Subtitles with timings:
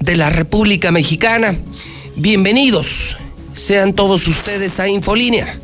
[0.00, 1.56] de la República Mexicana.
[2.16, 3.16] Bienvenidos
[3.54, 5.58] sean todos ustedes a Infolínea.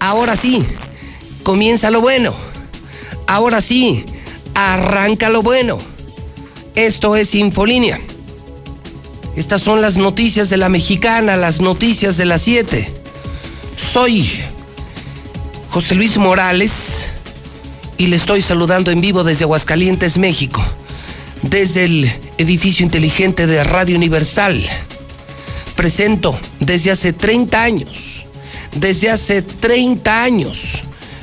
[0.00, 0.64] Ahora sí,
[1.42, 2.34] comienza lo bueno.
[3.26, 4.04] Ahora sí,
[4.54, 5.78] arranca lo bueno.
[6.74, 8.00] Esto es Infolínea.
[9.36, 12.92] Estas son las noticias de la mexicana, las noticias de las 7.
[13.76, 14.30] Soy
[15.70, 17.08] José Luis Morales
[17.96, 20.62] y le estoy saludando en vivo desde Aguascalientes, México
[21.42, 24.62] desde el edificio inteligente de Radio Universal.
[25.76, 28.24] Presento desde hace 30 años,
[28.76, 30.82] desde hace 30 años,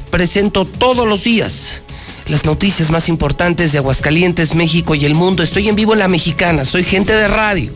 [0.09, 1.81] presento todos los días
[2.29, 5.41] las noticias más importantes de Aguascalientes, México y el mundo.
[5.41, 7.71] Estoy en vivo en La Mexicana, soy gente de radio,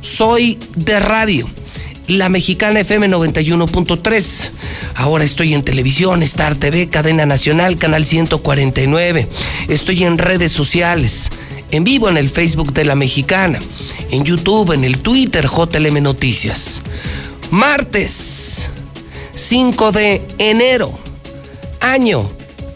[0.00, 1.48] soy de radio.
[2.08, 4.50] La Mexicana FM 91.3.
[4.96, 9.28] Ahora estoy en televisión, Star TV, Cadena Nacional, Canal 149.
[9.68, 11.30] Estoy en redes sociales
[11.72, 13.58] en vivo en el Facebook de La Mexicana,
[14.10, 16.82] en YouTube, en el Twitter JLM Noticias.
[17.50, 18.70] Martes
[19.34, 20.92] 5 de enero,
[21.80, 22.30] año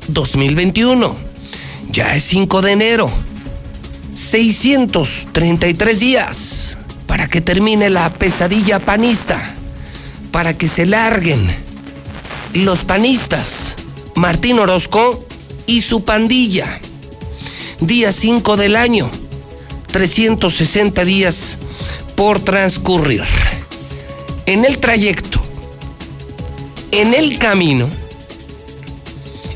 [0.09, 1.15] 2021.
[1.91, 3.11] Ya es 5 de enero.
[4.15, 9.55] 633 días para que termine la pesadilla panista,
[10.33, 11.47] para que se larguen
[12.55, 13.77] los panistas,
[14.15, 15.27] Martín Orozco
[15.67, 16.81] y su pandilla
[17.81, 19.11] día 5 del año,
[19.93, 21.59] 360 días
[22.15, 23.23] por transcurrir.
[24.47, 25.41] En el trayecto,
[26.93, 27.89] en el camino,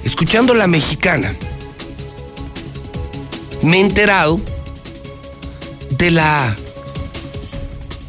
[0.05, 1.35] escuchando la mexicana,
[3.63, 4.41] me he enterado
[5.97, 6.57] de la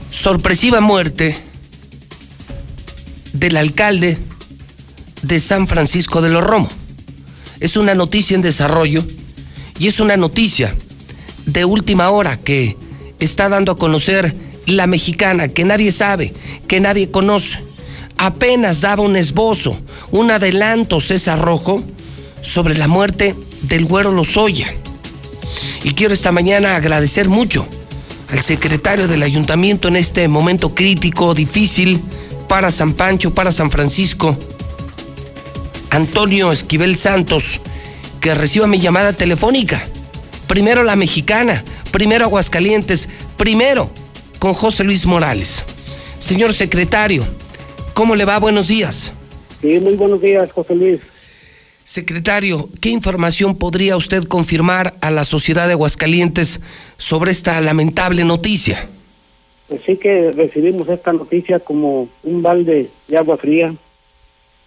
[0.10, 1.38] sorpresiva muerte
[3.34, 4.18] del alcalde
[5.22, 6.70] de San Francisco de los Romo.
[7.60, 9.04] Es una noticia en desarrollo
[9.82, 10.76] y es una noticia
[11.48, 12.78] de última hora que
[13.20, 14.32] está dando a conocer
[14.68, 16.36] la mexicana, que nadie sabe,
[16.68, 17.58] que nadie conoce.
[18.16, 19.82] Apenas daba un esbozo,
[20.12, 21.82] un adelanto César Rojo
[22.44, 24.72] sobre la muerte del güero Lozoya.
[25.84, 27.66] Y quiero esta mañana agradecer mucho
[28.30, 32.00] al secretario del ayuntamiento en este momento crítico, difícil
[32.48, 34.38] para San Pancho, para San Francisco,
[35.90, 37.60] Antonio Esquivel Santos,
[38.22, 39.84] que reciba mi llamada telefónica.
[40.48, 43.90] Primero la mexicana, primero Aguascalientes, primero
[44.40, 45.66] con José Luis Morales.
[46.20, 47.26] Señor secretario,
[47.94, 48.40] ¿cómo le va?
[48.40, 49.12] Buenos días.
[49.60, 51.00] Sí, muy buenos días, José Luis.
[51.84, 56.62] Secretario, ¿qué información podría usted confirmar a la sociedad de Aguascalientes
[56.98, 58.88] sobre esta lamentable noticia?
[59.68, 63.74] Pues sí que recibimos esta noticia como un balde de agua fría.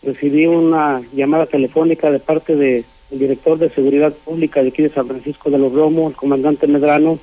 [0.03, 4.91] Recibí una llamada telefónica de parte de el director de Seguridad Pública de aquí de
[4.91, 7.19] San Francisco de los Romos, el comandante Medrano,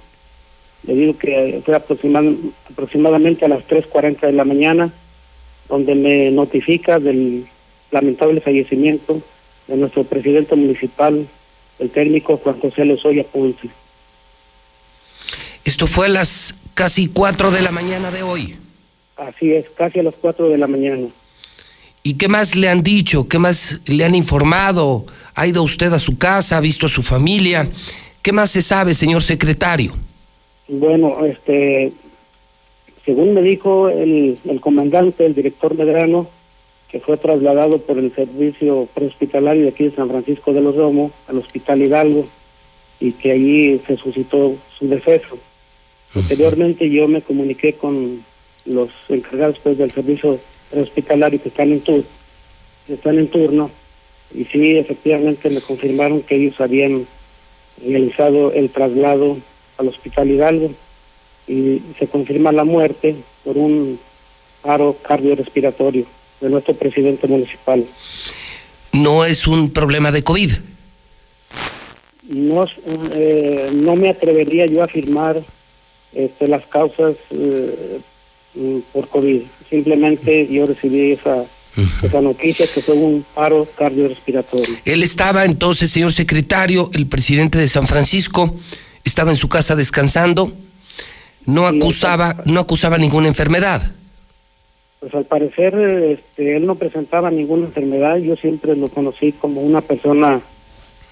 [0.83, 4.92] le digo que fue aproximadamente a las 3.40 de la mañana,
[5.69, 7.45] donde me notifica del
[7.92, 9.22] lamentable fallecimiento
[9.68, 11.28] de nuestro presidente municipal,
[11.80, 13.69] el técnico Juan José Lozoya Ponce.
[15.63, 18.57] Esto fue a las casi 4 de la mañana de hoy.
[19.18, 21.07] Así es, casi a las 4 de la mañana.
[22.03, 23.27] ¿Y qué más le han dicho?
[23.27, 25.06] ¿Qué más le han informado?
[25.36, 26.57] ¿Ha ido usted a su casa?
[26.57, 27.69] ¿Ha visto a su familia?
[28.21, 29.94] ¿Qué más se sabe, señor secretario?
[30.68, 31.92] Bueno, este,
[33.06, 36.27] según me dijo el, el comandante, el director Medrano,
[36.89, 41.12] que fue trasladado por el servicio prehospitalario de aquí de San Francisco de los Romos
[41.27, 42.27] al Hospital Hidalgo
[43.00, 45.38] y que allí se suscitó su deceso.
[46.13, 48.24] Posteriormente yo me comuniqué con
[48.65, 50.39] los encargados pues, del servicio
[50.71, 52.03] prehospitalario que están en, tur
[52.88, 53.69] que están en turno
[54.33, 57.06] y sí, efectivamente me confirmaron que ellos habían
[57.85, 59.38] realizado el traslado
[59.77, 60.71] al Hospital Hidalgo
[61.47, 64.00] y se confirma la muerte por un
[64.62, 66.06] paro cardiorrespiratorio
[66.39, 67.85] de nuestro presidente municipal.
[68.94, 70.51] ¿No es un problema de COVID?
[72.29, 72.65] No,
[73.13, 75.41] eh, no me atrevería yo a afirmar
[76.13, 78.00] este, las causas eh,
[78.94, 79.41] por COVID.
[79.71, 81.45] Simplemente yo recibí esa,
[82.03, 84.75] esa noticia que fue un paro cardiorrespiratorio.
[84.83, 88.53] Él estaba entonces, señor secretario, el presidente de San Francisco,
[89.06, 90.51] estaba en su casa descansando,
[91.45, 93.94] no acusaba, no acusaba ninguna enfermedad.
[95.00, 99.79] Pues al parecer este, él no presentaba ninguna enfermedad, yo siempre lo conocí como una
[99.79, 100.41] persona,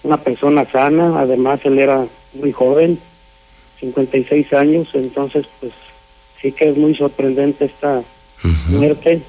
[0.04, 3.00] una persona sana, además él era muy joven,
[3.80, 5.72] 56 años, entonces pues
[6.42, 8.04] sí que es muy sorprendente esta
[8.68, 9.22] muerte.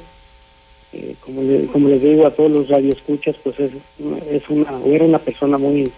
[0.93, 1.43] Eh, como,
[1.73, 3.73] como les digo a todos los radioescuchas, pues es,
[4.31, 5.93] es una, era una persona muy,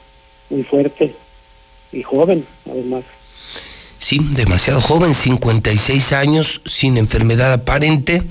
[0.50, 1.14] muy fuerte
[1.92, 3.04] y joven, además.
[3.98, 8.22] Sí, demasiado joven, 56 años, sin enfermedad aparente.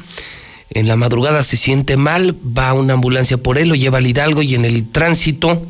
[0.69, 4.07] En la madrugada se siente mal, va a una ambulancia por él, lo lleva al
[4.07, 5.66] Hidalgo y en el tránsito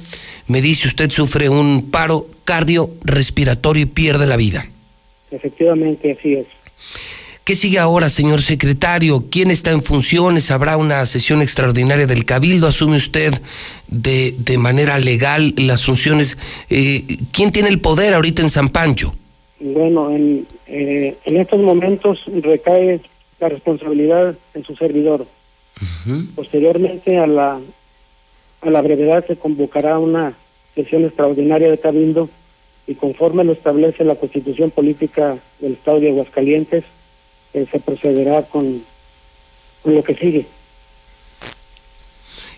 [0.48, 4.68] me dice usted sufre un paro cardiorrespiratorio y pierde la vida.
[5.32, 6.48] Efectivamente, así es.
[7.44, 9.24] ¿Qué sigue ahora, señor secretario?
[9.32, 10.52] ¿Quién está en funciones?
[10.52, 12.68] ¿Habrá una sesión extraordinaria del Cabildo?
[12.68, 13.34] ¿Asume usted
[13.88, 16.38] de, de manera legal las funciones?
[16.70, 19.16] Eh, ¿Quién tiene el poder ahorita en San Pancho?
[19.60, 23.02] Bueno, en, eh, en estos momentos recae
[23.40, 25.26] la responsabilidad en su servidor.
[26.36, 27.60] Posteriormente a la,
[28.62, 30.34] a la brevedad se convocará una
[30.76, 32.30] sesión extraordinaria de Cabildo
[32.86, 36.84] y conforme lo establece la Constitución Política del Estado de Aguascalientes,
[37.54, 38.84] eh, se procederá con,
[39.84, 40.46] con lo que sigue.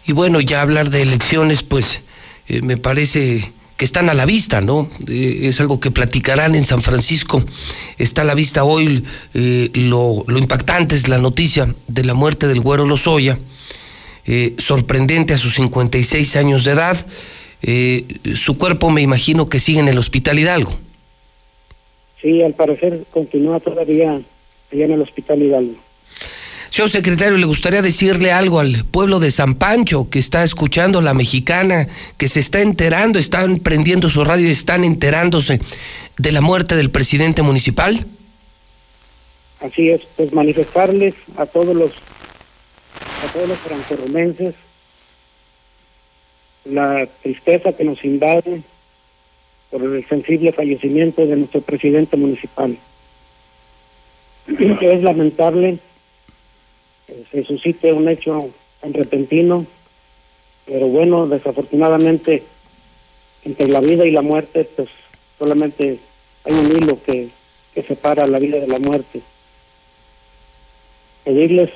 [0.06, 2.02] Y bueno, ya hablar de elecciones, pues
[2.48, 4.90] eh, me parece que están a la vista, ¿no?
[5.08, 7.44] Eh, es algo que platicarán en San Francisco.
[7.98, 12.48] Está a la vista hoy eh, lo, lo, impactante es la noticia de la muerte
[12.48, 13.40] del güero Lozoya,
[14.58, 17.06] sorprendente a sus 56 años de edad.
[18.36, 20.78] su cuerpo me imagino que sigue en el Hospital Hidalgo.
[22.22, 24.22] Sí, al parecer continúa todavía
[24.74, 25.76] allá en el Hospital Hidalgo.
[26.70, 31.14] Señor secretario, ¿le gustaría decirle algo al pueblo de San Pancho que está escuchando la
[31.14, 31.88] mexicana,
[32.18, 35.62] que se está enterando, están prendiendo su radio y están enterándose
[36.18, 38.08] de la muerte del presidente municipal?
[39.60, 41.92] Así es, pues manifestarles a todos los
[43.24, 44.56] a todos los francorromenses
[46.66, 48.64] la tristeza que nos invade
[49.70, 52.78] por el sensible fallecimiento de nuestro presidente municipal.
[54.48, 55.80] Es lamentable
[57.32, 58.50] se suscite un hecho
[58.82, 59.66] tan repentino,
[60.66, 62.44] pero bueno, desafortunadamente
[63.44, 64.90] entre la vida y la muerte, pues
[65.38, 66.00] solamente
[66.46, 67.30] hay un hilo que,
[67.74, 69.22] que separa la vida de la muerte.
[71.24, 71.70] Pedirles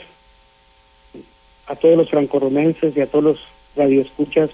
[1.68, 3.40] a todos los francorromenses y a todos los
[3.76, 4.50] radioescuchas,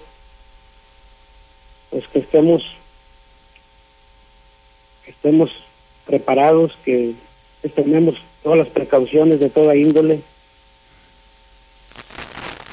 [1.90, 2.64] pues que estemos,
[5.04, 5.50] que estemos
[6.06, 7.14] preparados, que,
[7.64, 10.20] que tomemos todas las precauciones de toda índole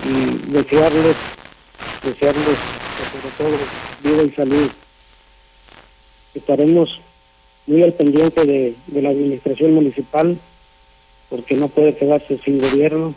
[0.03, 1.15] y desearles,
[2.03, 2.57] desearles
[3.13, 3.57] sobre todo
[4.03, 4.69] vida y salud.
[6.35, 6.99] Estaremos
[7.67, 10.37] muy al pendiente de la administración municipal
[11.29, 13.15] porque no puede quedarse sin gobierno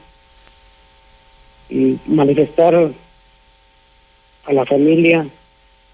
[1.68, 2.92] y manifestar
[4.44, 5.26] a la familia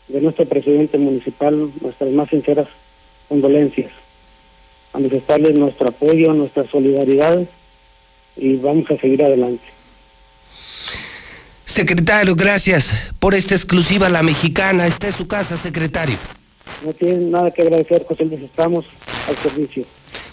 [0.09, 2.69] de nuestro presidente municipal nuestras más sinceras
[3.31, 3.91] condolencias,
[4.93, 7.41] manifestarles nuestro apoyo, nuestra solidaridad
[8.37, 9.65] y vamos a seguir adelante.
[11.65, 14.87] Secretario, gracias por esta exclusiva La Mexicana.
[14.87, 16.19] Está en su casa, secretario.
[16.85, 18.41] No tiene nada que agradecer, José Luis.
[18.41, 18.87] Estamos
[19.29, 19.85] al servicio.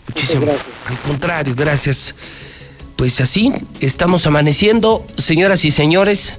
[0.08, 0.68] Muchísimas gracias.
[0.88, 2.16] Al contrario, gracias.
[2.96, 6.34] Pues así, estamos amaneciendo, señoras y señores.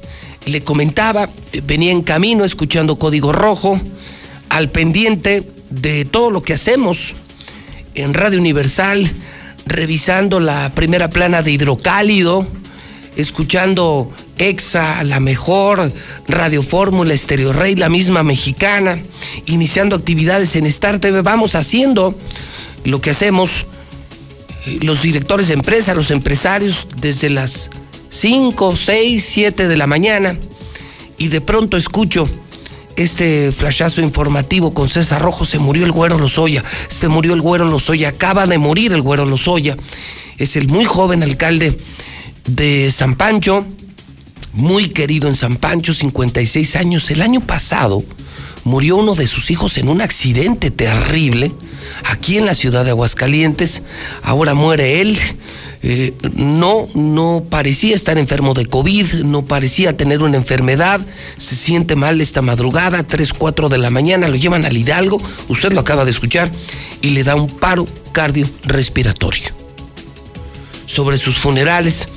[0.46, 1.28] Le comentaba,
[1.62, 3.80] venía en camino escuchando Código Rojo,
[4.48, 7.14] al pendiente de todo lo que hacemos
[8.02, 9.10] en Radio Universal,
[9.66, 12.46] revisando la primera plana de Hidrocálido,
[13.16, 15.92] escuchando EXA, la mejor,
[16.28, 18.98] Radio Fórmula, Estereo Rey, la misma mexicana,
[19.46, 21.22] iniciando actividades en Star TV.
[21.22, 22.16] Vamos haciendo
[22.84, 23.66] lo que hacemos,
[24.66, 27.70] eh, los directores de empresa, los empresarios, desde las
[28.10, 30.38] 5, 6, 7 de la mañana,
[31.18, 32.28] y de pronto escucho
[32.98, 37.66] este flashazo informativo con César Rojo, se murió el güero Lozoya, se murió el güero
[37.66, 39.76] Lozoya, acaba de morir el güero Lozoya,
[40.36, 41.78] es el muy joven alcalde
[42.46, 43.64] de San Pancho,
[44.52, 47.10] muy querido en San Pancho, 56 años.
[47.10, 48.02] El año pasado
[48.64, 51.52] murió uno de sus hijos en un accidente terrible
[52.04, 53.82] aquí en la ciudad de Aguascalientes.
[54.22, 55.18] Ahora muere él.
[55.82, 61.00] Eh, no, no parecía estar enfermo de COVID, no parecía tener una enfermedad,
[61.36, 65.72] se siente mal esta madrugada, 3, 4 de la mañana, lo llevan al Hidalgo, usted
[65.72, 66.50] lo acaba de escuchar,
[67.00, 69.50] y le da un paro cardiorrespiratorio.
[70.86, 72.08] Sobre sus funerales,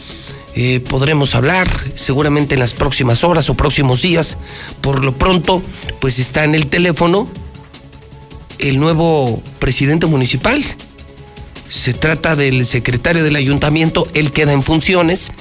[0.56, 4.38] eh, podremos hablar seguramente en las próximas horas o próximos días.
[4.82, 5.62] Por lo pronto,
[6.00, 7.30] pues está en el teléfono
[8.62, 10.63] el nuevo presidente municipal.
[11.70, 15.32] Se trata del secretario del ayuntamiento, él queda en funciones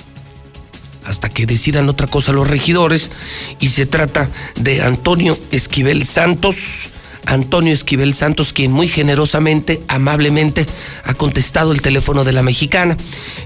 [1.05, 3.11] hasta que decidan otra cosa los regidores
[3.59, 6.89] y se trata de Antonio Esquivel Santos.
[7.27, 10.67] Antonio Esquivel Santos, quien muy generosamente, amablemente
[11.05, 12.97] ha contestado el teléfono de la mexicana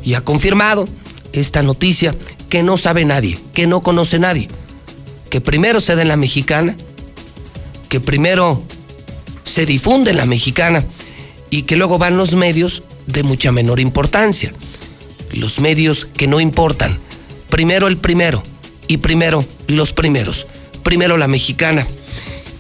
[0.03, 0.87] y ha confirmado
[1.33, 2.15] esta noticia
[2.49, 4.49] que no sabe nadie, que no conoce nadie,
[5.29, 6.77] que primero se da en la mexicana,
[7.89, 8.63] que primero
[9.45, 10.85] se difunde en la mexicana
[11.51, 14.53] y que luego van los medios de mucha menor importancia,
[15.33, 16.99] los medios que no importan,
[17.51, 18.43] primero el primero
[18.89, 20.47] y primero los primeros,
[20.83, 21.87] primero la mexicana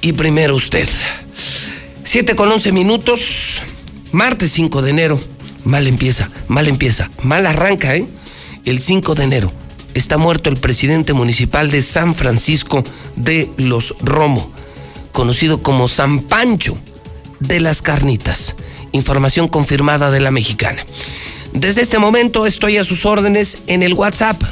[0.01, 0.89] y primero usted.
[2.05, 3.63] Siete con once minutos,
[4.13, 5.21] martes 5 de enero,
[5.65, 8.07] mal empieza, mal empieza, mal arranca, ¿eh?
[8.65, 9.53] el 5 de enero.
[9.95, 12.83] Está muerto el presidente municipal de San Francisco
[13.17, 14.53] de los Romo,
[15.15, 16.77] conocido como San Pancho
[17.39, 18.57] de las Carnitas.
[18.91, 20.85] Información confirmada de la mexicana.
[21.53, 24.43] Desde este momento estoy a sus órdenes en el WhatsApp.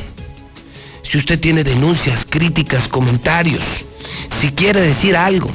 [1.03, 3.65] Si usted tiene denuncias, críticas, comentarios,
[4.41, 5.51] si quiere decir algo,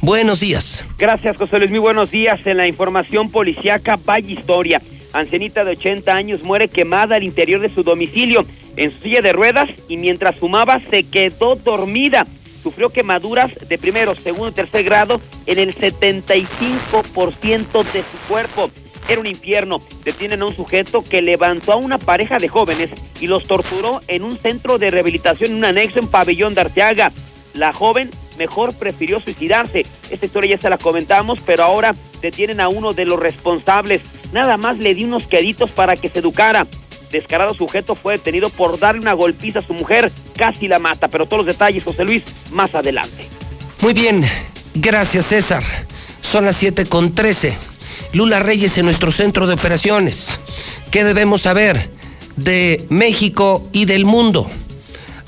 [0.00, 0.84] buenos días.
[0.98, 1.70] Gracias, José Luis.
[1.70, 2.40] Muy buenos días.
[2.46, 4.82] En la información policíaca, vaya historia.
[5.12, 8.46] Ancianita de 80 años muere quemada al interior de su domicilio
[8.76, 12.26] en su silla de ruedas y mientras fumaba se quedó dormida.
[12.62, 18.70] Sufrió quemaduras de primero, segundo y tercer grado en el 75% de su cuerpo
[19.08, 19.80] era un infierno.
[20.04, 22.90] Detienen a un sujeto que levantó a una pareja de jóvenes
[23.20, 27.12] y los torturó en un centro de rehabilitación en un anexo en Pabellón de Arteaga.
[27.54, 29.84] La joven mejor prefirió suicidarse.
[30.10, 34.02] Esta historia ya se la comentamos, pero ahora detienen a uno de los responsables.
[34.32, 36.66] Nada más le di unos queditos para que se educara.
[37.10, 41.26] Descarado sujeto fue detenido por darle una golpiza a su mujer, casi la mata, pero
[41.26, 43.28] todos los detalles, José Luis, más adelante.
[43.82, 44.24] Muy bien,
[44.74, 45.62] gracias César.
[46.22, 47.71] Son las 7 con 13.
[48.12, 50.38] Lula Reyes en nuestro centro de operaciones.
[50.90, 51.88] ¿Qué debemos saber
[52.36, 54.48] de México y del mundo?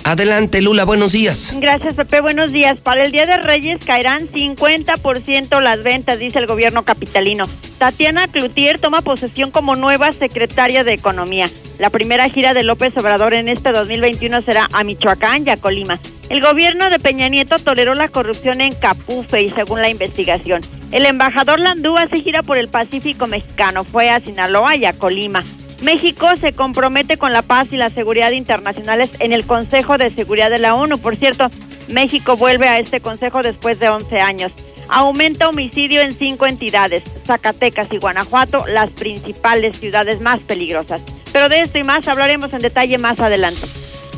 [0.06, 1.54] Adelante, Lula, buenos días.
[1.56, 2.80] Gracias, Pepe, buenos días.
[2.80, 7.46] Para el Día de Reyes caerán 50% las ventas, dice el gobierno capitalino.
[7.78, 11.48] Tatiana Cloutier toma posesión como nueva secretaria de Economía.
[11.78, 15.98] La primera gira de López Obrador en este 2021 será a Michoacán y a Colima.
[16.28, 20.60] El gobierno de Peña Nieto toleró la corrupción en Capufe y según la investigación.
[20.94, 25.42] El embajador Landúa se gira por el Pacífico mexicano, fue a Sinaloa y a Colima.
[25.82, 30.50] México se compromete con la paz y la seguridad internacionales en el Consejo de Seguridad
[30.50, 30.98] de la ONU.
[30.98, 31.50] Por cierto,
[31.88, 34.52] México vuelve a este consejo después de 11 años.
[34.88, 41.02] Aumenta homicidio en cinco entidades, Zacatecas y Guanajuato, las principales ciudades más peligrosas.
[41.32, 43.66] Pero de esto y más hablaremos en detalle más adelante.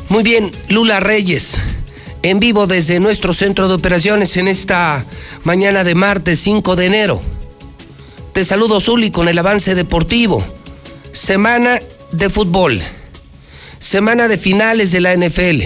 [0.09, 1.57] Muy bien, Lula Reyes,
[2.21, 5.05] en vivo desde nuestro centro de operaciones en esta
[5.47, 7.21] mañana de martes 5 de enero.
[8.33, 10.45] Te saludo, Zuli, con el avance deportivo.
[11.13, 11.79] Semana
[12.11, 12.81] de fútbol.
[13.79, 15.63] Semana de finales de la NFL.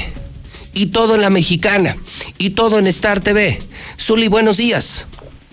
[0.76, 1.98] Y todo en la mexicana.
[2.38, 3.58] Y todo en Star TV.
[4.00, 5.08] Zuli, buenos días.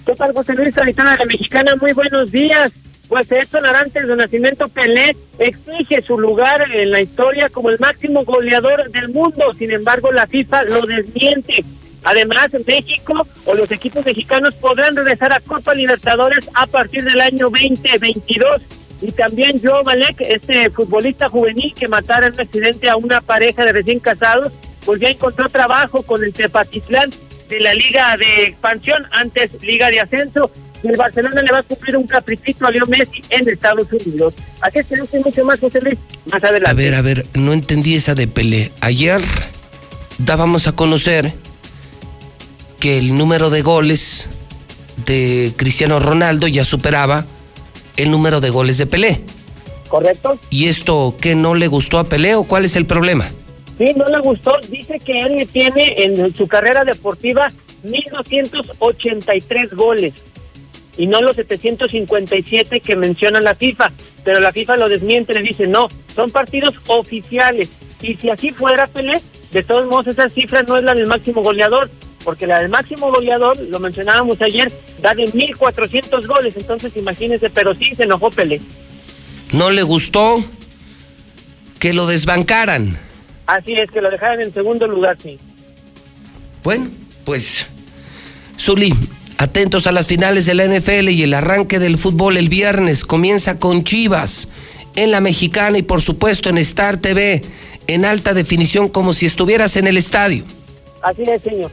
[0.05, 1.75] ¿Qué tal, José Luis de la mexicana?
[1.77, 2.71] Muy buenos días.
[3.09, 8.27] Pues Edson Arantes de Nacimiento Pelé exige su lugar en la historia como el máximo
[8.27, 9.55] goleador del mundo.
[9.59, 11.65] Sin embargo, la FIFA lo desmiente.
[12.05, 17.50] Además, México o los equipos mexicanos podrán regresar a Copa Libertadores a partir del año
[17.50, 18.62] 2022
[19.00, 23.64] y también Joe Malek, este futbolista juvenil que matara en un accidente a una pareja
[23.64, 24.52] de recién casados,
[24.85, 27.11] pues ya encontró trabajo con el Tepatitlán
[27.49, 30.50] de la Liga de Expansión, antes Liga de Ascenso.
[30.83, 34.35] y el Barcelona le va a cumplir un caprichito a Leo Messi en Estados Unidos.
[34.61, 35.97] Así que no sé mucho más, José Luis,
[36.31, 36.71] más adelante.
[36.71, 38.73] A ver, a ver, no entendí esa de Pelé.
[38.81, 39.21] Ayer
[40.19, 41.33] dábamos a conocer
[42.79, 44.29] que el número de goles
[45.07, 47.25] de Cristiano Ronaldo ya superaba
[47.97, 49.21] el número de goles de Pelé.
[49.89, 50.39] ¿Correcto?
[50.51, 53.31] ¿Y esto qué no le gustó a Pelé o cuál es el problema?
[53.79, 54.57] Sí, no le gustó.
[54.69, 57.49] Dice que él tiene en su carrera deportiva
[57.85, 60.15] 1.283 goles
[60.97, 63.93] y no los 757 que menciona la FIFA.
[64.25, 67.69] Pero la FIFA lo desmiente, le dice, no, son partidos oficiales.
[68.03, 71.43] Y si así fuera, Pelé, de todos modos esa cifra no es la del máximo
[71.43, 71.89] goleador,
[72.29, 74.71] porque la del máximo goleador, lo mencionábamos ayer,
[75.01, 76.59] da de 1.400 goles.
[76.59, 78.61] Entonces imagínense, pero sí se enojó Pelé.
[79.51, 80.45] ¿No le gustó
[81.79, 82.99] que lo desbancaran?
[83.47, 85.39] Así es, que lo dejaran en segundo lugar, sí.
[86.63, 86.89] Bueno,
[87.25, 87.65] pues,
[88.61, 88.93] Zuli,
[89.39, 93.07] atentos a las finales de la NFL y el arranque del fútbol el viernes.
[93.07, 94.49] Comienza con Chivas
[94.97, 97.41] en la mexicana y por supuesto en Star TV
[97.87, 100.45] en alta definición como si estuvieras en el estadio.
[101.01, 101.71] Así es, señor.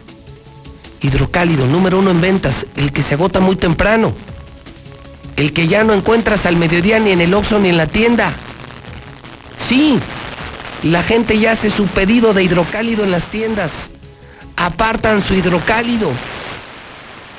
[1.01, 4.13] hidrocálido, número uno en ventas, el que se agota muy temprano,
[5.35, 8.33] el que ya no encuentras al mediodía ni en el Oxxo ni en la tienda.
[9.69, 9.99] Sí,
[10.83, 13.71] la gente ya hace su pedido de hidrocálido en las tiendas.
[14.55, 16.11] Apartan su hidrocálido.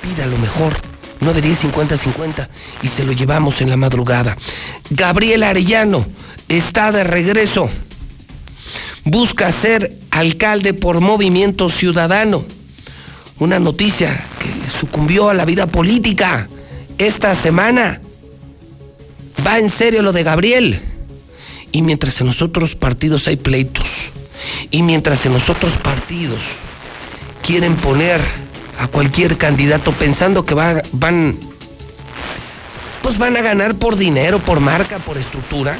[0.02, 0.74] Pida lo mejor.
[1.20, 2.48] 910 50 50
[2.82, 4.36] y se lo llevamos en la madrugada.
[4.90, 6.06] Gabriel Arellano
[6.48, 7.68] está de regreso.
[9.04, 12.44] Busca ser alcalde por movimiento ciudadano
[13.40, 16.48] una noticia que sucumbió a la vida política
[16.98, 18.00] esta semana.
[19.46, 20.80] Va en serio lo de Gabriel.
[21.70, 23.88] Y mientras en los otros partidos hay pleitos,
[24.70, 26.40] y mientras en los otros partidos
[27.46, 28.22] quieren poner
[28.78, 31.36] a cualquier candidato pensando que va, van,
[33.02, 35.76] pues van a ganar por dinero, por marca, por estructura,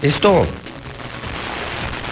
[0.00, 0.46] esto,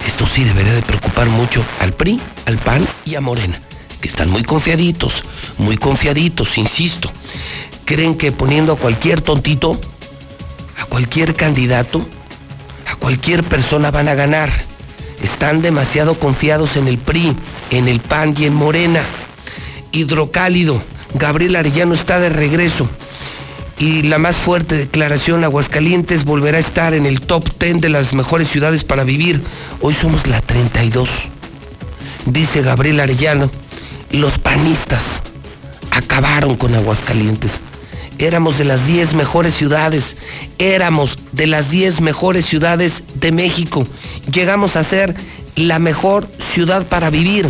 [0.05, 3.61] esto sí debería de preocupar mucho al PRI, al PAN y a Morena
[4.01, 5.23] que están muy confiaditos,
[5.57, 7.09] muy confiaditos, insisto.
[7.85, 9.79] Creen que poniendo a cualquier tontito,
[10.79, 12.05] a cualquier candidato,
[12.87, 14.51] a cualquier persona van a ganar.
[15.23, 17.35] Están demasiado confiados en el PRI,
[17.69, 19.03] en el PAN y en Morena.
[19.91, 20.81] Hidrocálido,
[21.13, 22.89] Gabriel Arellano está de regreso.
[23.77, 28.13] Y la más fuerte declaración, Aguascalientes volverá a estar en el top 10 de las
[28.13, 29.43] mejores ciudades para vivir.
[29.81, 31.09] Hoy somos la 32.
[32.25, 33.49] Dice Gabriel Arellano
[34.11, 35.03] los panistas
[35.91, 37.51] acabaron con Aguascalientes.
[38.17, 40.17] Éramos de las 10 mejores ciudades,
[40.59, 43.83] éramos de las 10 mejores ciudades de México.
[44.31, 45.15] Llegamos a ser
[45.55, 47.49] la mejor ciudad para vivir.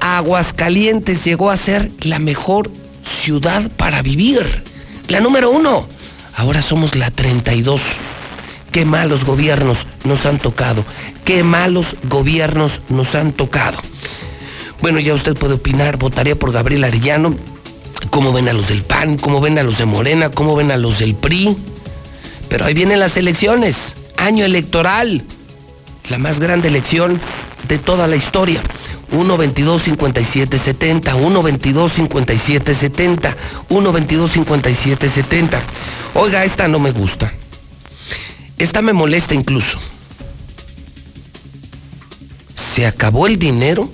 [0.00, 2.70] Aguascalientes llegó a ser la mejor
[3.04, 4.62] ciudad para vivir.
[5.08, 5.88] La número uno.
[6.36, 7.80] Ahora somos la 32.
[8.72, 10.84] qué malos gobiernos nos han tocado,
[11.24, 13.78] qué malos gobiernos nos han tocado.
[14.80, 17.34] Bueno, ya usted puede opinar, votaría por Gabriel Arellano,
[18.10, 20.76] cómo ven a los del PAN, cómo ven a los de Morena, cómo ven a
[20.76, 21.56] los del PRI.
[22.48, 25.22] Pero ahí vienen las elecciones, año electoral,
[26.10, 27.20] la más grande elección
[27.68, 28.62] de toda la historia.
[29.12, 33.36] 1 22 57 70 1 22 57 70
[33.68, 35.62] 1 22 57 70
[36.14, 37.32] Oiga, esta no me gusta.
[38.56, 39.78] Esta me molesta incluso.
[42.54, 43.90] Se acabó el dinero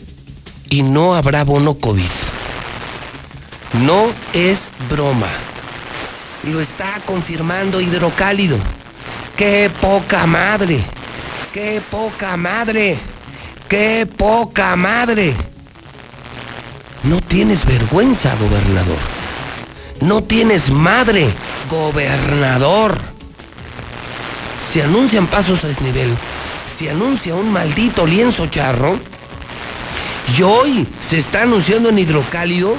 [0.70, 2.08] y no habrá bono COVID.
[3.74, 5.28] No es broma.
[6.44, 8.58] Lo está confirmando Hidrocálido.
[9.36, 10.82] ¡Qué poca madre!
[11.52, 12.98] ¡Qué poca madre!
[13.68, 15.34] ¡Qué poca madre!
[17.02, 18.98] No tienes vergüenza, gobernador.
[20.00, 21.32] No tienes madre,
[21.68, 22.98] gobernador.
[24.72, 26.16] Se anuncian pasos a desnivel.
[26.78, 28.98] Se anuncia un maldito lienzo charro.
[30.36, 32.76] Y hoy se está anunciando en Hidrocálido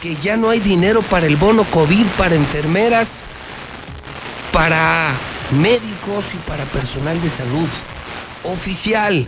[0.00, 3.08] que ya no hay dinero para el bono COVID, para enfermeras,
[4.52, 5.12] para
[5.50, 7.68] médicos y para personal de salud.
[8.44, 9.26] Oficial.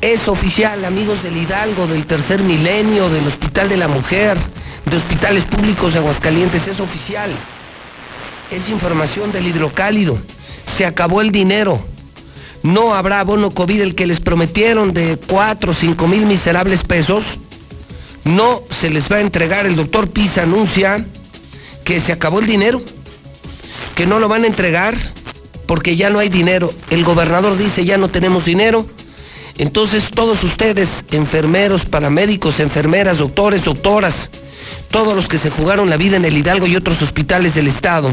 [0.00, 4.36] Es oficial, amigos del Hidalgo, del Tercer Milenio, del Hospital de la Mujer,
[4.86, 7.30] de Hospitales Públicos de Aguascalientes, es oficial.
[8.50, 10.18] Es información del hidrocálido.
[10.64, 11.80] Se acabó el dinero.
[12.62, 17.24] No habrá bono COVID el que les prometieron de 4 o 5 mil miserables pesos.
[18.24, 19.66] No se les va a entregar.
[19.66, 21.04] El doctor Pisa anuncia
[21.84, 22.80] que se acabó el dinero,
[23.96, 24.94] que no lo van a entregar
[25.66, 26.72] porque ya no hay dinero.
[26.90, 28.86] El gobernador dice ya no tenemos dinero
[29.58, 34.30] entonces todos ustedes, enfermeros, paramédicos, enfermeras, doctores, doctoras,
[34.90, 38.12] todos los que se jugaron la vida en el Hidalgo y otros hospitales del Estado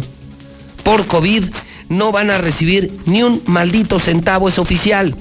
[0.83, 1.45] por COVID,
[1.89, 5.15] no van a recibir ni un maldito centavo, es oficial.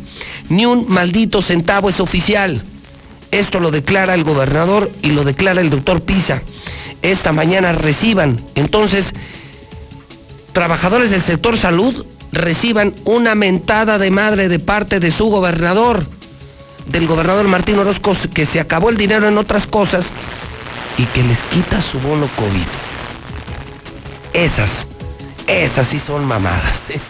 [0.49, 2.63] Ni un maldito centavo es oficial.
[3.31, 6.43] Esto lo declara el gobernador y lo declara el doctor Pisa.
[7.03, 8.41] Esta mañana reciban.
[8.55, 9.13] Entonces,
[10.53, 16.05] trabajadores del sector salud reciban una mentada de madre de parte de su gobernador,
[16.87, 20.07] del gobernador Martín Orozco, que se acabó el dinero en otras cosas
[20.97, 22.67] y que les quita su bono COVID.
[24.33, 24.87] Esas,
[25.49, 26.79] esas sí son mamadas.
[26.91, 27.01] ¿eh?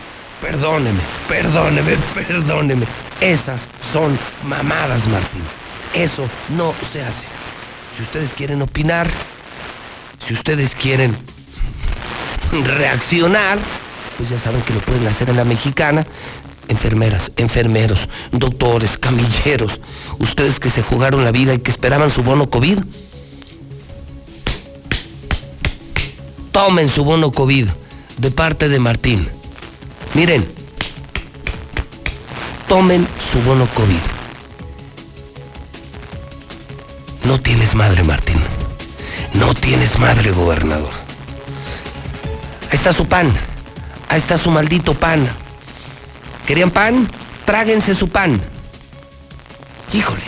[0.41, 2.87] Perdóneme, perdóneme, perdóneme.
[3.21, 5.43] Esas son mamadas, Martín.
[5.93, 7.25] Eso no se hace.
[7.97, 9.09] Si ustedes quieren opinar,
[10.27, 11.17] si ustedes quieren
[12.53, 13.59] reaccionar,
[14.17, 16.07] pues ya saben que lo pueden hacer en la mexicana.
[16.69, 19.81] Enfermeras, enfermeros, doctores, camilleros,
[20.19, 22.79] ustedes que se jugaron la vida y que esperaban su bono COVID,
[26.53, 27.69] tomen su bono COVID
[28.19, 29.29] de parte de Martín.
[30.15, 30.47] Miren,
[32.67, 34.01] tomen su bono COVID.
[37.25, 38.39] No tienes madre, Martín.
[39.35, 40.93] No tienes madre, gobernador.
[42.71, 43.33] Ahí está su pan.
[44.09, 45.29] Ahí está su maldito pan.
[46.47, 47.09] ¿Querían pan?
[47.45, 48.41] Tráguense su pan.
[49.93, 50.23] Híjole.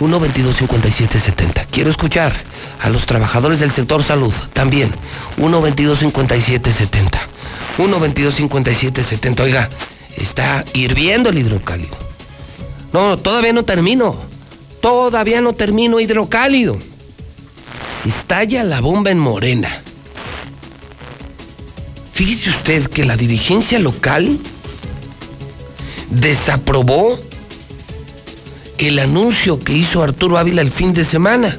[0.00, 1.64] 1 22 57 70.
[1.66, 2.51] Quiero escuchar
[2.82, 4.90] a los trabajadores del sector salud también.
[5.38, 7.20] 1 22 57 70.
[7.78, 9.42] 1 22 57 70.
[9.44, 9.68] Oiga,
[10.16, 11.96] está hirviendo el hidrocálido.
[12.92, 14.16] No, todavía no termino.
[14.80, 16.76] Todavía no termino hidrocálido.
[18.04, 19.80] Estalla la bomba en Morena.
[22.12, 24.38] Fíjese usted que la dirigencia local
[26.10, 27.18] desaprobó
[28.78, 31.56] el anuncio que hizo Arturo Ávila el fin de semana.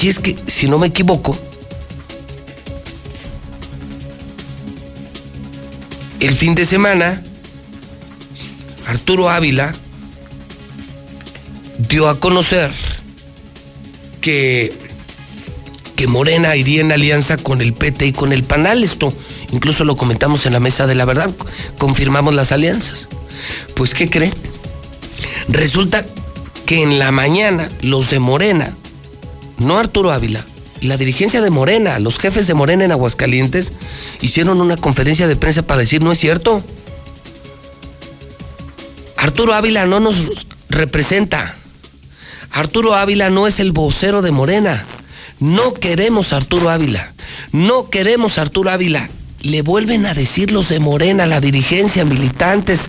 [0.00, 1.38] Y es que, si no me equivoco,
[6.20, 7.22] el fin de semana,
[8.86, 9.72] Arturo Ávila
[11.88, 12.72] dio a conocer
[14.20, 14.72] que
[16.00, 18.82] que Morena iría en alianza con el PT y con el PANAL.
[18.82, 19.12] Esto
[19.52, 21.30] incluso lo comentamos en la mesa de la verdad,
[21.76, 23.06] confirmamos las alianzas.
[23.74, 24.32] Pues, ¿qué creen?
[25.48, 26.06] Resulta
[26.64, 28.74] que en la mañana los de Morena,
[29.60, 30.44] no Arturo Ávila,
[30.80, 33.72] la dirigencia de Morena, los jefes de Morena en Aguascalientes,
[34.20, 36.64] hicieron una conferencia de prensa para decir, no es cierto.
[39.16, 41.56] Arturo Ávila no nos representa.
[42.52, 44.86] Arturo Ávila no es el vocero de Morena.
[45.38, 47.12] No queremos Arturo Ávila.
[47.52, 49.10] No queremos Arturo Ávila.
[49.42, 52.80] Le vuelven a decir los de Morena, la dirigencia, militantes,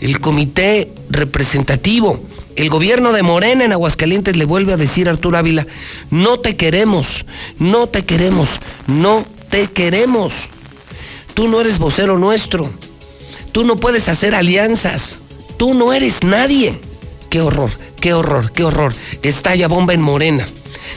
[0.00, 2.22] el comité representativo,
[2.56, 5.66] el gobierno de Morena en Aguascalientes le vuelve a decir a Arturo Ávila,
[6.10, 7.24] no te queremos,
[7.58, 8.48] no te queremos,
[8.86, 10.34] no te queremos.
[11.34, 12.70] Tú no eres vocero nuestro.
[13.52, 15.18] Tú no puedes hacer alianzas.
[15.56, 16.78] Tú no eres nadie.
[17.30, 18.94] Qué horror, qué horror, qué horror.
[19.22, 20.46] Estalla bomba en Morena.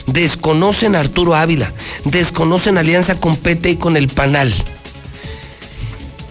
[0.06, 1.72] Desconocen a Arturo Ávila.
[2.04, 4.52] Desconocen alianza con PT y con el Panal.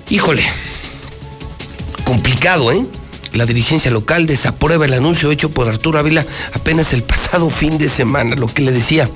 [0.10, 0.44] Híjole.
[2.04, 2.86] Complicado, ¿eh?
[3.36, 7.90] La dirigencia local desaprueba el anuncio hecho por Arturo Ávila apenas el pasado fin de
[7.90, 8.34] semana.
[8.36, 9.10] Lo que le decía,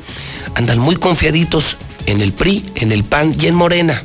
[0.55, 4.03] andan muy confiaditos en el PRI, en el PAN y en Morena.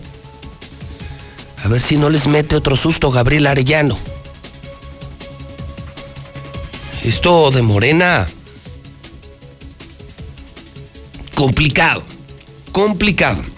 [1.64, 3.98] A ver si no les mete otro susto Gabriel Arellano.
[7.02, 8.26] Esto de Morena.
[11.34, 12.04] Complicado.
[12.70, 13.53] Complicado.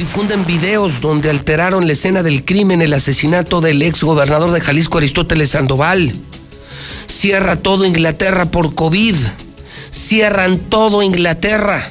[0.00, 4.96] Difunden videos donde alteraron la escena del crimen, el asesinato del ex gobernador de Jalisco,
[4.96, 6.14] Aristóteles Sandoval.
[7.06, 9.14] Cierra todo Inglaterra por COVID.
[9.90, 11.90] Cierran todo Inglaterra.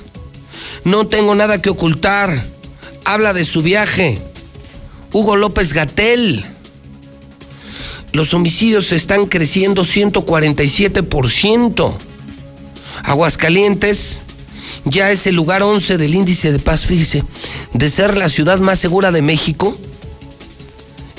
[0.84, 2.48] No tengo nada que ocultar.
[3.06, 4.20] Habla de su viaje.
[5.14, 6.44] Hugo López Gatel.
[8.12, 11.94] Los homicidios están creciendo 147%.
[13.04, 14.24] Aguascalientes
[14.86, 17.24] ya es el lugar 11 del índice de paz, fíjese,
[17.74, 19.78] de ser la ciudad más segura de México.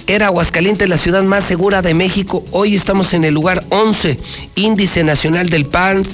[0.07, 2.45] Era Aguascalientes la ciudad más segura de México.
[2.51, 4.19] Hoy estamos en el lugar 11,
[4.57, 5.69] índice nacional del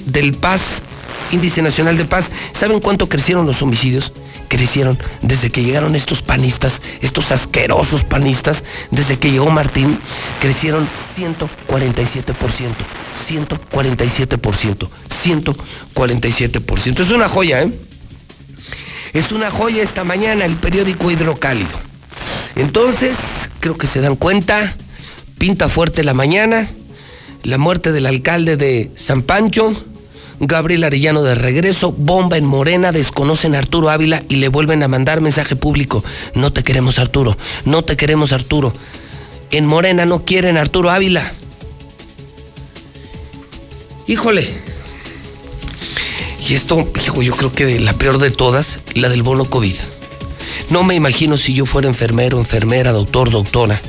[0.06, 0.82] del Paz,
[1.30, 2.26] índice nacional de paz.
[2.52, 4.12] ¿Saben cuánto crecieron los homicidios?
[4.48, 9.98] Crecieron desde que llegaron estos panistas, estos asquerosos panistas, desde que llegó Martín,
[10.40, 12.74] crecieron 147%.
[13.28, 17.00] 147%, 147%.
[17.00, 17.70] Es una joya, ¿eh?
[19.12, 21.80] Es una joya esta mañana el periódico Hidrocálido.
[22.54, 23.14] Entonces,
[23.60, 24.74] creo que se dan cuenta,
[25.38, 26.68] pinta fuerte la mañana,
[27.42, 29.72] la muerte del alcalde de San Pancho,
[30.40, 34.88] Gabriel Arellano de regreso, bomba en Morena, desconocen a Arturo Ávila y le vuelven a
[34.88, 36.04] mandar mensaje público.
[36.34, 38.72] No te queremos Arturo, no te queremos Arturo.
[39.50, 41.32] En Morena no quieren Arturo Ávila.
[44.06, 44.46] Híjole.
[46.48, 49.74] Y esto, hijo, yo creo que la peor de todas, la del bono COVID.
[50.70, 53.80] No me imagino si yo fuera enfermero, enfermera, doctor, doctora.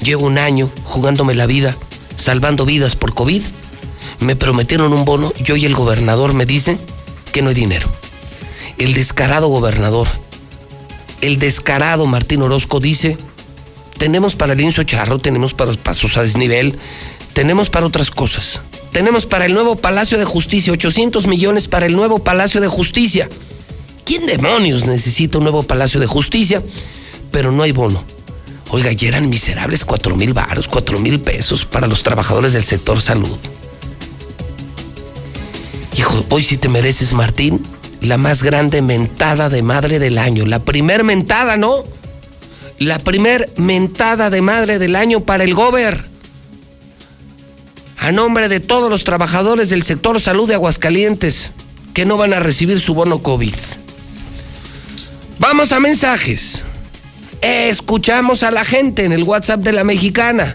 [0.00, 1.76] Llevo un año jugándome la vida,
[2.16, 3.42] salvando vidas por COVID.
[4.20, 6.78] Me prometieron un bono, yo y el gobernador me dicen
[7.32, 7.88] que no hay dinero.
[8.78, 10.08] El descarado gobernador,
[11.20, 13.16] el descarado Martín Orozco dice,
[13.98, 16.78] tenemos para el charro, tenemos para los pasos a desnivel,
[17.32, 18.60] tenemos para otras cosas.
[18.92, 23.28] Tenemos para el nuevo Palacio de Justicia, 800 millones para el nuevo Palacio de Justicia.
[24.04, 26.62] ¿Quién demonios necesita un nuevo Palacio de Justicia?
[27.30, 28.02] Pero no hay bono.
[28.70, 33.00] Oiga, ya eran miserables 4 mil baros, 4 mil pesos para los trabajadores del sector
[33.00, 33.38] salud.
[35.96, 37.62] Hijo, hoy sí te mereces, Martín,
[38.00, 40.44] la más grande mentada de madre del año.
[40.44, 41.84] La primer mentada, ¿no?
[42.78, 46.04] La primer mentada de madre del año para el gober
[47.96, 51.52] a nombre de todos los trabajadores del sector salud de Aguascalientes
[51.94, 53.54] que no van a recibir su bono COVID.
[55.38, 56.64] Vamos a mensajes.
[57.40, 60.54] Escuchamos a la gente en el WhatsApp de la mexicana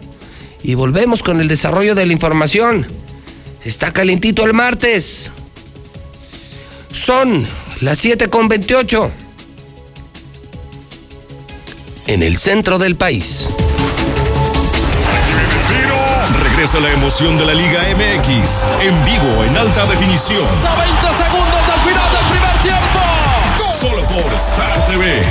[0.64, 2.86] y volvemos con el desarrollo de la información.
[3.63, 5.32] Está calentito el martes.
[6.91, 7.47] Son
[7.82, 9.12] las 7 con 28
[12.08, 13.47] en el centro del país
[16.62, 20.45] regresa la emoción de la Liga MX en vivo en alta definición.
[20.67, 23.00] A 20 segundos del final del primer tiempo.
[23.80, 25.24] Solo por Star TV.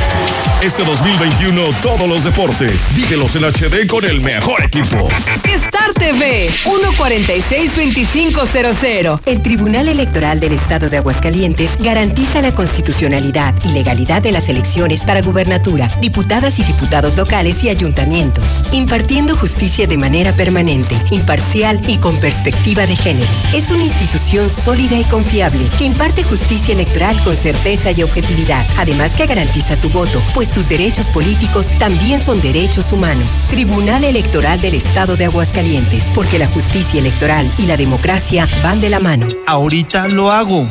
[0.63, 2.83] Este 2021 todos los deportes.
[2.95, 5.09] Vívelos en HD con el mejor equipo.
[5.43, 9.23] Star TV 146-2500.
[9.25, 15.03] El Tribunal Electoral del Estado de Aguascalientes garantiza la constitucionalidad y legalidad de las elecciones
[15.03, 21.97] para gubernatura, diputadas y diputados locales y ayuntamientos, impartiendo justicia de manera permanente, imparcial y
[21.97, 23.31] con perspectiva de género.
[23.55, 29.15] Es una institución sólida y confiable que imparte justicia electoral con certeza y objetividad, además
[29.15, 33.49] que garantiza tu voto, pues tus derechos políticos también son derechos humanos.
[33.51, 38.91] Tribunal Electoral del Estado de Aguascalientes, porque la justicia electoral y la democracia van de
[38.91, 39.27] la mano.
[39.47, 40.67] Ahorita lo hago.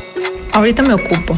[0.53, 1.37] Ahorita me ocupo.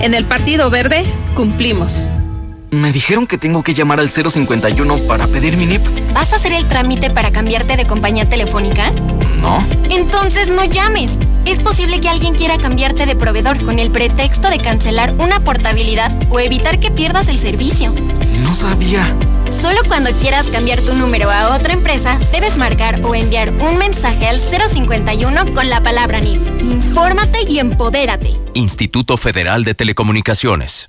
[0.00, 2.08] En el Partido Verde cumplimos.
[2.70, 5.82] Me dijeron que tengo que llamar al 051 para pedir mi NIP.
[6.14, 8.90] ¿Vas a hacer el trámite para cambiarte de compañía telefónica?
[9.38, 9.62] No.
[9.90, 11.10] Entonces no llames.
[11.44, 16.12] Es posible que alguien quiera cambiarte de proveedor con el pretexto de cancelar una portabilidad
[16.30, 17.92] o evitar que pierdas el servicio.
[18.42, 19.06] No sabía.
[19.60, 24.26] Solo cuando quieras cambiar tu número a otra empresa, debes marcar o enviar un mensaje
[24.26, 26.62] al 051 con la palabra NIP.
[26.62, 28.34] Infórmate y empodérate.
[28.54, 30.88] Instituto Federal de Telecomunicaciones.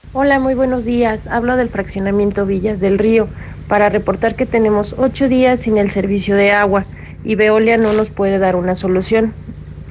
[0.13, 1.27] Hola, muy buenos días.
[1.27, 3.29] Hablo del fraccionamiento Villas del Río
[3.69, 6.83] para reportar que tenemos ocho días sin el servicio de agua
[7.23, 9.33] y Veolia no nos puede dar una solución.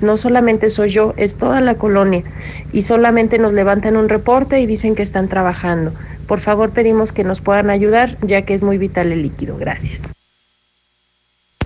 [0.03, 2.23] No solamente soy yo, es toda la colonia
[2.71, 5.95] y solamente nos levantan un reporte y dicen que están trabajando.
[6.27, 9.57] Por favor, pedimos que nos puedan ayudar ya que es muy vital el líquido.
[9.57, 10.13] Gracias.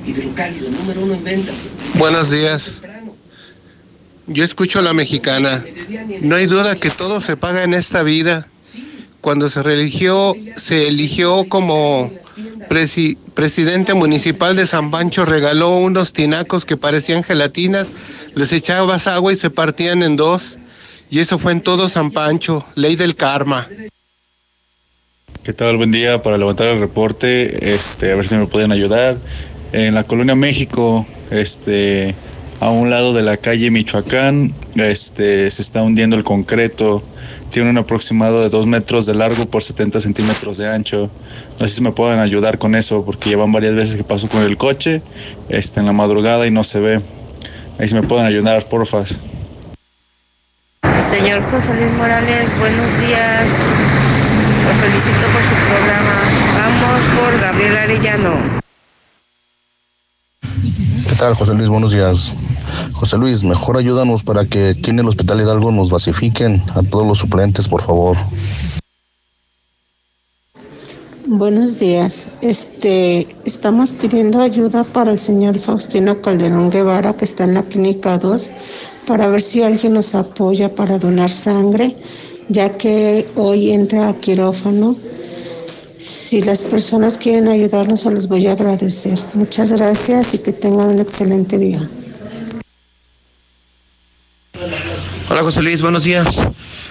[0.06, 1.70] Hidrocálido, número uno en ventas.
[1.98, 2.82] Buenos días.
[4.26, 5.64] Yo escucho a la mexicana.
[6.20, 8.46] No hay duda que todo se paga en esta vida.
[9.20, 12.10] Cuando se religió, se eligió como
[12.68, 17.90] presi- presidente municipal de San Pancho, regaló unos tinacos que parecían gelatinas,
[18.34, 20.58] les echabas agua y se partían en dos.
[21.10, 23.66] Y eso fue en todo San Pancho, ley del karma.
[25.42, 25.76] ¿Qué tal?
[25.76, 29.18] Buen día para levantar el reporte, este, a ver si me pueden ayudar.
[29.72, 32.14] En la colonia México, este,
[32.60, 37.02] a un lado de la calle Michoacán, este, se está hundiendo el concreto.
[37.50, 41.10] Tiene un aproximado de 2 metros de largo por 70 centímetros de ancho.
[41.60, 44.42] No sé si me pueden ayudar con eso, porque llevan varias veces que paso con
[44.42, 45.02] el coche
[45.48, 47.00] este, en la madrugada y no se ve.
[47.78, 49.04] Ahí si me pueden ayudar, porfa.
[51.00, 53.46] Señor José Luis Morales, buenos días.
[54.64, 56.16] Lo felicito por su programa.
[56.56, 58.63] Vamos por Gabriel Arellano.
[61.14, 61.68] ¿Qué tal, José Luis?
[61.68, 62.34] Buenos días.
[62.92, 67.06] José Luis, mejor ayúdanos para que aquí en el Hospital Hidalgo nos basifiquen a todos
[67.06, 68.16] los suplentes, por favor.
[71.26, 72.26] Buenos días.
[72.42, 78.18] Este, estamos pidiendo ayuda para el señor Faustino Calderón Guevara, que está en la Clínica
[78.18, 78.50] 2,
[79.06, 81.96] para ver si alguien nos apoya para donar sangre,
[82.48, 84.96] ya que hoy entra a quirófano.
[86.04, 89.18] Si las personas quieren ayudarnos, se los voy a agradecer.
[89.32, 91.80] Muchas gracias y que tengan un excelente día.
[95.30, 96.46] Hola José Luis, buenos días.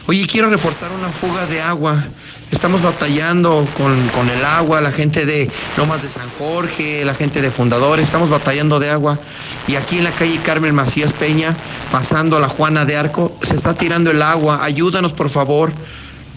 [0.07, 2.03] Oye, quiero reportar una fuga de agua.
[2.49, 5.47] Estamos batallando con, con, el agua, la gente de
[5.78, 9.20] Lomas de San Jorge, la gente de Fundadores, estamos batallando de agua.
[9.68, 11.55] Y aquí en la calle Carmen Macías Peña,
[11.91, 14.64] pasando a la Juana de Arco, se está tirando el agua.
[14.64, 15.72] Ayúdanos, por favor.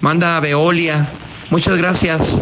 [0.02, 1.08] Manda a Veolia.
[1.48, 2.36] Muchas gracias.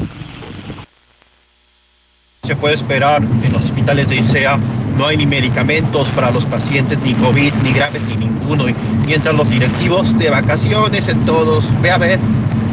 [2.44, 4.58] Se puede esperar en los hospitales de ICEA
[4.96, 8.68] no hay ni medicamentos para los pacientes, ni COVID, ni graves, ni ninguno.
[8.68, 8.74] Y
[9.06, 12.20] mientras los directivos de vacaciones en todos, ve a ver,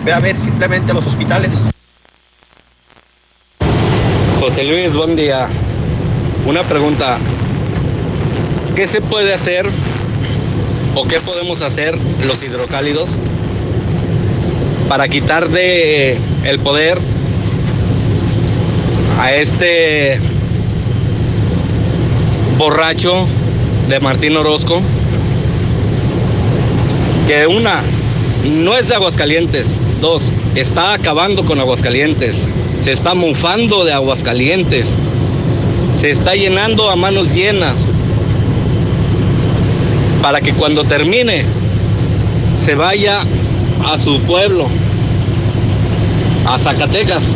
[0.05, 1.63] ve a ver simplemente los hospitales.
[4.39, 5.47] José Luis, buen día.
[6.45, 7.17] Una pregunta.
[8.75, 9.65] ¿Qué se puede hacer
[10.95, 13.17] o qué podemos hacer los hidrocálidos
[14.87, 16.99] para quitar de el poder
[19.21, 20.19] a este
[22.57, 23.27] borracho
[23.87, 24.81] de Martín Orozco,
[27.27, 27.83] que una,
[28.63, 30.23] no es de Aguascalientes, dos,
[30.55, 32.47] está acabando con Aguascalientes,
[32.79, 34.95] se está mufando de Aguascalientes,
[35.99, 37.75] se está llenando a manos llenas,
[40.23, 41.45] para que cuando termine
[42.59, 43.19] se vaya
[43.85, 44.67] a su pueblo,
[46.47, 47.35] a Zacatecas,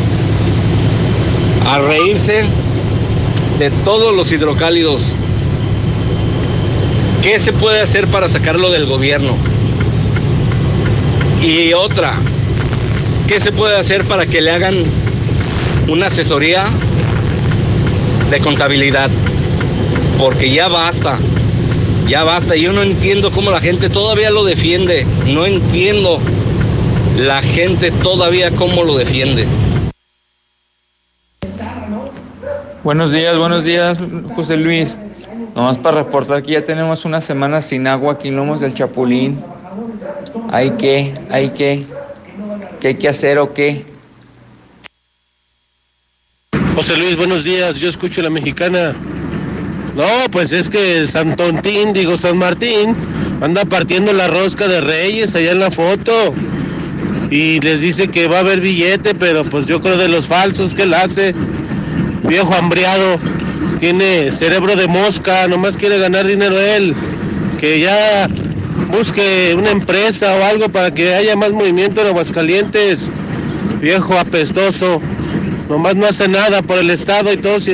[1.66, 2.44] a reírse
[3.58, 5.14] de todos los hidrocálidos.
[7.22, 9.36] ¿Qué se puede hacer para sacarlo del gobierno?
[11.42, 12.14] Y otra,
[13.26, 14.76] ¿qué se puede hacer para que le hagan
[15.88, 16.64] una asesoría
[18.30, 19.10] de contabilidad?
[20.18, 21.18] Porque ya basta,
[22.06, 22.54] ya basta.
[22.54, 25.04] Yo no entiendo cómo la gente todavía lo defiende.
[25.26, 26.20] No entiendo
[27.18, 29.46] la gente todavía cómo lo defiende.
[32.86, 33.98] Buenos días, buenos días,
[34.36, 34.96] José Luis.
[35.56, 39.42] Nomás para reportar que ya tenemos una semana sin agua aquí en Lomos del Chapulín.
[40.52, 41.12] ¿Hay que?
[41.28, 41.84] ¿Hay que?
[42.78, 43.84] ¿Qué hay que hacer o qué?
[46.76, 47.78] José Luis, buenos días.
[47.80, 48.94] Yo escucho la mexicana.
[49.96, 52.94] No, pues es que San Tontín, digo San Martín,
[53.40, 56.12] anda partiendo la rosca de Reyes allá en la foto.
[57.32, 60.72] Y les dice que va a haber billete, pero pues yo creo de los falsos
[60.76, 61.34] que él hace
[62.26, 63.18] viejo hambriado,
[63.78, 66.94] tiene cerebro de mosca, nomás quiere ganar dinero él,
[67.58, 68.28] que ya
[68.88, 73.10] busque una empresa o algo para que haya más movimiento en Aguascalientes,
[73.80, 75.00] viejo apestoso,
[75.68, 77.68] nomás no hace nada por el Estado y todos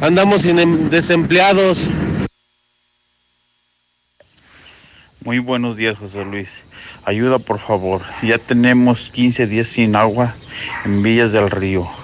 [0.00, 1.90] andamos sin em, desempleados.
[5.24, 6.64] Muy buenos días, José Luis.
[7.04, 8.02] Ayuda, por favor.
[8.22, 10.34] Ya tenemos 15 días sin agua
[10.84, 11.97] en Villas del Río.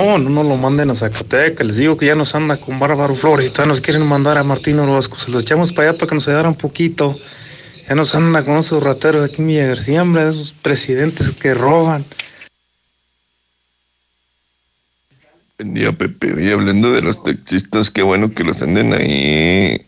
[0.00, 1.66] No, no lo manden a Zacatecas.
[1.66, 4.78] Les digo que ya nos anda con Bárbaro Flores y nos quieren mandar a Martín
[4.78, 5.18] Orozco.
[5.18, 7.18] Se los echamos para allá para que nos ayudara un poquito.
[7.86, 12.06] Ya nos anda con esos rateros de aquí en Villa García, esos presidentes que roban.
[15.58, 16.42] Buen día, Pepe.
[16.42, 19.86] Y hablando de los taxistas, qué bueno que los anden ahí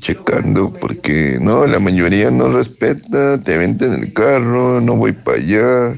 [0.00, 5.96] checando, porque no, la mayoría no respeta, te venden el carro, no voy para allá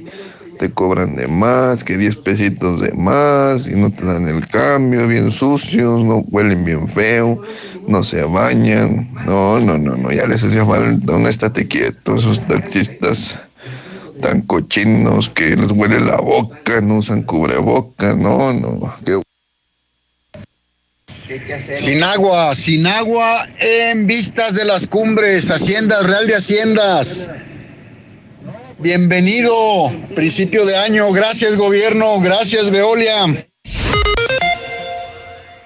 [0.59, 5.07] te cobran de más, que 10 pesitos de más y no te dan el cambio,
[5.07, 7.41] bien sucios, no huelen bien feo,
[7.87, 9.13] no se bañan.
[9.27, 13.39] No, no, no, no, ya les hacía falta un estate quieto, esos taxistas
[14.21, 18.79] tan cochinos que les huele la boca, no usan cubreboca, no, no.
[21.77, 27.31] Sin agua, sin agua en vistas de las cumbres, Haciendas, Real de Haciendas.
[28.85, 31.11] Bienvenido, principio de año.
[31.11, 32.21] Gracias, gobierno.
[32.21, 33.49] Gracias, Veolia.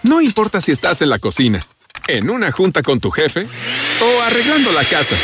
[0.04, 1.60] No importa si estás en la cocina,
[2.06, 3.48] en una junta con tu jefe
[4.00, 5.16] o arreglando la casa.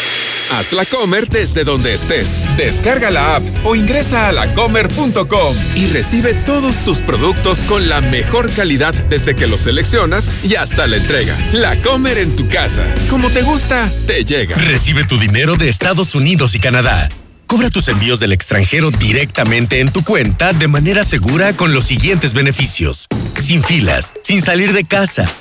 [0.51, 2.41] Hazla comer desde donde estés.
[2.57, 8.51] Descarga la app o ingresa a lacomer.com y recibe todos tus productos con la mejor
[8.55, 11.39] calidad desde que los seleccionas y hasta la entrega.
[11.53, 12.93] La Comer en tu casa.
[13.09, 14.57] Como te gusta, te llega.
[14.57, 17.09] Recibe tu dinero de Estados Unidos y Canadá.
[17.55, 22.35] Cobra tus envíos del extranjero directamente en tu cuenta de manera segura con los siguientes
[22.35, 23.07] beneficios.
[23.39, 25.33] Sin filas, sin salir de casa.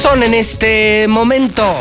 [0.00, 1.74] Son en este momento.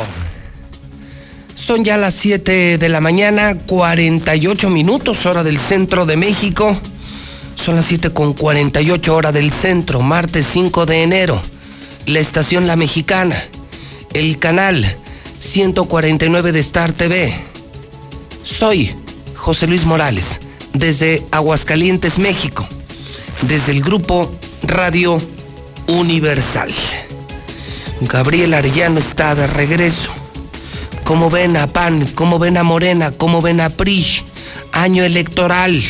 [1.53, 6.75] Son ya las 7 de la mañana, 48 minutos, hora del centro de México.
[7.55, 11.56] Son las 7 con 48 hora del centro, martes 5 de enero
[12.07, 13.43] la estación La Mexicana,
[14.13, 14.95] el canal
[15.39, 17.37] 149 de Star TV.
[18.43, 18.95] Soy
[19.35, 20.39] José Luis Morales,
[20.73, 22.65] desde Aguascalientes, México,
[23.41, 24.31] desde el grupo
[24.63, 25.21] Radio
[25.87, 26.73] Universal.
[28.01, 30.09] Gabriel Arellano está de regreso.
[31.03, 32.07] ¿Cómo ven a PAN?
[32.15, 33.11] ¿Cómo ven a Morena?
[33.11, 34.23] ¿Cómo ven a PRI?
[34.71, 35.81] Año electoral.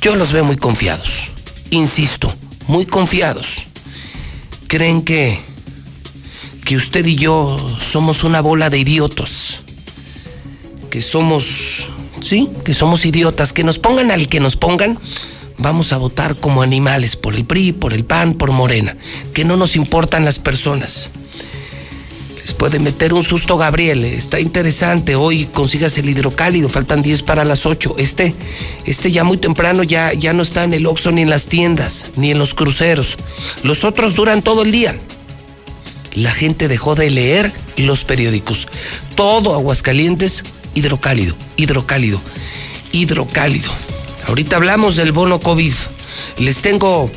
[0.00, 1.30] Yo los veo muy confiados.
[1.70, 2.32] Insisto,
[2.68, 3.64] muy confiados.
[4.68, 5.40] Creen que
[6.66, 9.60] que usted y yo somos una bola de idiotos.
[10.90, 11.86] Que somos,
[12.20, 13.52] sí, que somos idiotas.
[13.52, 14.98] Que nos pongan al que nos pongan,
[15.58, 18.96] vamos a votar como animales por el PRI, por el PAN, por Morena.
[19.32, 21.10] Que no nos importan las personas.
[22.46, 25.16] Les puede meter un susto Gabriel, está interesante.
[25.16, 27.96] Hoy consigas el hidrocálido, faltan 10 para las 8.
[27.98, 28.36] Este,
[28.84, 32.04] este ya muy temprano ya, ya no está en el Oxxo ni en las tiendas,
[32.14, 33.16] ni en los cruceros.
[33.64, 34.96] Los otros duran todo el día
[36.14, 38.68] la gente dejó de leer los periódicos.
[39.16, 42.20] Todo Aguascalientes, hidrocálido, hidrocálido,
[42.92, 43.72] hidrocálido.
[44.28, 45.74] Ahorita hablamos del bono COVID.
[46.38, 47.10] Les tengo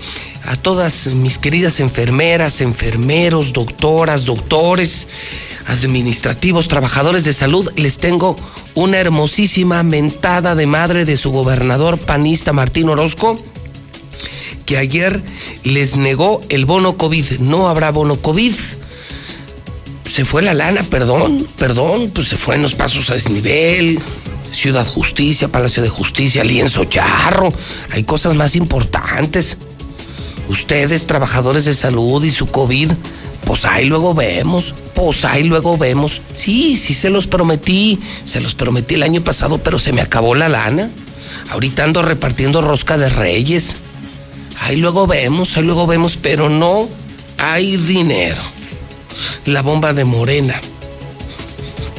[0.50, 5.06] a todas mis queridas enfermeras, enfermeros, doctoras, doctores,
[5.68, 8.36] administrativos, trabajadores de salud, les tengo
[8.74, 13.40] una hermosísima mentada de madre de su gobernador panista Martín Orozco,
[14.66, 15.22] que ayer
[15.64, 17.42] les negó el bono COVID.
[17.42, 18.56] No habrá bono COVID
[20.06, 24.00] se fue la lana, perdón, perdón, pues se fue en los pasos a desnivel,
[24.52, 27.54] Ciudad Justicia, Palacio de Justicia, Lienzo Charro,
[27.92, 29.56] hay cosas más importantes.
[30.50, 32.92] Ustedes, trabajadores de salud y su COVID,
[33.46, 36.22] pues ahí luego vemos, pues ahí luego vemos.
[36.36, 40.36] Sí, sí se los prometí, se los prometí el año pasado, pero se me acabó
[40.36, 40.90] la lana.
[41.52, 43.76] Ahorita ando repartiendo rosca de reyes.
[44.62, 46.90] Ahí luego vemos, ahí luego vemos, pero no
[47.38, 48.42] hay dinero
[49.46, 50.60] la bomba de Morena.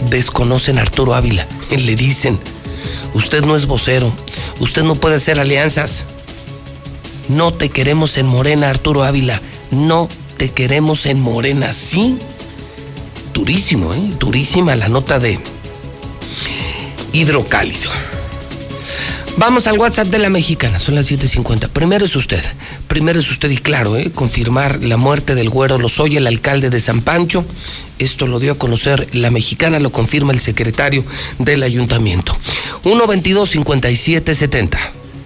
[0.09, 1.47] Desconocen a Arturo Ávila.
[1.71, 2.39] Le dicen,
[3.15, 4.13] usted no es vocero,
[4.61, 6.05] usted no puede hacer alianzas.
[7.31, 9.41] No te queremos en Morena, Arturo Ávila.
[9.71, 12.19] No te queremos en Morena, ¿sí?
[13.33, 14.11] Durísimo, ¿eh?
[14.19, 15.39] Durísima la nota de
[17.13, 17.89] hidrocálido.
[19.37, 21.69] Vamos al WhatsApp de la mexicana, son las 7.50.
[21.69, 22.43] Primero es usted,
[22.89, 24.11] primero es usted y claro, ¿eh?
[24.13, 27.45] confirmar la muerte del güero Lozoya, el alcalde de San Pancho.
[28.01, 31.05] Esto lo dio a conocer la mexicana, lo confirma el secretario
[31.39, 32.37] del ayuntamiento.
[32.83, 34.79] 122-5770.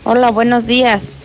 [0.04, 1.23] Hola, buenos días.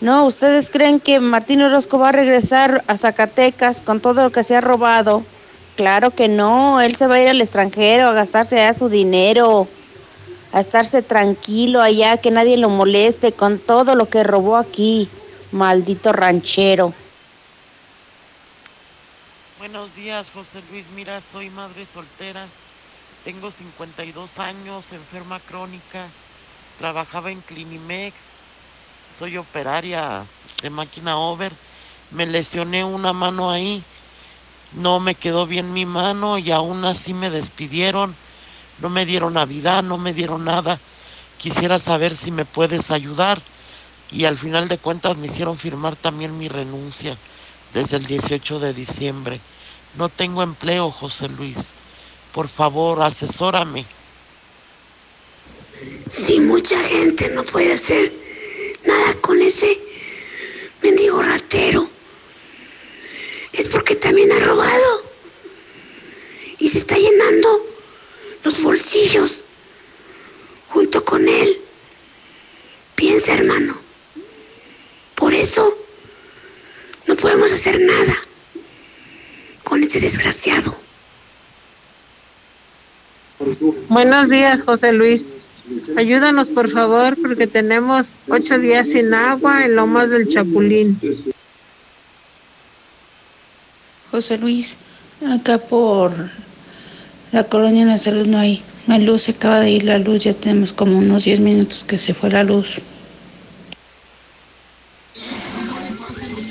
[0.00, 4.42] No, ¿ustedes creen que Martín Orozco va a regresar a Zacatecas con todo lo que
[4.42, 5.24] se ha robado?
[5.76, 9.68] Claro que no, él se va a ir al extranjero a gastarse a su dinero
[10.56, 15.06] a estarse tranquilo allá, que nadie lo moleste con todo lo que robó aquí,
[15.52, 16.94] maldito ranchero.
[19.58, 20.86] Buenos días, José Luis.
[20.94, 22.46] Mira, soy madre soltera,
[23.24, 26.06] tengo 52 años, enferma crónica,
[26.78, 28.14] trabajaba en Clinimex,
[29.18, 30.24] soy operaria
[30.62, 31.52] de máquina over,
[32.10, 33.82] me lesioné una mano ahí,
[34.72, 38.14] no me quedó bien mi mano y aún así me despidieron
[38.78, 40.78] no me dieron Navidad, no me dieron nada.
[41.38, 43.40] Quisiera saber si me puedes ayudar.
[44.12, 47.16] Y al final de cuentas me hicieron firmar también mi renuncia
[47.74, 49.40] desde el 18 de diciembre.
[49.96, 51.72] No tengo empleo, José Luis.
[52.32, 53.84] Por favor, asesórame.
[56.06, 58.12] Si mucha gente no puede hacer
[58.84, 59.80] nada con ese
[60.82, 61.88] mendigo ratero,
[63.52, 65.10] es porque también ha robado
[66.58, 67.66] y se está llenando
[68.44, 69.44] los bolsillos
[70.68, 71.60] junto con él.
[72.94, 73.78] Piensa, hermano.
[75.14, 75.78] Por eso
[77.06, 78.14] no podemos hacer nada
[79.64, 80.74] con ese desgraciado.
[83.88, 85.34] Buenos días, José Luis.
[85.96, 90.98] Ayúdanos, por favor, porque tenemos ocho días sin agua en Lomas del Chapulín.
[94.10, 94.76] José Luis,
[95.28, 96.12] acá por
[97.32, 99.98] la colonia en la salud no hay, no hay luz, se acaba de ir la
[99.98, 102.80] luz, ya tenemos como unos 10 minutos que se fue la luz.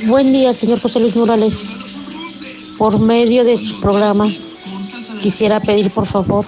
[0.08, 1.70] Buen día, señor José Luis Morales.
[2.78, 4.28] Por medio de su programa,
[5.22, 6.46] quisiera pedir, por favor,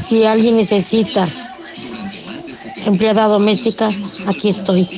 [0.00, 1.26] si alguien necesita
[2.86, 3.90] empleada doméstica,
[4.26, 4.88] aquí estoy.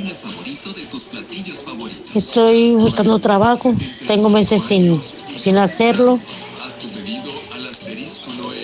[2.15, 3.75] Estoy buscando trabajo,
[4.07, 6.19] tengo meses sin, sin hacerlo.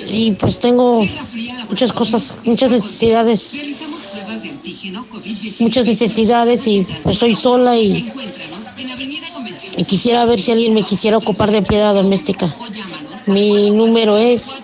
[0.06, 1.04] Y pues tengo
[1.68, 3.60] muchas cosas, muchas necesidades.
[5.60, 8.10] Muchas necesidades y pues soy sola y,
[9.76, 12.54] y quisiera ver si alguien me quisiera ocupar de empleada doméstica.
[13.26, 14.62] Mi número es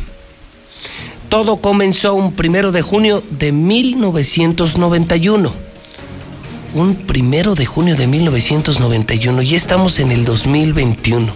[1.29, 5.53] Todo comenzó un primero de junio de 1991.
[6.75, 9.43] Un primero de junio de 1991.
[9.43, 11.33] Ya estamos en el 2021.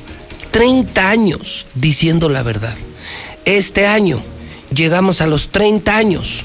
[0.51, 2.75] 30 años diciendo la verdad.
[3.45, 4.23] Este año
[4.75, 6.45] llegamos a los 30 años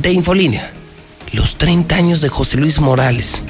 [0.00, 0.72] de Infolínea.
[1.32, 3.42] Los 30 años de José Luis Morales.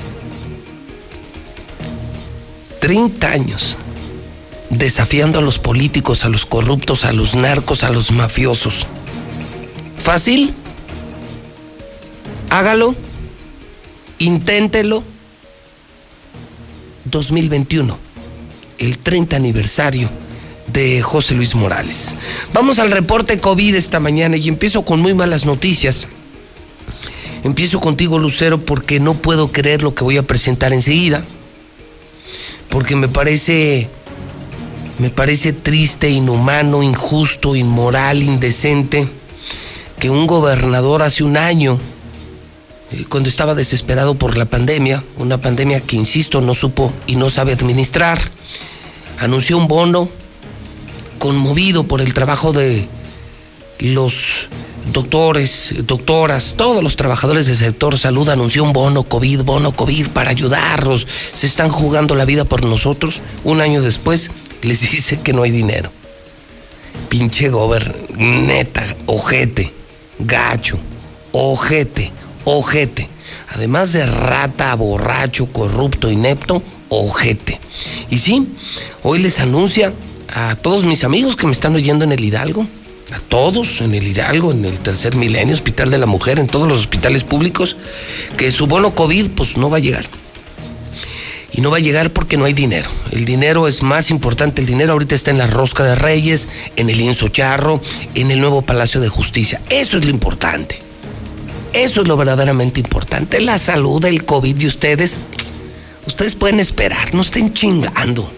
[2.80, 3.76] 30 años
[4.70, 8.86] desafiando a los políticos, a los corruptos, a los narcos, a los mafiosos.
[9.96, 10.54] ¿Fácil?
[12.50, 12.94] Hágalo.
[14.18, 15.04] Inténtelo.
[17.10, 17.98] 2021,
[18.78, 20.10] el 30 aniversario
[20.66, 22.14] de José Luis Morales.
[22.52, 26.06] Vamos al reporte COVID esta mañana y empiezo con muy malas noticias.
[27.44, 31.24] Empiezo contigo, Lucero, porque no puedo creer lo que voy a presentar enseguida.
[32.68, 33.88] Porque me parece
[34.98, 39.08] me parece triste, inhumano, injusto, inmoral, indecente
[39.98, 41.78] que un gobernador hace un año,
[42.92, 47.30] eh, cuando estaba desesperado por la pandemia, una pandemia que, insisto, no supo y no
[47.30, 48.20] sabe administrar,
[49.18, 50.08] anunció un bono
[51.18, 52.88] conmovido por el trabajo de
[53.80, 54.48] los
[54.92, 60.30] doctores, doctoras, todos los trabajadores del sector salud anunció un bono COVID, bono COVID para
[60.30, 61.06] ayudarlos.
[61.32, 63.20] Se están jugando la vida por nosotros.
[63.44, 64.30] Un año después
[64.62, 65.90] les dice que no hay dinero.
[67.08, 69.72] Pinche gober, neta, ojete,
[70.18, 70.78] gacho,
[71.32, 72.12] ojete,
[72.44, 73.08] ojete.
[73.54, 77.60] Además de rata, borracho, corrupto, inepto, ojete.
[78.10, 78.48] Y sí,
[79.02, 79.92] hoy les anuncia
[80.34, 82.66] a todos mis amigos que me están oyendo en el Hidalgo,
[83.12, 86.68] a todos en el Hidalgo, en el tercer milenio, Hospital de la Mujer, en todos
[86.68, 87.76] los hospitales públicos,
[88.36, 90.06] que su bono COVID pues no va a llegar
[91.58, 92.88] y no va a llegar porque no hay dinero.
[93.10, 94.60] El dinero es más importante.
[94.60, 96.46] El dinero ahorita está en la Rosca de Reyes,
[96.76, 97.82] en el Lienzo Charro,
[98.14, 99.60] en el nuevo Palacio de Justicia.
[99.68, 100.78] Eso es lo importante.
[101.72, 103.40] Eso es lo verdaderamente importante.
[103.40, 105.18] La salud, el COVID de ustedes.
[106.06, 108.30] Ustedes pueden esperar, no estén chingando,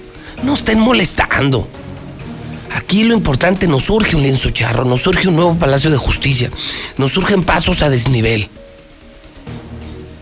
[0.43, 1.69] no estén molestando.
[2.73, 6.51] Aquí lo importante nos surge un lienzo charro, nos surge un nuevo Palacio de Justicia,
[6.97, 8.49] nos surgen pasos a desnivel.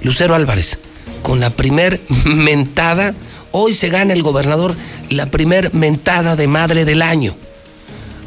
[0.03, 0.81] Lucero Álvarez,
[1.29, 3.15] con la primer mentada.
[3.51, 4.75] Hoy se gana el gobernador
[5.11, 7.37] la primer mentada de madre del año.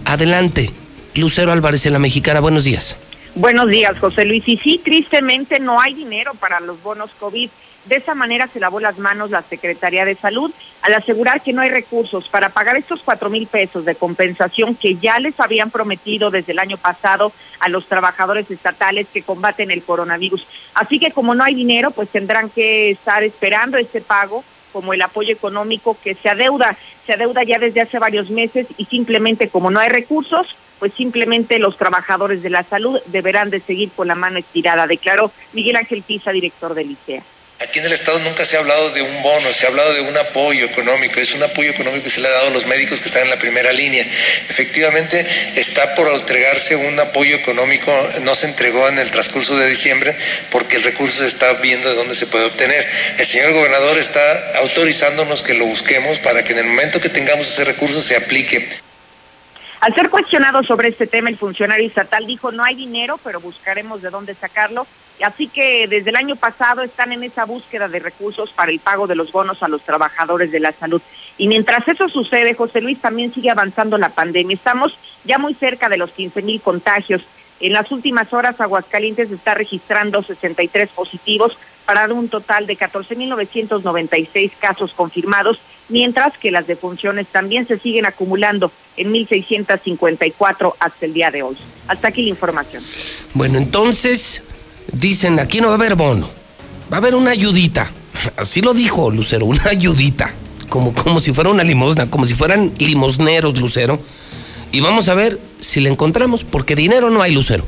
[0.06, 0.70] Adelante,
[1.16, 2.96] Lucero Álvarez en la Mexicana, buenos días.
[3.34, 4.48] Buenos días, José Luis.
[4.48, 7.50] Y sí, tristemente no hay dinero para los bonos COVID.
[7.86, 10.52] De esa manera se lavó las manos la Secretaría de Salud
[10.84, 14.96] al asegurar que no hay recursos para pagar estos cuatro mil pesos de compensación que
[14.96, 19.84] ya les habían prometido desde el año pasado a los trabajadores estatales que combaten el
[19.84, 20.46] coronavirus.
[20.76, 25.02] Así que como no hay dinero, pues tendrán que estar esperando este pago como el
[25.02, 29.72] apoyo económico que se adeuda, se adeuda ya desde hace varios meses y simplemente como
[29.72, 34.16] no hay recursos, pues simplemente los trabajadores de la salud deberán de seguir con la
[34.16, 37.24] mano estirada, declaró Miguel Ángel Pisa, director del ICEA.
[37.62, 40.02] Aquí en el Estado nunca se ha hablado de un bono, se ha hablado de
[40.02, 41.20] un apoyo económico.
[41.20, 43.30] Es un apoyo económico que se le ha dado a los médicos que están en
[43.30, 44.04] la primera línea.
[44.50, 50.16] Efectivamente, está por entregarse un apoyo económico, no se entregó en el transcurso de diciembre
[50.50, 52.90] porque el recurso se está viendo de dónde se puede obtener.
[53.20, 57.48] El señor gobernador está autorizándonos que lo busquemos para que en el momento que tengamos
[57.48, 58.70] ese recurso se aplique.
[59.82, 64.04] Al ser cuestionado sobre este tema, el funcionario estatal dijo no hay dinero, pero buscaremos
[64.04, 64.86] de dónde sacarlo.
[65.24, 69.08] Así que desde el año pasado están en esa búsqueda de recursos para el pago
[69.08, 71.02] de los bonos a los trabajadores de la salud.
[71.40, 74.54] Y mientras eso sucede, José Luis, también sigue avanzando la pandemia.
[74.54, 77.24] Estamos ya muy cerca de los 15 mil contagios.
[77.60, 81.58] En las últimas horas, Aguascalientes está registrando 63 positivos
[82.12, 89.12] un total de 14.996 casos confirmados, mientras que las defunciones también se siguen acumulando en
[89.14, 91.58] 1.654 hasta el día de hoy.
[91.88, 92.84] Hasta aquí la información.
[93.34, 94.44] Bueno, entonces
[94.92, 96.30] dicen, aquí no va a haber bono,
[96.92, 97.92] va a haber una ayudita.
[98.38, 100.34] Así lo dijo Lucero, una ayudita,
[100.70, 104.00] como, como si fuera una limosna, como si fueran limosneros, Lucero.
[104.72, 107.66] Y vamos a ver si le encontramos, porque dinero no hay, Lucero.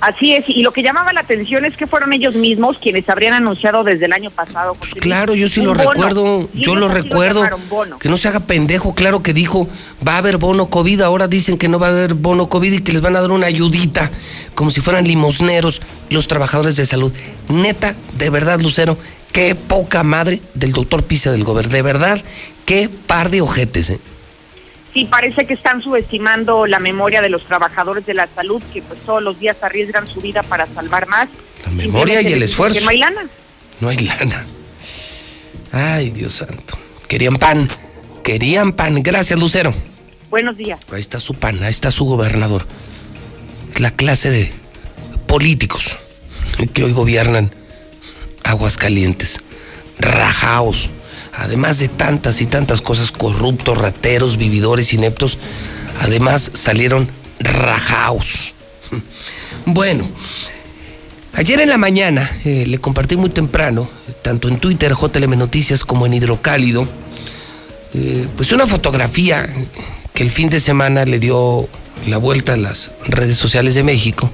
[0.00, 3.34] Así es, y lo que llamaba la atención es que fueron ellos mismos quienes habrían
[3.34, 4.76] anunciado desde el año pasado.
[4.80, 5.90] Luis, Claro, yo sí lo bono.
[5.90, 7.44] recuerdo, yo lo recuerdo.
[7.98, 9.68] Que no se haga pendejo, claro que dijo,
[10.06, 12.80] va a haber bono COVID, ahora dicen que no va a haber bono COVID y
[12.80, 14.10] que les van a dar una ayudita,
[14.54, 15.80] como si fueran limosneros
[16.10, 17.12] los trabajadores de salud.
[17.48, 18.96] Neta, de verdad, Lucero,
[19.32, 22.22] qué poca madre del doctor Pisa del Gober, de verdad,
[22.66, 24.00] qué par de ojetes, ¿eh?
[24.94, 29.00] Sí, parece que están subestimando la memoria de los trabajadores de la salud que pues
[29.00, 31.28] todos los días arriesgan su vida para salvar más.
[31.64, 32.78] La memoria y el esfuerzo.
[32.78, 33.26] Que no hay lana.
[33.80, 34.46] No hay lana.
[35.72, 36.78] Ay, Dios santo.
[37.06, 37.68] Querían pan,
[38.24, 39.02] querían pan.
[39.02, 39.74] Gracias, Lucero.
[40.30, 40.80] Buenos días.
[40.90, 42.66] Ahí está su pan, ahí está su gobernador.
[43.72, 44.50] Es la clase de
[45.26, 45.98] políticos
[46.72, 47.52] que hoy gobiernan
[48.44, 49.38] Aguascalientes.
[49.98, 50.90] Rajaos.
[51.38, 55.38] Además de tantas y tantas cosas, corruptos, rateros, vividores, ineptos,
[56.00, 57.08] además salieron
[57.40, 58.54] rajaos.
[59.70, 60.08] Bueno,
[61.34, 63.90] ayer en la mañana eh, le compartí muy temprano,
[64.22, 66.88] tanto en Twitter, JLM Noticias, como en Hidrocálido,
[67.92, 69.46] eh, pues una fotografía
[70.14, 71.68] que el fin de semana le dio
[72.06, 74.30] la vuelta a las redes sociales de México.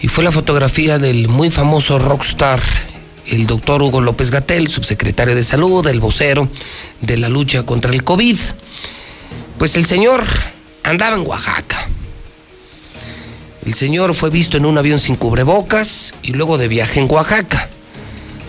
[0.00, 2.62] Y fue la fotografía del muy famoso rockstar,
[3.30, 6.48] el doctor Hugo López Gatel, subsecretario de Salud, el vocero
[7.00, 8.36] de la lucha contra el COVID.
[9.56, 10.24] Pues el señor
[10.82, 11.88] andaba en Oaxaca.
[13.64, 17.68] El señor fue visto en un avión sin cubrebocas y luego de viaje en Oaxaca.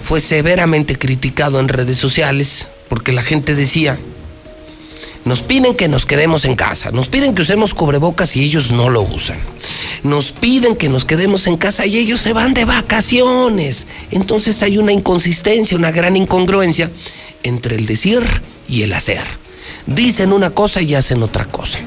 [0.01, 3.99] Fue severamente criticado en redes sociales porque la gente decía,
[5.23, 8.89] nos piden que nos quedemos en casa, nos piden que usemos cubrebocas y ellos no
[8.89, 9.37] lo usan.
[10.03, 13.87] Nos piden que nos quedemos en casa y ellos se van de vacaciones.
[14.09, 16.89] Entonces hay una inconsistencia, una gran incongruencia
[17.43, 18.23] entre el decir
[18.67, 19.23] y el hacer.
[19.85, 21.79] Dicen una cosa y hacen otra cosa.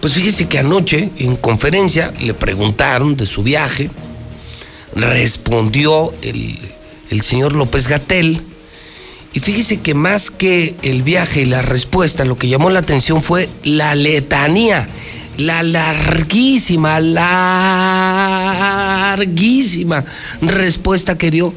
[0.00, 3.90] Pues fíjese que anoche en conferencia le preguntaron de su viaje,
[4.94, 6.58] respondió el,
[7.10, 8.42] el señor López Gatel,
[9.32, 13.22] y fíjese que más que el viaje y la respuesta, lo que llamó la atención
[13.22, 14.88] fue la letanía,
[15.36, 16.98] la larguísima,
[19.14, 20.04] larguísima
[20.40, 21.54] respuesta que dio,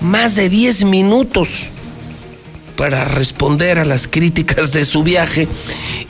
[0.00, 1.66] más de 10 minutos
[2.76, 5.48] para responder a las críticas de su viaje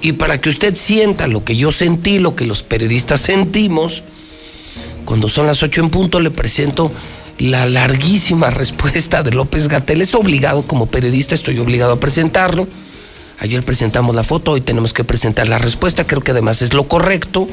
[0.02, 4.02] y para que usted sienta lo que yo sentí, lo que los periodistas sentimos.
[5.04, 6.92] Cuando son las 8 en punto le presento
[7.40, 10.02] la larguísima respuesta de López Gatel.
[10.02, 12.68] Es obligado como periodista, estoy obligado a presentarlo.
[13.38, 16.86] Ayer presentamos la foto, hoy tenemos que presentar la respuesta, creo que además es lo
[16.86, 17.48] correcto.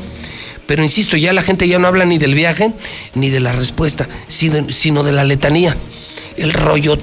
[0.65, 2.73] Pero insisto, ya la gente ya no habla ni del viaje
[3.15, 5.77] ni de la respuesta, sino de la letanía.
[6.35, 6.97] El rollo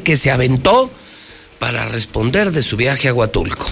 [0.00, 0.90] que se aventó
[1.58, 3.66] para responder de su viaje a Huatulco.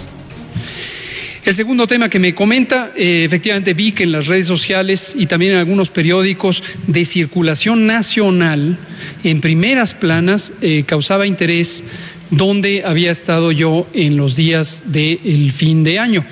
[1.47, 5.27] El segundo tema que me comenta, eh, efectivamente vi que en las redes sociales y
[5.27, 8.77] también en algunos periódicos de circulación nacional,
[9.23, 11.85] en primeras planas, eh, causaba interés
[12.31, 16.25] dónde había estado yo en los días del fin de año.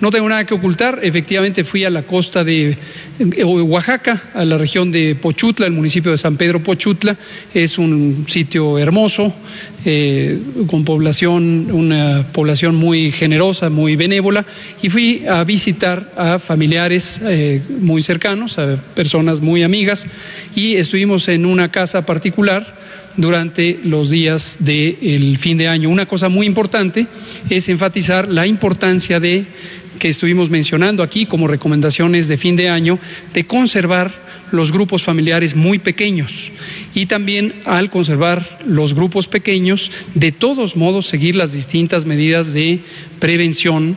[0.00, 2.76] No tengo nada que ocultar, efectivamente fui a la costa de
[3.18, 7.16] eh, Oaxaca, a la región de Pochutla, el municipio de San Pedro Pochutla.
[7.52, 9.34] Es un sitio hermoso,
[9.84, 10.38] eh,
[10.68, 14.44] con población, una población muy generosa, muy benévola,
[14.80, 20.06] y fui a visitar a familiares eh, muy cercanos, a personas muy amigas,
[20.54, 22.78] y estuvimos en una casa particular
[23.18, 25.90] durante los días del fin de año.
[25.90, 27.06] Una cosa muy importante
[27.50, 29.44] es enfatizar la importancia de
[29.98, 32.98] que estuvimos mencionando aquí como recomendaciones de fin de año,
[33.34, 36.50] de conservar los grupos familiares muy pequeños
[36.94, 42.80] y también al conservar los grupos pequeños, de todos modos seguir las distintas medidas de
[43.18, 43.96] prevención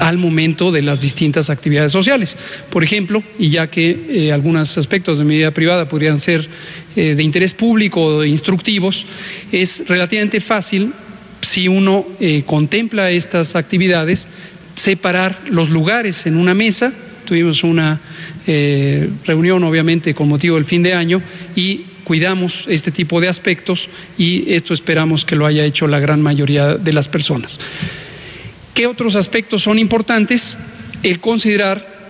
[0.00, 2.36] al momento de las distintas actividades sociales.
[2.70, 6.48] Por ejemplo, y ya que eh, algunos aspectos de medida privada podrían ser
[6.96, 9.06] eh, de interés público o instructivos,
[9.52, 10.92] es relativamente fácil
[11.42, 14.28] si uno eh, contempla estas actividades
[14.74, 16.92] separar los lugares en una mesa.
[17.26, 18.00] Tuvimos una
[19.24, 21.22] reunión, obviamente, con motivo del fin de año
[21.54, 23.88] y cuidamos este tipo de aspectos
[24.18, 27.60] y esto esperamos que lo haya hecho la gran mayoría de las personas.
[28.74, 30.58] ¿Qué otros aspectos son importantes?
[31.02, 32.00] El considerar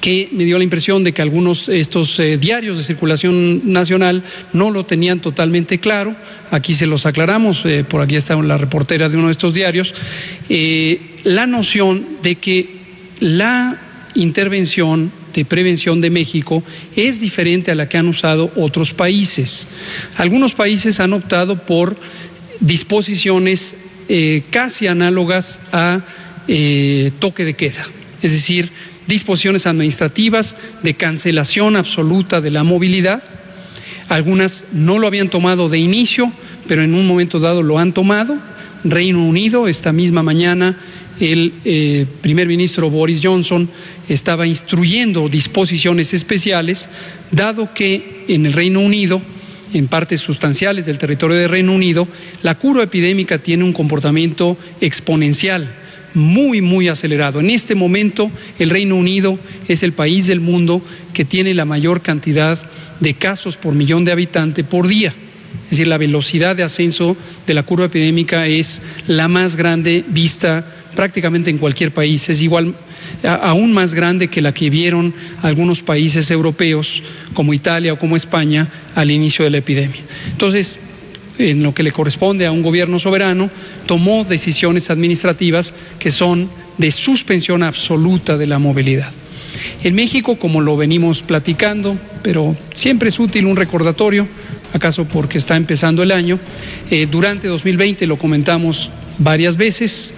[0.00, 4.22] que me dio la impresión de que algunos estos eh, diarios de circulación nacional
[4.52, 6.14] no lo tenían totalmente claro.
[6.50, 9.94] Aquí se los aclaramos, eh, por aquí está la reportera de uno de estos diarios.
[10.48, 12.68] Eh, la noción de que
[13.20, 13.78] la
[14.14, 16.62] intervención de prevención de México
[16.96, 19.68] es diferente a la que han usado otros países.
[20.16, 21.96] Algunos países han optado por
[22.60, 23.76] disposiciones
[24.08, 26.00] eh, casi análogas a
[26.48, 27.86] eh, toque de queda,
[28.22, 28.70] es decir,
[29.06, 33.22] disposiciones administrativas de cancelación absoluta de la movilidad.
[34.08, 36.32] Algunas no lo habían tomado de inicio,
[36.68, 38.36] pero en un momento dado lo han tomado.
[38.84, 40.76] Reino Unido, esta misma mañana,
[41.20, 43.68] el eh, primer ministro Boris Johnson
[44.08, 46.88] estaba instruyendo disposiciones especiales,
[47.30, 49.22] dado que en el Reino Unido,
[49.72, 52.06] en partes sustanciales del territorio del Reino Unido,
[52.42, 55.68] la curva epidémica tiene un comportamiento exponencial
[56.14, 57.40] muy, muy acelerado.
[57.40, 60.82] En este momento, el Reino Unido es el país del mundo
[61.14, 62.58] que tiene la mayor cantidad
[63.00, 65.14] de casos por millón de habitantes por día.
[65.64, 67.16] Es decir, la velocidad de ascenso
[67.46, 72.28] de la curva epidémica es la más grande vista prácticamente en cualquier país.
[72.28, 72.74] Es igual,
[73.22, 75.12] aún más grande que la que vieron
[75.42, 77.02] algunos países europeos
[77.34, 80.00] como Italia o como España al inicio de la epidemia.
[80.30, 80.80] Entonces,
[81.38, 83.50] en lo que le corresponde a un gobierno soberano,
[83.86, 89.12] tomó decisiones administrativas que son de suspensión absoluta de la movilidad.
[89.84, 94.26] En México, como lo venimos platicando, pero siempre es útil un recordatorio,
[94.72, 96.38] acaso porque está empezando el año,
[96.90, 100.14] eh, durante 2020 lo comentamos varias veces,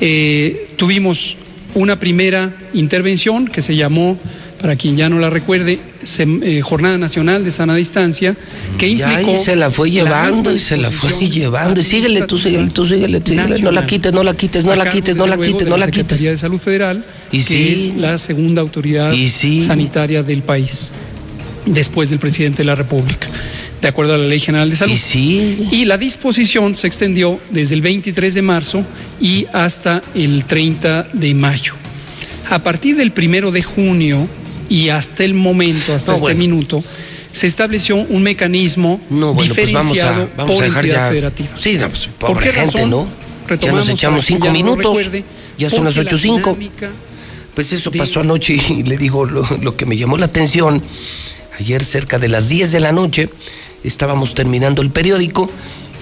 [0.00, 1.36] eh, tuvimos
[1.74, 4.18] una primera intervención que se llamó
[4.60, 5.78] para quien ya no la recuerde,
[6.18, 8.34] eh, Jornada Nacional de Sana Distancia,
[8.78, 9.34] que implicó...
[9.34, 11.80] y se la fue llevando y se la fue llevando.
[11.80, 13.58] Y síguele, tú síguele, tú síguele, síguele.
[13.58, 15.96] No la quites, no la quites, no la quites, no la quites, no la quites.
[15.96, 19.12] Secretaría de Salud Federal, que es la segunda autoridad
[19.60, 20.90] sanitaria del país,
[21.66, 23.28] después del presidente de la República
[23.84, 24.96] de acuerdo a la Ley General de Salud.
[25.12, 28.82] Y, y la disposición se extendió desde el 23 de marzo
[29.20, 31.74] y hasta el 30 de mayo.
[32.48, 34.26] A partir del primero de junio
[34.70, 36.82] y hasta el momento, hasta este minuto,
[37.30, 39.02] se estableció un mecanismo
[39.34, 41.50] pues diferenciado por entidad federativa.
[41.58, 42.88] Sí, pues, ¿Por qué gente, razón?
[42.90, 43.08] ¿no?
[43.60, 45.10] Ya nos echamos cinco minutos,
[45.58, 46.56] ya son las ocho cinco.
[47.54, 50.82] Pues eso pasó anoche y le digo lo, lo, que me llamó la atención.
[51.60, 53.28] Ayer cerca de las 10 de la noche
[53.84, 55.48] estábamos terminando el periódico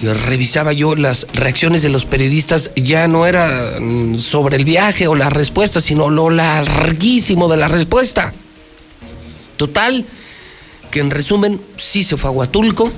[0.01, 5.07] y revisaba yo las reacciones de los periodistas, ya no era mm, sobre el viaje
[5.07, 8.33] o la respuesta, sino lo larguísimo de la respuesta.
[9.55, 10.05] Total,
[10.91, 12.91] que en resumen, sí se fue a Huatulco,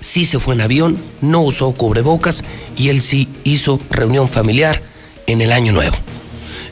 [0.00, 2.42] sí se fue en avión, no usó cubrebocas
[2.76, 4.82] y él sí hizo reunión familiar
[5.26, 5.96] en el año nuevo.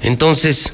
[0.02, 0.72] Entonces,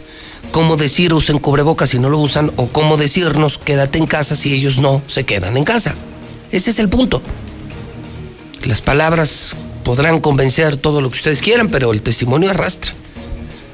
[0.50, 2.53] ¿cómo decir usen cubrebocas si no lo usan?
[2.57, 5.94] O cómo decirnos quédate en casa si ellos no se quedan en casa.
[6.53, 7.22] Ese es el punto.
[8.64, 12.92] Las palabras podrán convencer todo lo que ustedes quieran, pero el testimonio arrastra.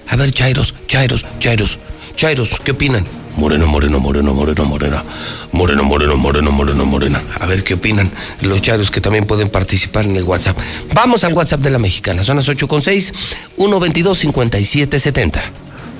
[0.07, 1.79] A ver, Chairos, Chairos, Chairos,
[2.14, 3.05] Chairos, ¿qué opinan?
[3.37, 5.05] Moreno, moreno, moreno, moreno, morena.
[5.53, 7.22] Moreno, moreno, moreno, moreno, morena.
[7.41, 8.11] A ver qué opinan
[8.41, 10.57] los Chairos que también pueden participar en el WhatsApp.
[10.95, 12.22] Vamos al WhatsApp de la mexicana.
[12.24, 13.12] Son las 8 con 6,
[13.57, 15.43] 122 5770.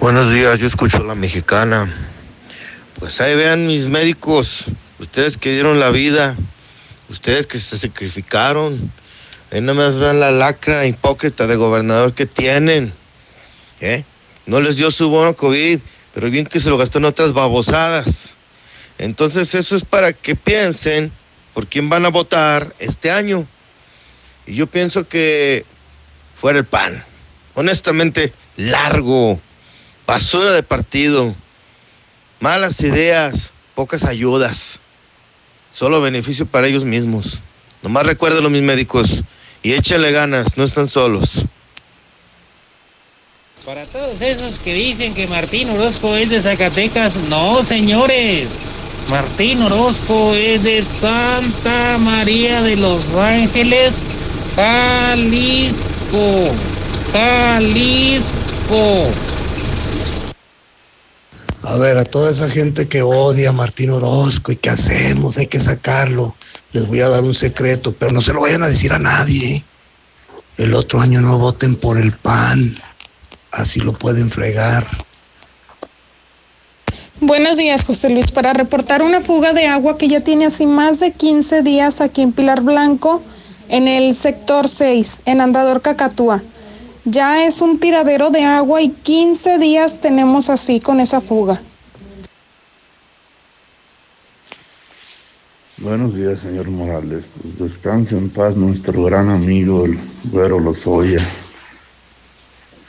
[0.01, 1.93] Buenos días, yo escucho a la mexicana.
[3.01, 4.65] Pues ahí vean mis médicos,
[5.01, 6.37] ustedes que dieron la vida,
[7.09, 8.93] ustedes que se sacrificaron,
[9.51, 12.93] ahí no me vean la lacra hipócrita de gobernador que tienen.
[13.81, 14.05] ¿eh?
[14.47, 15.81] No les dio su bono COVID,
[16.15, 18.35] pero bien que se lo gastó en otras babosadas.
[18.99, 21.13] Entonces eso es para que piensen
[21.55, 23.47] por quién van a votar este año.
[24.47, 25.65] Y yo pienso que
[26.35, 27.05] fuera el PAN.
[27.55, 29.41] Honestamente, largo,
[30.07, 31.35] basura de partido,
[32.41, 34.81] malas ideas, pocas ayudas.
[35.79, 37.39] Solo beneficio para ellos mismos.
[37.83, 39.23] Nomás recuérdenlo, mis médicos.
[39.63, 41.45] Y échenle ganas, no están solos.
[43.65, 48.59] Para todos esos que dicen que Martín Orozco es de Zacatecas, no, señores.
[49.09, 54.03] Martín Orozco es de Santa María de los Ángeles,
[54.57, 55.87] Jalisco.
[57.13, 58.33] Jalisco.
[61.63, 65.47] A ver, a toda esa gente que odia a Martín Orozco y qué hacemos, hay
[65.47, 66.35] que sacarlo.
[66.73, 69.65] Les voy a dar un secreto, pero no se lo vayan a decir a nadie.
[70.57, 72.75] El otro año no voten por el PAN,
[73.53, 74.87] así lo pueden fregar.
[77.21, 78.31] Buenos días, José Luis.
[78.31, 82.23] Para reportar una fuga de agua que ya tiene así más de 15 días aquí
[82.23, 83.23] en Pilar Blanco,
[83.69, 86.43] en el sector 6, en Andador Cacatúa.
[87.11, 91.59] Ya es un tiradero de agua y 15 días tenemos así con esa fuga.
[95.79, 97.27] Buenos días, señor Morales.
[97.41, 101.27] Pues descanse en paz nuestro gran amigo, el güero Lozoya.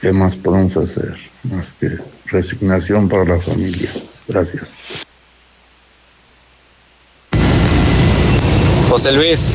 [0.02, 1.16] ¿Qué más podemos hacer?
[1.44, 3.90] Más que resignación para la familia.
[4.28, 4.76] Gracias.
[8.90, 9.54] José Luis,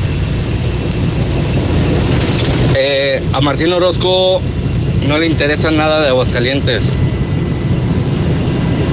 [2.75, 4.41] eh, a Martín Orozco
[5.07, 6.97] no le interesa nada de Aguascalientes.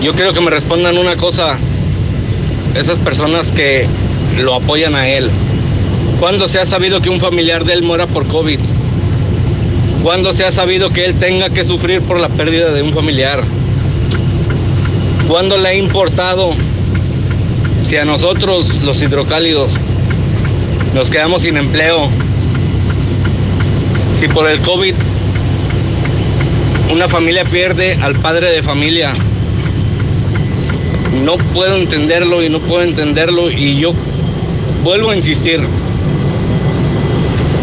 [0.03, 1.57] Yo quiero que me respondan una cosa,
[2.75, 3.87] esas personas que
[4.41, 5.31] lo apoyan a él.
[6.21, 8.59] ¿Cuándo se ha sabido que un familiar de él muera por COVID?
[10.03, 13.43] ¿Cuándo se ha sabido que él tenga que sufrir por la pérdida de un familiar?
[15.29, 16.51] ¿Cuándo le ha importado
[17.81, 19.73] si a nosotros, los hidrocálidos,
[20.95, 22.09] nos quedamos sin empleo?
[24.23, 24.95] Si por el COVID
[26.93, 29.13] una familia pierde al padre de familia.
[31.25, 33.93] No puedo entenderlo y no puedo entenderlo y yo
[34.85, 35.61] vuelvo a insistir.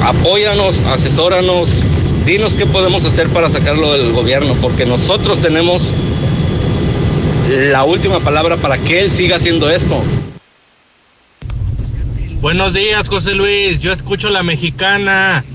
[0.03, 1.69] Apóyanos, asesóranos,
[2.25, 5.93] dinos qué podemos hacer para sacarlo del gobierno, porque nosotros tenemos
[7.71, 10.03] la última palabra para que él siga haciendo esto.
[12.41, 13.79] Buenos días, José Luis.
[13.79, 15.45] Yo escucho la mexicana.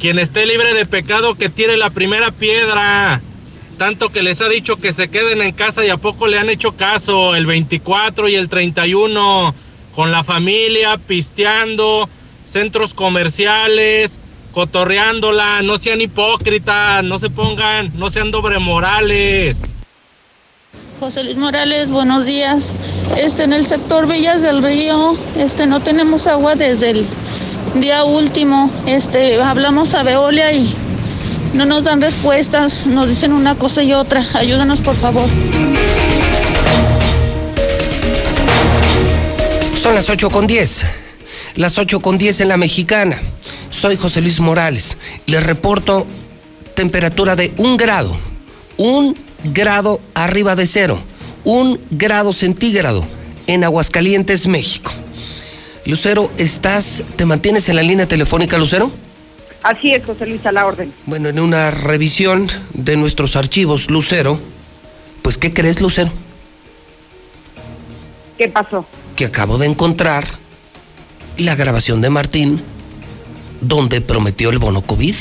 [0.00, 3.20] Quien esté libre de pecado que tire la primera piedra.
[3.76, 6.48] Tanto que les ha dicho que se queden en casa y a poco le han
[6.48, 7.36] hecho caso.
[7.36, 9.54] El 24 y el 31.
[9.94, 12.08] Con la familia, pisteando,
[12.50, 14.18] centros comerciales,
[14.52, 15.60] cotorreándola.
[15.60, 19.64] No sean hipócritas, no se pongan, no sean doble morales.
[20.98, 22.74] José Luis Morales, buenos días.
[23.18, 27.06] Este en el sector Villas del Río, este no tenemos agua desde el
[27.74, 28.70] día último.
[28.86, 30.72] Este hablamos a Veolia y
[31.54, 34.24] no nos dan respuestas, nos dicen una cosa y otra.
[34.34, 35.28] Ayúdanos por favor.
[39.80, 40.82] Son las 8 con 10.
[41.56, 43.20] Las 8 con 10 en la mexicana.
[43.70, 44.96] Soy José Luis Morales.
[45.26, 46.06] Les reporto
[46.74, 48.16] temperatura de un grado.
[48.76, 50.98] Un grado arriba de cero.
[51.44, 53.06] Un grado centígrado
[53.46, 54.92] en Aguascalientes, México.
[55.90, 58.92] Lucero, ¿estás, te mantienes en la línea telefónica, Lucero?
[59.64, 60.92] Así es, José Luis, a la orden.
[61.04, 64.38] Bueno, en una revisión de nuestros archivos, Lucero,
[65.20, 66.12] pues ¿qué crees, Lucero?
[68.38, 68.86] ¿Qué pasó?
[69.16, 70.28] Que acabo de encontrar
[71.36, 72.62] la grabación de Martín
[73.60, 75.16] donde prometió el bono COVID.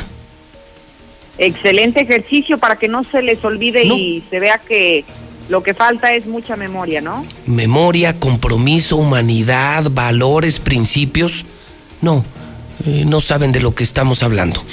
[1.40, 5.04] Excelente ejercicio para que no se les olvide y se vea que
[5.50, 7.26] lo que falta es mucha memoria, ¿no?
[7.48, 11.44] Memoria, compromiso, humanidad, valores, principios.
[12.02, 12.24] No,
[12.86, 14.64] eh, no saben de lo que estamos hablando.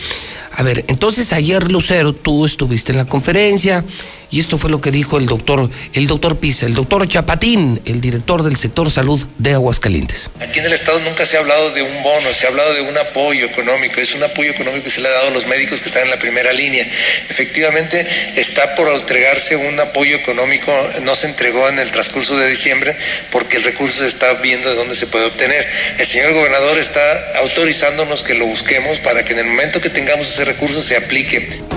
[0.53, 3.85] A ver, entonces ayer Lucero, tú estuviste en la conferencia
[4.31, 8.01] y esto fue lo que dijo el doctor, el doctor Pisa, el doctor Chapatín, el
[8.01, 10.31] director del sector salud de Aguascalientes.
[10.41, 12.83] Aquí en el Estado nunca se ha hablado de un bono, se ha hablado de
[12.83, 14.01] un apoyo económico.
[14.01, 16.11] Es un apoyo económico que se le ha dado a los médicos que están en
[16.11, 16.87] la primera línea.
[17.29, 18.07] Efectivamente,
[18.37, 20.73] está por entregarse un apoyo económico,
[21.03, 22.97] no se entregó en el transcurso de diciembre
[23.31, 25.69] porque el recurso se está viendo de dónde se puede obtener.
[25.99, 30.29] El señor gobernador está autorizándonos que lo busquemos para que en el momento que tengamos
[30.29, 31.76] ese recurso se aplique.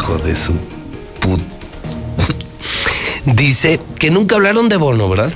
[0.00, 0.54] Hijo de su
[1.20, 1.42] put...
[3.26, 5.30] Dice que nunca hablaron de bono, ¿verdad?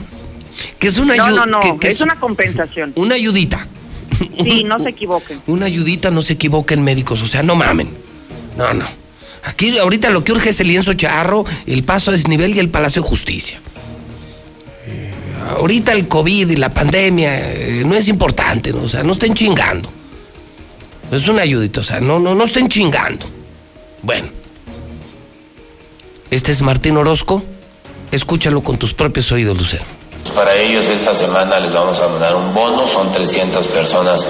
[0.78, 2.92] Que es una No, no, no, que- que es una compensación.
[2.96, 3.66] una ayudita.
[4.42, 5.42] Sí, no se equivoquen.
[5.48, 7.90] Una ayudita, no se equivoquen médicos, o sea, no mamen.
[8.56, 8.86] No, no.
[9.44, 12.70] Aquí ahorita lo que urge es el lienzo charro, el paso a desnivel y el
[12.70, 13.60] Palacio de Justicia.
[14.86, 15.10] Eh,
[15.58, 18.84] ahorita el COVID y la pandemia eh, no es importante, ¿no?
[18.84, 19.92] o sea, no estén chingando.
[21.12, 23.26] Es una ayudita, o sea, no, no, no estén chingando.
[24.00, 24.28] Bueno.
[26.30, 27.42] Este es Martín Orozco.
[28.10, 29.84] Escúchalo con tus propios oídos, Lucero.
[30.34, 34.26] Para ellos esta semana les vamos a mandar un bono, son 300 personas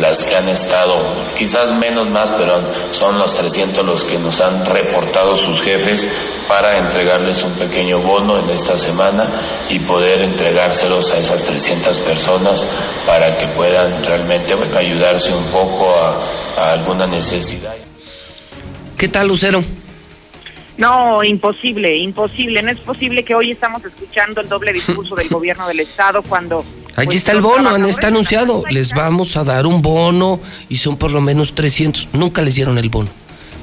[0.00, 0.98] las que han estado,
[1.34, 2.60] quizás menos más, pero
[2.92, 6.06] son los 300 los que nos han reportado sus jefes
[6.48, 12.66] para entregarles un pequeño bono en esta semana y poder entregárselos a esas 300 personas
[13.06, 16.22] para que puedan realmente bueno, ayudarse un poco a,
[16.58, 17.76] a alguna necesidad.
[18.98, 19.62] ¿Qué tal, Lucero?
[20.78, 22.62] No, imposible, imposible.
[22.62, 26.64] No es posible que hoy estamos escuchando el doble discurso del gobierno del Estado cuando...
[26.96, 28.62] Allí pues, está el bono, está anunciado.
[28.70, 32.08] Les vamos a dar un bono y son por lo menos 300.
[32.12, 33.08] Nunca les dieron el bono.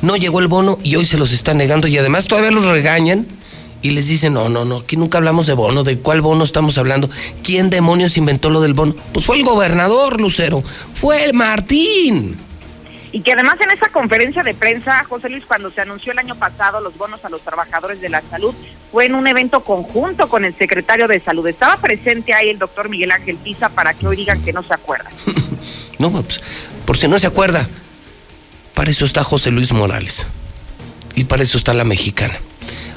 [0.02, 3.26] No llegó el bono y hoy se los están negando y además todavía los regañan
[3.82, 5.84] y les dicen, no, no, no, aquí nunca hablamos de bono.
[5.84, 7.10] ¿De cuál bono estamos hablando?
[7.44, 8.96] ¿Quién demonios inventó lo del bono?
[9.14, 10.64] Pues fue el gobernador, Lucero.
[10.94, 12.38] Fue el Martín.
[13.14, 16.34] Y que además en esa conferencia de prensa, José Luis, cuando se anunció el año
[16.34, 18.56] pasado los bonos a los trabajadores de la salud,
[18.92, 21.46] fue en un evento conjunto con el secretario de salud.
[21.46, 24.74] Estaba presente ahí el doctor Miguel Ángel Pisa para que hoy digan que no se
[24.74, 25.14] acuerdan.
[26.00, 26.42] No, pues,
[26.86, 27.66] por si no se acuerda,
[28.74, 30.28] para eso está José Luis Morales.
[31.16, 32.36] Y para eso está la mexicana.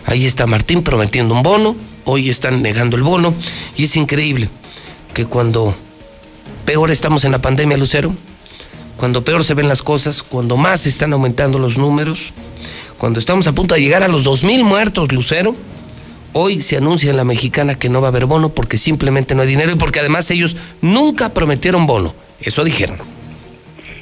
[0.06, 3.34] Ahí está Martín prometiendo un bono, hoy están negando el bono.
[3.76, 4.48] Y es increíble
[5.14, 5.76] que cuando
[6.64, 8.12] peor estamos en la pandemia, Lucero,
[8.96, 12.32] cuando peor se ven las cosas, cuando más están aumentando los números,
[12.98, 15.54] cuando estamos a punto de llegar a los 2.000 muertos, Lucero,
[16.32, 19.42] hoy se anuncia en la mexicana que no va a haber bono porque simplemente no
[19.42, 22.14] hay dinero y porque además ellos nunca prometieron bono.
[22.40, 23.15] Eso dijeron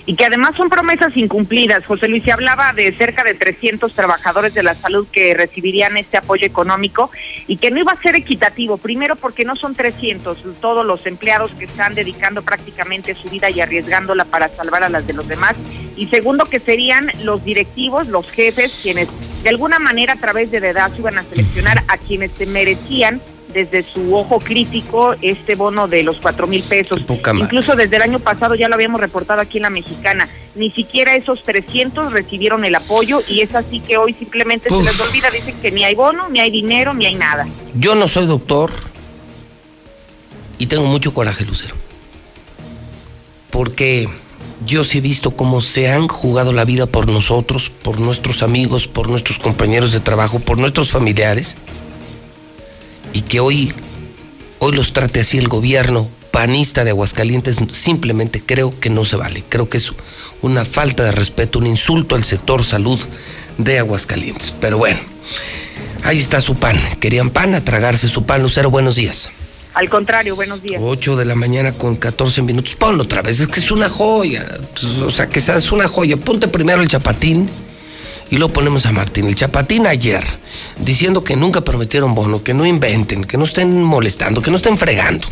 [0.07, 1.85] y que además son promesas incumplidas.
[1.87, 6.19] José Luis se hablaba de cerca de 300 trabajadores de la salud que recibirían este
[6.19, 7.11] apoyo económico
[7.47, 8.77] y que no iba a ser equitativo.
[8.77, 13.61] Primero porque no son 300 todos los empleados que están dedicando prácticamente su vida y
[13.61, 15.57] arriesgándola para salvar a las de los demás.
[15.97, 19.09] Y segundo que serían los directivos, los jefes, quienes
[19.43, 23.21] de alguna manera a través de edad iban a seleccionar a quienes se merecían
[23.55, 27.01] desde su ojo crítico este bono de los cuatro mil pesos.
[27.37, 30.29] Incluso desde el año pasado ya lo habíamos reportado aquí en la mexicana.
[30.57, 35.01] Ni siquiera esos 300 recibieron el apoyo y es así que hoy simplemente se les
[35.01, 37.47] olvida, dicen que ni hay bono, ni hay dinero, ni hay nada.
[37.75, 38.71] Yo no soy doctor
[40.59, 41.77] y tengo mucho coraje, Lucero.
[43.51, 44.09] Porque
[44.67, 48.89] yo sí he visto cómo se han jugado la vida por nosotros, por nuestros amigos,
[48.89, 51.57] por nuestros compañeros de trabajo, por nuestros familiares
[53.15, 53.73] y que hoy,
[54.59, 59.45] hoy los trate así el gobierno panista de Aguascalientes, simplemente creo que no se vale.
[59.49, 59.93] Creo que es
[60.43, 62.99] una falta de respeto, un insulto al sector salud
[63.57, 64.53] de Aguascalientes.
[64.61, 64.99] Pero bueno,
[66.03, 66.79] ahí está su pan.
[66.99, 68.43] Querían pan, a tragarse su pan.
[68.43, 69.31] Lucero, buenos días.
[69.75, 70.81] Al contrario, buenos días.
[70.85, 72.75] 8 de la mañana con 14 minutos.
[72.75, 74.45] Ponlo otra vez, es que es una joya.
[75.07, 76.17] O sea, que es una joya.
[76.17, 77.49] Ponte primero el chapatín
[78.31, 79.27] y luego ponemos a Martín.
[79.27, 80.25] El Chapatín ayer,
[80.79, 84.79] diciendo que nunca prometieron bono, que no inventen, que no estén molestando, que no estén
[84.79, 85.29] fregando.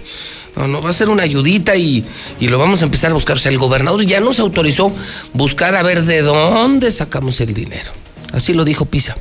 [0.56, 2.04] No, no, va a ser una ayudita y,
[2.38, 3.36] y, lo vamos a empezar a buscar.
[3.36, 4.94] O sea, el gobernador ya nos autorizó
[5.32, 7.90] buscar a ver de dónde sacamos el dinero.
[8.32, 9.16] Así lo dijo Pisa.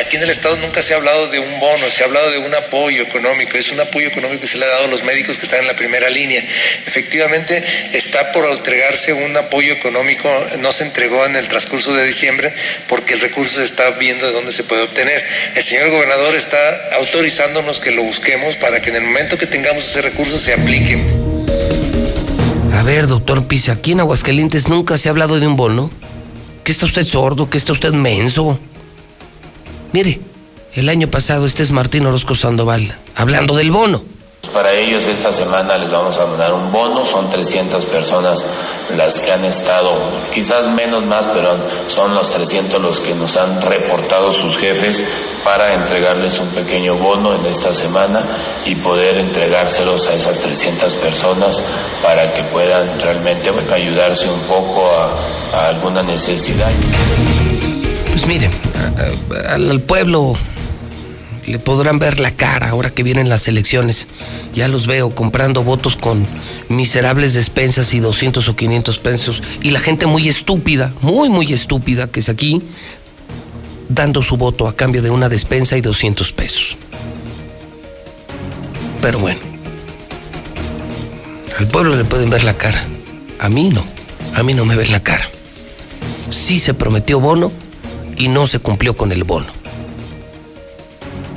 [0.00, 2.38] Aquí en el Estado nunca se ha hablado de un bono, se ha hablado de
[2.38, 3.58] un apoyo económico.
[3.58, 5.66] Es un apoyo económico que se le ha dado a los médicos que están en
[5.66, 6.42] la primera línea.
[6.86, 10.28] Efectivamente, está por entregarse un apoyo económico,
[10.58, 12.54] no se entregó en el transcurso de diciembre
[12.88, 15.22] porque el recurso se está viendo de dónde se puede obtener.
[15.54, 16.58] El señor gobernador está
[16.94, 20.98] autorizándonos que lo busquemos para que en el momento que tengamos ese recurso se aplique.
[22.72, 25.90] A ver, doctor Pisa, aquí en Aguascalientes nunca se ha hablado de un bono.
[26.64, 27.50] ¿Qué está usted sordo?
[27.50, 28.58] ¿Qué está usted menso?
[29.92, 30.20] Mire,
[30.74, 34.02] el año pasado este es Martín Orozco Sandoval, hablando del bono.
[34.54, 38.44] Para ellos esta semana les vamos a mandar un bono, son 300 personas
[38.96, 39.92] las que han estado,
[40.32, 45.04] quizás menos más, pero son los 300 los que nos han reportado sus jefes
[45.44, 51.62] para entregarles un pequeño bono en esta semana y poder entregárselos a esas 300 personas
[52.02, 55.20] para que puedan realmente ayudarse un poco a,
[55.54, 56.70] a alguna necesidad.
[58.12, 58.50] Pues miren,
[59.48, 60.34] al pueblo
[61.50, 64.06] le podrán ver la cara ahora que vienen las elecciones.
[64.54, 66.26] Ya los veo comprando votos con
[66.68, 69.42] miserables despensas y 200 o 500 pesos.
[69.62, 72.62] Y la gente muy estúpida, muy, muy estúpida que es aquí,
[73.88, 76.76] dando su voto a cambio de una despensa y 200 pesos.
[79.02, 79.40] Pero bueno,
[81.58, 82.82] al pueblo le pueden ver la cara.
[83.38, 83.84] A mí no,
[84.34, 85.28] a mí no me ven la cara.
[86.28, 87.50] Sí se prometió bono,
[88.20, 89.46] y no se cumplió con el bono.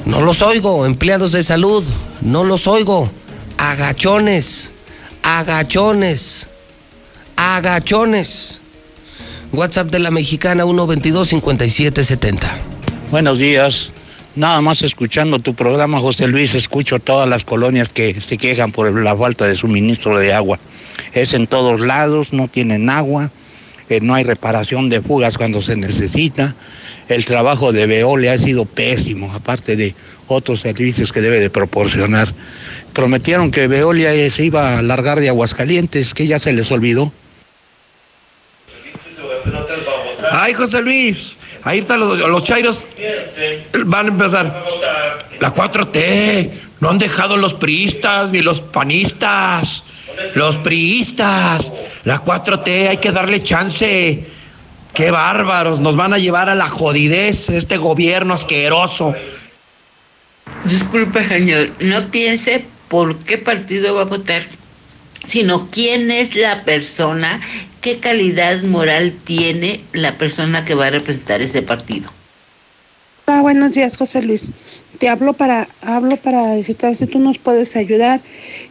[0.05, 1.81] No los oigo, empleados de salud,
[2.19, 3.09] no los oigo.
[3.57, 4.73] Agachones,
[5.23, 6.49] agachones,
[7.37, 8.59] agachones.
[9.53, 12.37] WhatsApp de la mexicana 122-5770.
[13.11, 13.91] Buenos días.
[14.35, 18.91] Nada más escuchando tu programa, José Luis, escucho todas las colonias que se quejan por
[18.91, 20.59] la falta de suministro de agua.
[21.13, 23.31] Es en todos lados, no tienen agua
[24.01, 26.55] no hay reparación de fugas cuando se necesita.
[27.09, 29.93] El trabajo de Veolia ha sido pésimo, aparte de
[30.27, 32.33] otros servicios que debe de proporcionar.
[32.93, 37.11] Prometieron que Veolia se iba a largar de Aguascalientes, que ya se les olvidó.
[40.31, 42.85] Ay, José Luis, ahí están los, los chairos.
[43.85, 44.63] Van a empezar.
[45.39, 46.49] La 4T,
[46.79, 49.83] no han dejado los priistas ni los panistas.
[50.35, 51.71] Los priistas,
[52.03, 54.25] la 4T, hay que darle chance.
[54.93, 59.15] Qué bárbaros, nos van a llevar a la jodidez este gobierno asqueroso.
[60.65, 64.43] Disculpe, señor, no piense por qué partido va a votar,
[65.25, 67.39] sino quién es la persona,
[67.81, 72.11] qué calidad moral tiene la persona que va a representar ese partido.
[73.25, 74.51] Hola, buenos días, José Luis.
[75.03, 78.21] Te hablo para, hablo para decirte si tú nos puedes ayudar,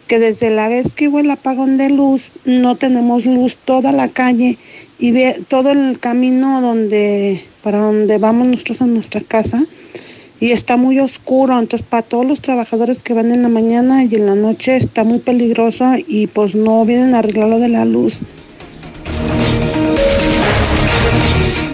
[0.07, 4.09] que desde la vez que hubo el apagón de luz, no tenemos luz toda la
[4.09, 4.57] calle
[4.99, 9.63] y ve todo el camino donde, para donde vamos nosotros a nuestra casa,
[10.41, 14.15] y está muy oscuro, entonces para todos los trabajadores que van en la mañana y
[14.15, 17.85] en la noche está muy peligroso y pues no vienen a arreglar lo de la
[17.85, 18.21] luz.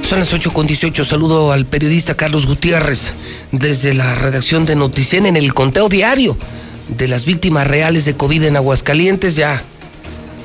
[0.08, 1.04] Son las 8 con 18.
[1.04, 3.12] Saludo al periodista Carlos Gutiérrez
[3.52, 6.34] desde la redacción de Noticen en el conteo diario
[6.88, 9.36] de las víctimas reales de COVID en Aguascalientes.
[9.36, 9.60] Ya,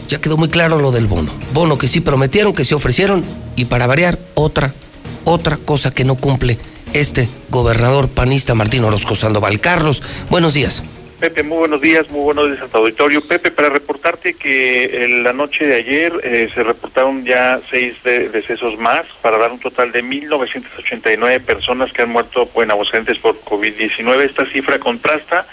[0.10, 1.32] ya quedó muy claro lo del bono.
[1.54, 3.24] Bono que sí prometieron, que sí ofrecieron
[3.56, 4.74] y para variar otra,
[5.24, 6.58] otra cosa que no cumple
[6.92, 9.62] este gobernador panista Martín Orozco Sandoval.
[9.62, 10.84] Carlos, buenos días.
[11.24, 13.26] Pepe, muy buenos días, muy buenos días a tu auditorio.
[13.26, 18.78] Pepe, para reportarte que en la noche de ayer eh, se reportaron ya seis decesos
[18.78, 24.20] más, para dar un total de 1.989 personas que han muerto en Aguascalientes por COVID-19.
[24.20, 25.48] Esta cifra contrasta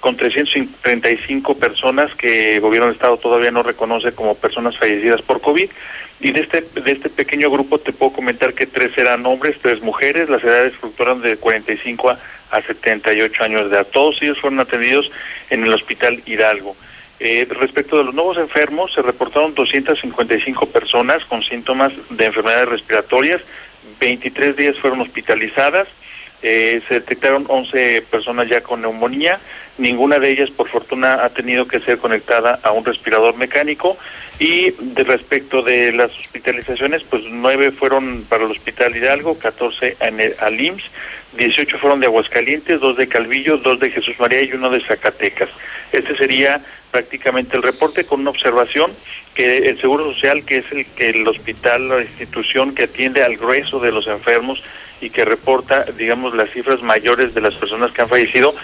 [0.00, 5.40] con 335 personas que el gobierno del estado todavía no reconoce como personas fallecidas por
[5.40, 5.70] COVID.
[6.18, 9.82] Y de este, de este pequeño grupo te puedo comentar que tres eran hombres, tres
[9.82, 12.18] mujeres, las edades fluctuaron de 45 a,
[12.50, 13.86] a 78 años de edad.
[13.92, 15.10] Todos ellos fueron atendidos
[15.50, 16.74] en el Hospital Hidalgo.
[17.18, 23.40] Eh, respecto de los nuevos enfermos, se reportaron 255 personas con síntomas de enfermedades respiratorias,
[24.00, 25.88] 23 días fueron hospitalizadas,
[26.42, 29.40] eh, se detectaron 11 personas ya con neumonía,
[29.78, 33.96] ninguna de ellas por fortuna ha tenido que ser conectada a un respirador mecánico
[34.38, 40.20] y de respecto de las hospitalizaciones, pues nueve fueron para el Hospital Hidalgo, 14 en
[40.20, 40.90] el, al IMSS,
[41.36, 45.48] 18 fueron de Aguascalientes, dos de Calvillo, dos de Jesús María y uno de Zacatecas.
[45.92, 46.60] Este sería
[46.90, 48.90] prácticamente el reporte con una observación
[49.34, 53.36] que el Seguro Social, que es el que el hospital, la institución que atiende al
[53.36, 54.62] grueso de los enfermos,
[55.00, 58.54] y que reporta, digamos, las cifras mayores de las personas que han fallecido,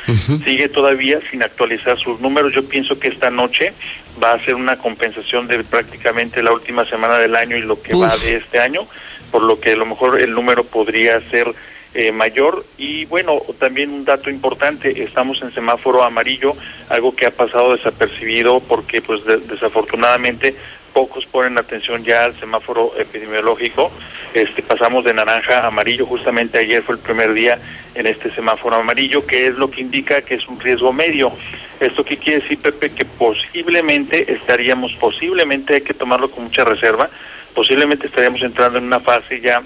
[0.45, 2.55] sigue todavía sin actualizar sus números.
[2.55, 3.75] Yo pienso que esta noche
[4.23, 7.95] va a ser una compensación de prácticamente la última semana del año y lo que
[7.95, 8.87] va de este año,
[9.31, 11.55] por lo que a lo mejor el número podría ser
[11.95, 12.65] eh, mayor.
[12.79, 16.57] Y bueno, también un dato importante, estamos en semáforo amarillo,
[16.89, 20.57] algo que ha pasado desapercibido porque pues desafortunadamente
[20.93, 23.91] pocos ponen atención ya al semáforo epidemiológico.
[24.35, 27.59] Este, pasamos de naranja a amarillo, justamente ayer fue el primer día
[27.95, 31.33] en este semáforo amarillo, que es lo que indica que es un riesgo medio.
[31.81, 32.93] ¿Esto qué quiere decir, Pepe?
[32.93, 37.11] Que posiblemente estaríamos, posiblemente hay que tomarlo con mucha reserva,
[37.55, 39.63] posiblemente estaríamos entrando en una fase ya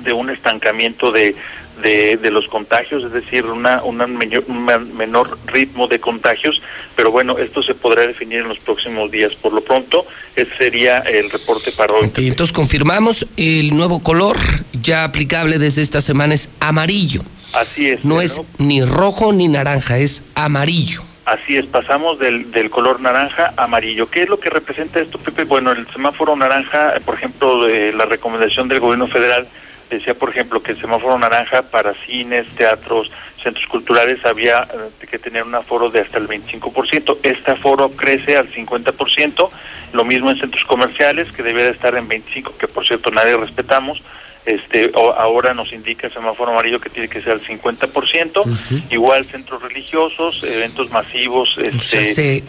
[0.00, 1.34] de un estancamiento de,
[1.82, 4.64] de, de los contagios, es decir, una, una un
[4.96, 6.62] menor ritmo de contagios,
[6.94, 9.34] pero bueno, esto se podrá definir en los próximos días.
[9.34, 12.10] Por lo pronto, ese sería el reporte para hoy.
[12.16, 14.36] Entonces confirmamos el nuevo color
[14.80, 17.22] ya aplicable desde esta semana es amarillo.
[17.52, 18.04] Así es.
[18.04, 21.02] No es ni rojo ni naranja, es amarillo.
[21.24, 24.08] Así es, pasamos del, del color naranja a amarillo.
[24.08, 25.42] ¿Qué es lo que representa esto, Pepe?
[25.42, 29.48] Bueno, el semáforo naranja, por ejemplo, de la recomendación del gobierno federal
[29.90, 33.10] decía, por ejemplo, que el semáforo naranja para cines, teatros,
[33.42, 37.18] centros culturales había eh, que tener un aforo de hasta el 25%.
[37.22, 39.48] Este aforo crece al 50%,
[39.92, 43.36] lo mismo en centros comerciales, que debe de estar en 25%, que por cierto nadie
[43.36, 44.02] respetamos,
[44.46, 49.60] este ahora nos indica el semáforo amarillo que tiene que ser al 50%, igual centros
[49.60, 52.42] religiosos, eventos masivos, este,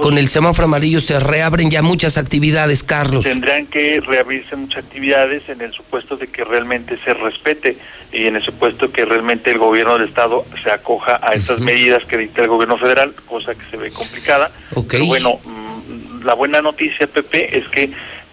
[0.00, 3.24] con el semáforo amarillo se reabren ya muchas actividades, Carlos.
[3.24, 7.76] Tendrán que reabrirse muchas actividades en el supuesto de que realmente se respete
[8.12, 12.04] y en el supuesto que realmente el gobierno del estado se acoja a estas medidas
[12.04, 14.50] que dicta el gobierno federal, cosa que se ve complicada.
[14.88, 17.90] Pero bueno, mm, la buena noticia, Pepe, es que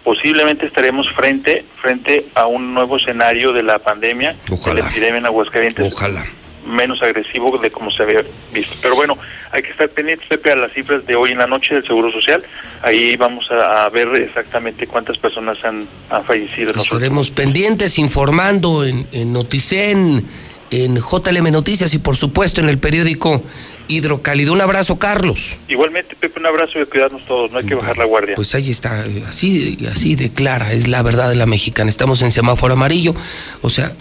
[0.08, 5.26] posiblemente estaremos frente frente a un nuevo escenario de la pandemia, de la epidemia en
[5.26, 5.92] Aguascalientes.
[5.92, 6.24] Ojalá.
[6.66, 8.74] Menos agresivo de como se había visto.
[8.80, 9.18] Pero bueno,
[9.52, 12.10] hay que estar pendientes, Pepe, a las cifras de hoy en la noche del Seguro
[12.10, 12.42] Social.
[12.80, 16.72] Ahí vamos a, ver exactamente cuántas personas han, han fallecido.
[16.74, 20.26] Estaremos pendientes, informando en, en Noticen,
[20.70, 23.42] en JLM Noticias y por supuesto en el periódico
[23.88, 24.52] hidrocálido.
[24.52, 25.58] Un abrazo, Carlos.
[25.68, 28.36] Igualmente, Pepe, un abrazo y cuidarnos todos, no hay que bajar la guardia.
[28.36, 31.90] Pues ahí está, así, así de clara es la verdad de la mexicana.
[31.90, 33.14] Estamos en semáforo amarillo,
[33.62, 33.92] o sea,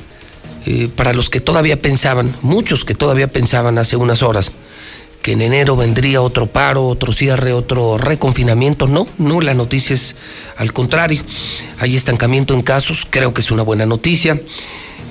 [0.65, 4.51] eh, para los que todavía pensaban, muchos que todavía pensaban hace unas horas,
[5.21, 8.87] que en enero vendría otro paro, otro cierre, otro reconfinamiento.
[8.87, 10.15] No, no, la noticia es
[10.57, 11.21] al contrario.
[11.79, 14.39] Hay estancamiento en casos, creo que es una buena noticia.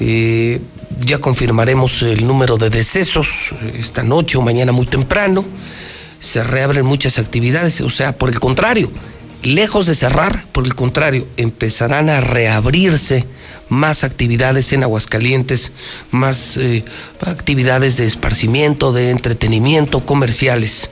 [0.01, 0.61] Eh,
[1.01, 5.45] ya confirmaremos el número de decesos esta noche o mañana muy temprano.
[6.19, 8.91] Se reabren muchas actividades, o sea, por el contrario,
[9.43, 13.27] lejos de cerrar, por el contrario, empezarán a reabrirse
[13.69, 15.73] más actividades en Aguascalientes,
[16.11, 16.85] más eh,
[17.21, 20.91] actividades de esparcimiento, de entretenimiento, comerciales.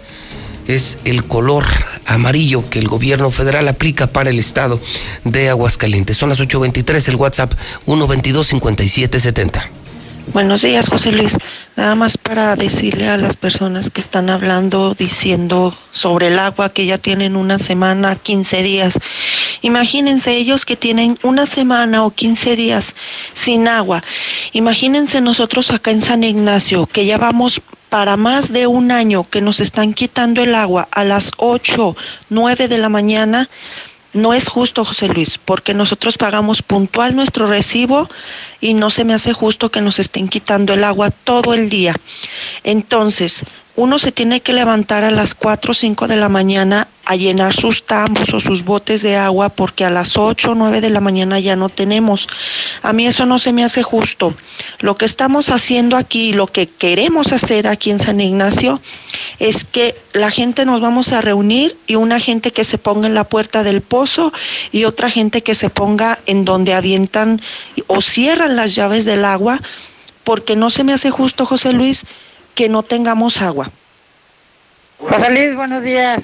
[0.66, 1.64] Es el color
[2.06, 4.80] amarillo que el gobierno federal aplica para el estado
[5.24, 6.16] de Aguascalientes.
[6.16, 7.52] Son las 8.23, el WhatsApp
[7.86, 9.83] 122-5770.
[10.32, 11.36] Buenos días, José Luis.
[11.76, 16.86] Nada más para decirle a las personas que están hablando, diciendo sobre el agua, que
[16.86, 18.98] ya tienen una semana, 15 días.
[19.60, 22.94] Imagínense ellos que tienen una semana o 15 días
[23.34, 24.02] sin agua.
[24.52, 27.60] Imagínense nosotros acá en San Ignacio, que ya vamos
[27.90, 31.96] para más de un año que nos están quitando el agua a las 8,
[32.30, 33.48] 9 de la mañana.
[34.14, 38.08] No es justo, José Luis, porque nosotros pagamos puntual nuestro recibo
[38.60, 41.96] y no se me hace justo que nos estén quitando el agua todo el día.
[42.62, 43.44] Entonces,
[43.76, 47.52] uno se tiene que levantar a las 4 o 5 de la mañana a llenar
[47.52, 51.00] sus tambos o sus botes de agua porque a las 8 o 9 de la
[51.00, 52.28] mañana ya no tenemos.
[52.82, 54.34] A mí eso no se me hace justo.
[54.78, 58.80] Lo que estamos haciendo aquí, lo que queremos hacer aquí en San Ignacio,
[59.40, 63.14] es que la gente nos vamos a reunir y una gente que se ponga en
[63.14, 64.32] la puerta del pozo
[64.70, 67.42] y otra gente que se ponga en donde avientan
[67.88, 69.60] o cierran las llaves del agua,
[70.22, 72.06] porque no se me hace justo, José Luis,
[72.54, 73.70] que no tengamos agua.
[74.98, 76.22] José Luis, buenos días.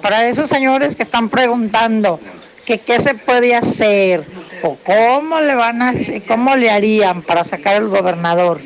[0.00, 2.20] Para esos señores que están preguntando
[2.64, 4.24] qué se puede hacer
[4.62, 5.92] o cómo le van a
[6.26, 8.60] cómo le harían para sacar al gobernador.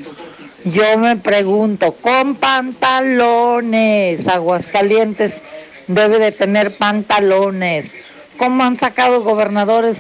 [0.65, 5.43] Yo me pregunto, con pantalones, Aguascalientes
[5.87, 7.93] debe de tener pantalones.
[8.37, 9.99] ¿Cómo han sacado gobernadores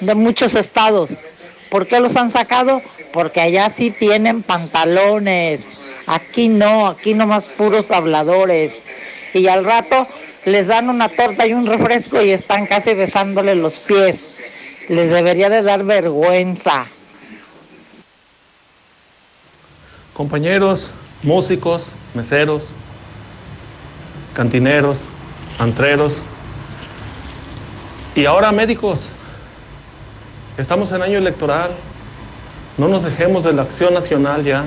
[0.00, 1.10] de muchos estados?
[1.70, 2.82] ¿Por qué los han sacado?
[3.12, 5.77] Porque allá sí tienen pantalones.
[6.08, 8.82] Aquí no, aquí nomás puros habladores.
[9.34, 10.08] Y al rato
[10.46, 14.30] les dan una torta y un refresco y están casi besándole los pies.
[14.88, 16.86] Les debería de dar vergüenza.
[20.14, 22.70] Compañeros, músicos, meseros,
[24.34, 25.00] cantineros,
[25.58, 26.24] antreros
[28.14, 29.10] y ahora médicos.
[30.56, 31.70] Estamos en año electoral.
[32.78, 34.64] No nos dejemos de la acción nacional ya.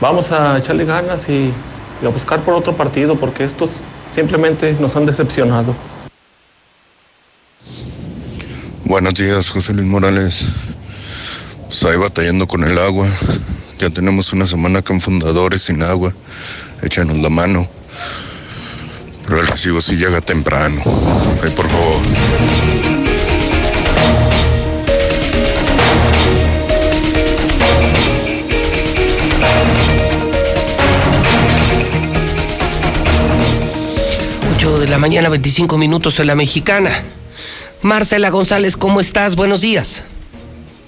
[0.00, 1.52] Vamos a echarle ganas y,
[2.02, 3.82] a buscar por otro partido porque estos
[4.14, 5.74] simplemente nos han decepcionado.
[8.84, 10.48] Buenos días, José Luis Morales.
[11.66, 13.06] Pues ahí batallando con el agua.
[13.78, 16.14] Ya tenemos una semana con fundadores sin agua.
[16.82, 17.68] Échanos la mano.
[19.26, 20.80] Pero el recibo sí llega temprano.
[21.42, 22.00] Ay, por favor.
[34.78, 36.90] De la mañana, 25 minutos en la mexicana.
[37.82, 39.36] Marcela González, ¿cómo estás?
[39.36, 40.04] Buenos días.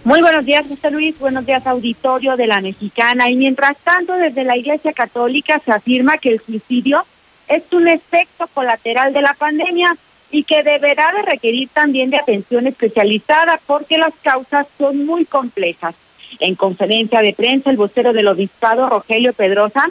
[0.05, 1.19] Muy buenos días, José Luis.
[1.19, 3.31] Buenos días, auditorio de la Mexicana.
[3.31, 7.05] Y mientras tanto, desde la Iglesia Católica se afirma que el suicidio
[7.49, 9.97] es un efecto colateral de la pandemia
[10.31, 15.94] y que deberá de requerir también de atención especializada porque las causas son muy complejas.
[16.40, 19.88] En conferencia de prensa, el vocero del obispado, Rogelio Pedrosa,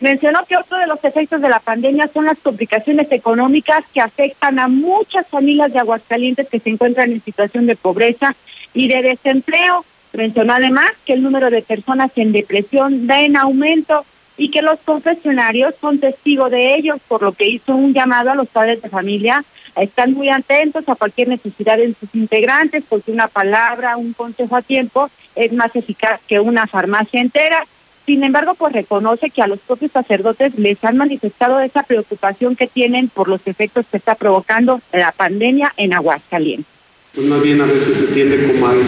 [0.00, 4.60] Mencionó que otro de los efectos de la pandemia son las complicaciones económicas que afectan
[4.60, 8.36] a muchas familias de Aguascalientes que se encuentran en situación de pobreza
[8.74, 9.84] y de desempleo.
[10.12, 14.04] Mencionó además que el número de personas en depresión va en aumento
[14.38, 18.36] y que los confesionarios son testigos de ellos, por lo que hizo un llamado a
[18.36, 19.44] los padres de familia
[19.74, 24.56] a estar muy atentos a cualquier necesidad en sus integrantes, porque una palabra, un consejo
[24.56, 27.64] a tiempo es más eficaz que una farmacia entera.
[28.06, 32.68] Sin embargo, pues reconoce que a los propios sacerdotes les han manifestado esa preocupación que
[32.68, 36.77] tienen por los efectos que está provocando la pandemia en Aguascalientes.
[37.18, 38.78] Pues más bien a veces se tiende como al,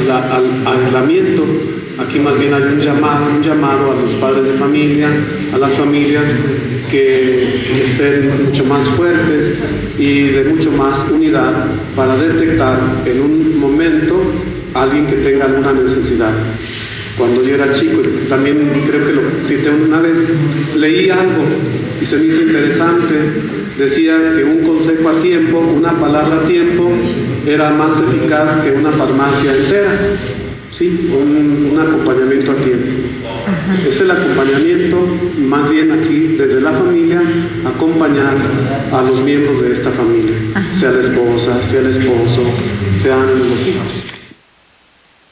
[0.65, 1.45] aislamiento.
[1.99, 5.09] Aquí más bien hay un llamado, un llamado a los padres de familia,
[5.53, 6.31] a las familias
[6.93, 9.59] que estén mucho más fuertes
[9.99, 11.53] y de mucho más unidad
[11.97, 14.23] para detectar en un momento
[14.75, 16.33] a alguien que tenga alguna necesidad
[17.17, 20.33] cuando yo era chico, también creo que lo cité una vez,
[20.77, 21.45] leí algo
[22.01, 23.15] y se me hizo interesante,
[23.79, 26.91] decía que un consejo a tiempo, una palabra a tiempo,
[27.47, 29.91] era más eficaz que una farmacia entera,
[30.73, 31.11] ¿sí?
[31.13, 32.87] Un, acompañamiento a tiempo.
[33.89, 35.07] Es el acompañamiento,
[35.49, 37.23] más bien aquí, desde la familia,
[37.65, 38.37] acompañar
[38.93, 40.35] a los miembros de esta familia,
[40.73, 42.43] sea la esposa, sea el esposo,
[42.95, 44.10] sean los hijos.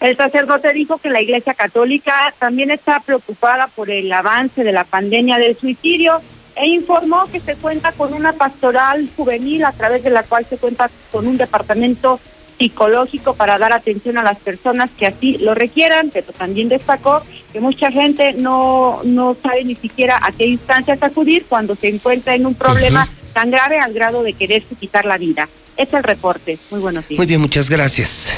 [0.01, 4.85] El sacerdote dijo que la Iglesia Católica también está preocupada por el avance de la
[4.85, 6.21] pandemia del suicidio
[6.55, 10.57] e informó que se cuenta con una pastoral juvenil a través de la cual se
[10.57, 12.21] cuenta con un departamento
[12.59, 17.23] psicológico para dar atención a las personas que así lo requieran, pero también destacó
[17.53, 22.35] que mucha gente no, no sabe ni siquiera a qué instancias acudir cuando se encuentra
[22.35, 25.49] en un problema tan grave al grado de quererse quitar la vida.
[25.77, 26.59] Es el reporte.
[26.71, 27.19] Muy buenos días.
[27.19, 28.33] Muy bien, muchas gracias.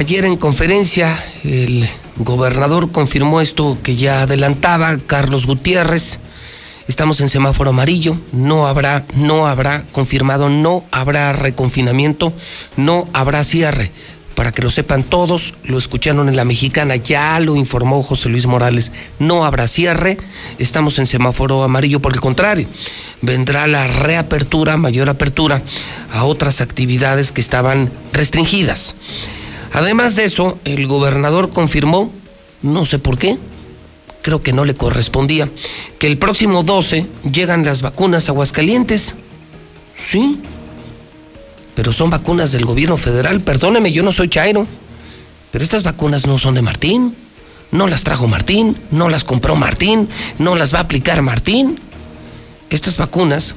[0.00, 1.86] Ayer en conferencia, el
[2.16, 6.20] gobernador confirmó esto que ya adelantaba Carlos Gutiérrez.
[6.88, 12.32] Estamos en semáforo amarillo, no habrá, no habrá confirmado, no habrá reconfinamiento,
[12.78, 13.90] no habrá cierre.
[14.34, 18.46] Para que lo sepan todos, lo escucharon en la mexicana, ya lo informó José Luis
[18.46, 20.16] Morales, no habrá cierre,
[20.58, 22.68] estamos en semáforo amarillo, por el contrario,
[23.20, 25.60] vendrá la reapertura, mayor apertura
[26.10, 28.94] a otras actividades que estaban restringidas.
[29.72, 32.10] Además de eso, el gobernador confirmó,
[32.62, 33.38] no sé por qué,
[34.22, 35.48] creo que no le correspondía,
[35.98, 39.14] que el próximo 12 llegan las vacunas a Aguascalientes.
[39.96, 40.40] Sí,
[41.74, 43.40] pero son vacunas del gobierno federal.
[43.40, 44.66] Perdóneme, yo no soy Chairo,
[45.50, 47.14] pero estas vacunas no son de Martín.
[47.72, 51.78] No las trajo Martín, no las compró Martín, no las va a aplicar Martín.
[52.68, 53.54] Estas vacunas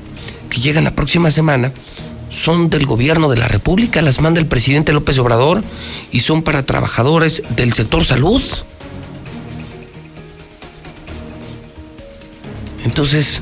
[0.49, 1.71] que llegan la próxima semana
[2.33, 5.63] son del gobierno de la República, las manda el presidente López Obrador
[6.11, 8.41] y son para trabajadores del sector salud.
[12.85, 13.41] Entonces,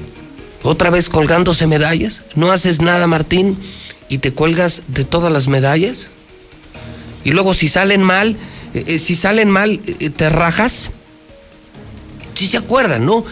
[0.64, 3.58] otra vez colgándose medallas, no haces nada, Martín,
[4.10, 6.12] y te cuelgas de todas las medallas.
[7.24, 8.36] Y luego si salen mal,
[8.74, 10.92] eh, eh, si salen mal, eh, te rajas.
[12.34, 13.24] Si se acuerdan, ¿no?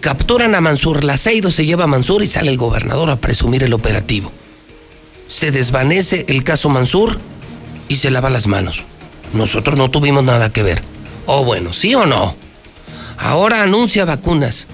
[0.00, 3.64] capturan a Mansur, la Seido se lleva a Mansur y sale el gobernador a presumir
[3.64, 4.30] el operativo
[5.26, 7.18] se desvanece el caso Mansur
[7.88, 8.84] y se lava las manos.
[9.32, 10.82] Nosotros no tuvimos nada que ver.
[11.26, 12.36] Oh, bueno, ¿sí o no?
[13.18, 14.66] Ahora anuncia vacunas.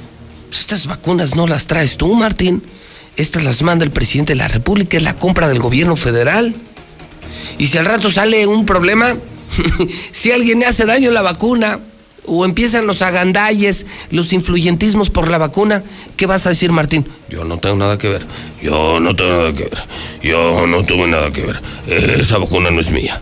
[0.48, 2.62] Pues estas vacunas no las traes tú, Martín.
[3.16, 6.55] Estas las manda el presidente de la República, es la compra del gobierno federal.
[7.59, 9.16] Y si al rato sale un problema,
[10.10, 11.81] si alguien le hace daño la vacuna,
[12.27, 15.83] o empiezan los agandalles, los influyentismos por la vacuna,
[16.17, 17.07] ¿qué vas a decir, Martín?
[17.29, 18.27] Yo no tengo nada que ver,
[18.63, 19.83] yo no tengo nada que ver,
[20.23, 21.61] yo no tuve nada que ver,
[22.21, 23.21] esa vacuna no es mía.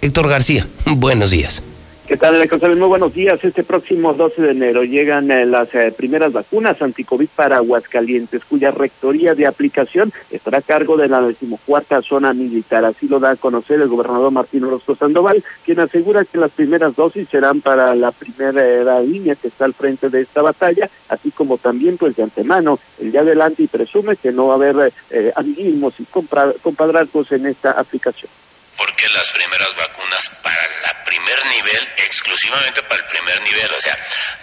[0.00, 1.62] Héctor García, buenos días.
[2.06, 3.42] ¿Qué tal, José Muy buenos días.
[3.42, 8.70] Este próximo 12 de enero llegan eh, las eh, primeras vacunas anticovid para Aguascalientes, cuya
[8.72, 12.84] rectoría de aplicación estará a cargo de la decimocuarta zona militar.
[12.84, 16.94] Así lo da a conocer el gobernador Martín Orozco Sandoval, quien asegura que las primeras
[16.94, 21.56] dosis serán para la primera línea que está al frente de esta batalla, así como
[21.56, 25.32] también, pues de antemano, el día adelante y presume que no va a haber eh,
[25.34, 28.30] amiguismos y compadrazgos en esta aplicación
[28.76, 33.98] porque las primeras vacunas para el primer nivel, exclusivamente para el primer nivel, o sea,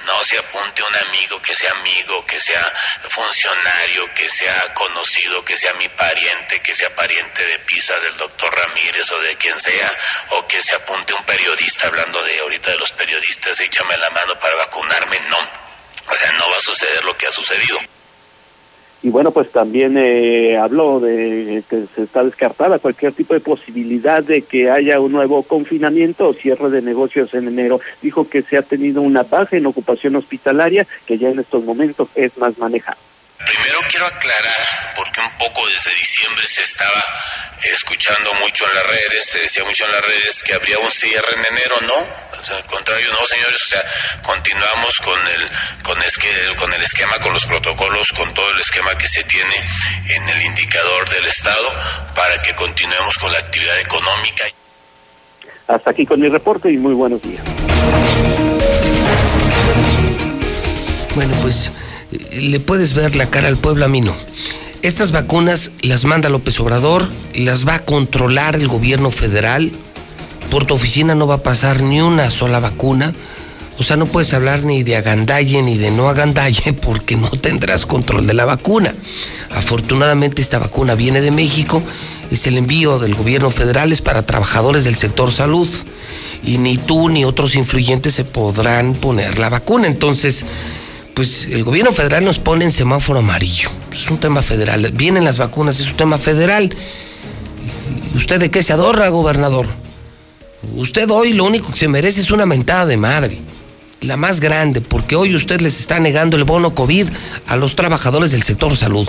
[0.06, 2.66] no se apunte un amigo que sea amigo, que sea
[3.10, 8.54] funcionario, que sea conocido, que sea mi pariente, que sea pariente de Pisa del doctor
[8.56, 9.98] Ramírez o de quien sea,
[10.30, 14.38] o que se apunte un periodista hablando de ahorita de los periodistas, échame la mano
[14.40, 15.40] para vacunarme, no.
[16.08, 17.80] O sea, no va a suceder lo que ha sucedido.
[19.04, 24.24] Y bueno, pues también eh, habló de que se está descartada cualquier tipo de posibilidad
[24.24, 27.80] de que haya un nuevo confinamiento o cierre de negocios en enero.
[28.02, 32.10] Dijo que se ha tenido una baja en ocupación hospitalaria que ya en estos momentos
[32.14, 32.98] es más manejada.
[33.46, 37.04] Primero quiero aclarar, porque un poco desde diciembre se estaba
[37.64, 41.34] escuchando mucho en las redes, se decía mucho en las redes que habría un cierre
[41.34, 43.84] en enero, no, al contrario, no señores, o sea,
[44.24, 45.52] continuamos con el,
[45.84, 45.98] con,
[46.58, 49.56] con el esquema, con los protocolos, con todo el esquema que se tiene
[50.10, 51.70] en el indicador del Estado
[52.16, 54.46] para que continuemos con la actividad económica.
[55.68, 57.44] Hasta aquí con mi reporte y muy buenos días.
[61.16, 61.72] Bueno, pues
[62.12, 64.16] le puedes ver la cara al pueblo, a mí no.
[64.82, 69.72] Estas vacunas las manda López Obrador, las va a controlar el gobierno federal.
[70.50, 73.14] Por tu oficina no va a pasar ni una sola vacuna.
[73.78, 77.86] O sea, no puedes hablar ni de agandalle ni de no agandalle porque no tendrás
[77.86, 78.94] control de la vacuna.
[79.52, 81.84] Afortunadamente esta vacuna viene de México,
[82.32, 85.70] es el envío del gobierno federal, es para trabajadores del sector salud.
[86.44, 89.86] Y ni tú ni otros influyentes se podrán poner la vacuna.
[89.86, 90.44] Entonces,
[91.14, 93.70] pues el gobierno federal nos pone en semáforo amarillo.
[93.92, 94.92] Es un tema federal.
[94.92, 96.74] Vienen las vacunas, es un tema federal.
[98.16, 99.68] ¿Usted de qué se adorra, gobernador?
[100.76, 103.40] Usted hoy lo único que se merece es una mentada de madre.
[104.02, 107.08] La más grande, porque hoy usted les está negando el bono COVID
[107.48, 109.08] a los trabajadores del sector salud.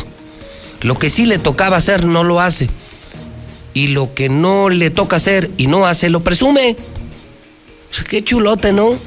[0.80, 2.68] Lo que sí le tocaba hacer no lo hace.
[3.74, 6.76] Y lo que no le toca hacer y no hace lo presume.
[8.08, 8.98] Qué chulote, ¿no?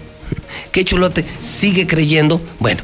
[0.71, 1.25] Qué chulote.
[1.41, 2.41] Sigue creyendo.
[2.59, 2.81] Bueno,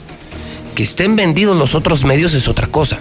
[0.75, 2.99] que estén vendidos los otros medios es otra cosa.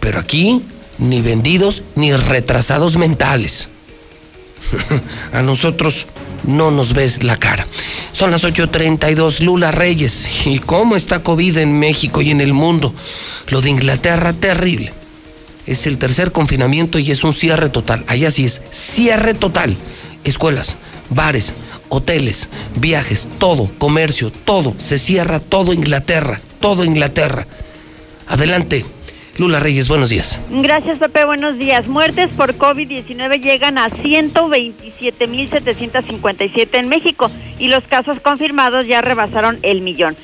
[0.00, 0.62] Pero aquí,
[0.98, 3.68] ni vendidos ni retrasados mentales.
[5.32, 6.06] A nosotros
[6.44, 7.66] no nos ves la cara.
[8.12, 10.46] Son las 8.32, Lula Reyes.
[10.46, 12.94] ¿Y cómo está COVID en México y en el mundo?
[13.48, 14.92] Lo de Inglaterra, terrible.
[15.66, 18.04] Es el tercer confinamiento y es un cierre total.
[18.08, 19.76] Allá sí es cierre total.
[20.24, 20.76] Escuelas,
[21.10, 21.54] bares,
[21.90, 22.48] hoteles,
[22.78, 27.46] viajes, todo, comercio, todo, se cierra todo Inglaterra, todo Inglaterra.
[28.26, 28.86] Adelante.
[29.36, 30.38] Lula Reyes, buenos días.
[30.50, 31.24] Gracias, Pepe.
[31.24, 31.86] Buenos días.
[31.88, 39.80] Muertes por COVID-19 llegan a 127.757 en México y los casos confirmados ya rebasaron el
[39.80, 40.14] millón.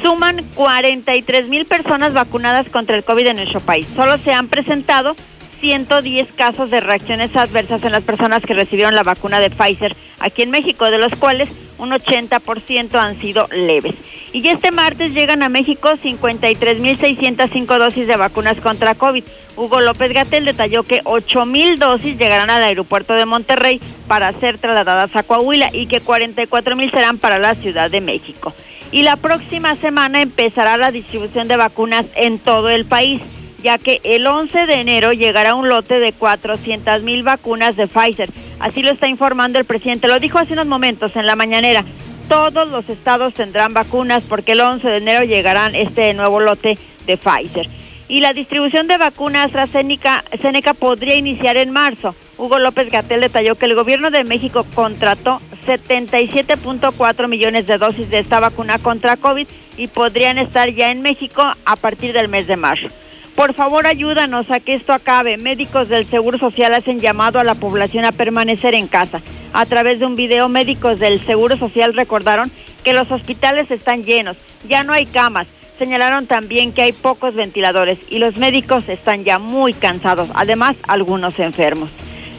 [0.00, 3.86] Suman 43 mil personas vacunadas contra el COVID en nuestro país.
[3.94, 5.14] Solo se han presentado
[5.62, 10.42] 110 casos de reacciones adversas en las personas que recibieron la vacuna de Pfizer aquí
[10.42, 11.48] en México, de los cuales
[11.78, 13.94] un 80% han sido leves.
[14.32, 19.22] Y este martes llegan a México 53.605 dosis de vacunas contra COVID.
[19.56, 25.14] Hugo López Gatel detalló que 8.000 dosis llegarán al aeropuerto de Monterrey para ser trasladadas
[25.14, 28.52] a Coahuila y que 44.000 serán para la Ciudad de México.
[28.90, 33.22] Y la próxima semana empezará la distribución de vacunas en todo el país
[33.62, 38.28] ya que el 11 de enero llegará un lote de 400 mil vacunas de Pfizer.
[38.58, 40.08] Así lo está informando el presidente.
[40.08, 41.84] Lo dijo hace unos momentos en la mañanera.
[42.28, 47.16] Todos los estados tendrán vacunas porque el 11 de enero llegarán este nuevo lote de
[47.16, 47.68] Pfizer.
[48.08, 52.14] Y la distribución de vacunas AstraZeneca Seneca podría iniciar en marzo.
[52.36, 58.18] Hugo López Gatel detalló que el gobierno de México contrató 77.4 millones de dosis de
[58.18, 62.56] esta vacuna contra COVID y podrían estar ya en México a partir del mes de
[62.56, 62.88] marzo.
[63.34, 65.38] Por favor, ayúdanos a que esto acabe.
[65.38, 69.22] Médicos del Seguro Social hacen llamado a la población a permanecer en casa.
[69.54, 72.50] A través de un video, médicos del Seguro Social recordaron
[72.84, 74.36] que los hospitales están llenos,
[74.68, 75.46] ya no hay camas.
[75.78, 81.38] Señalaron también que hay pocos ventiladores y los médicos están ya muy cansados, además algunos
[81.38, 81.90] enfermos.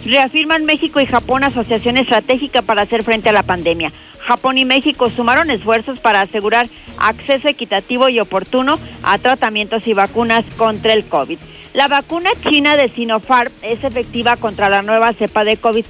[0.05, 3.91] Reafirman México y Japón asociación estratégica para hacer frente a la pandemia.
[4.25, 6.67] Japón y México sumaron esfuerzos para asegurar
[6.97, 11.39] acceso equitativo y oportuno a tratamientos y vacunas contra el COVID.
[11.73, 15.85] La vacuna china de Sinopharm es efectiva contra la nueva cepa de COVID.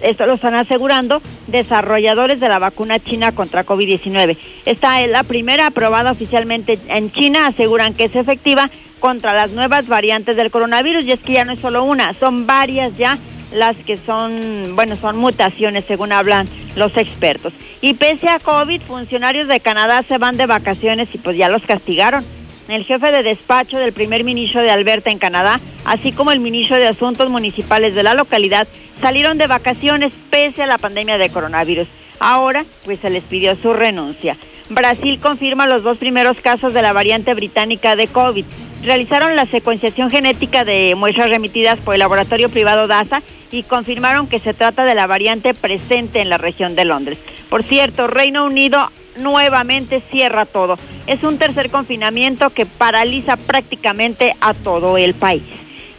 [0.00, 4.36] Esto lo están asegurando desarrolladores de la vacuna china contra COVID-19.
[4.64, 7.46] Esta es la primera aprobada oficialmente en China.
[7.46, 11.04] Aseguran que es efectiva contra las nuevas variantes del coronavirus.
[11.04, 13.18] Y es que ya no es solo una, son varias ya
[13.52, 16.46] las que son, bueno, son mutaciones según hablan
[16.76, 17.52] los expertos.
[17.80, 21.62] Y pese a COVID, funcionarios de Canadá se van de vacaciones y pues ya los
[21.62, 22.24] castigaron.
[22.68, 26.76] El jefe de despacho del primer ministro de Alberta en Canadá, así como el ministro
[26.76, 28.68] de Asuntos Municipales de la localidad,
[29.00, 31.88] salieron de vacaciones pese a la pandemia de coronavirus.
[32.20, 34.36] Ahora, pues se les pidió su renuncia.
[34.68, 38.44] Brasil confirma los dos primeros casos de la variante británica de COVID.
[38.82, 44.40] Realizaron la secuenciación genética de muestras remitidas por el laboratorio privado DASA y confirmaron que
[44.40, 47.18] se trata de la variante presente en la región de Londres.
[47.50, 50.76] Por cierto, Reino Unido nuevamente cierra todo.
[51.06, 55.42] Es un tercer confinamiento que paraliza prácticamente a todo el país.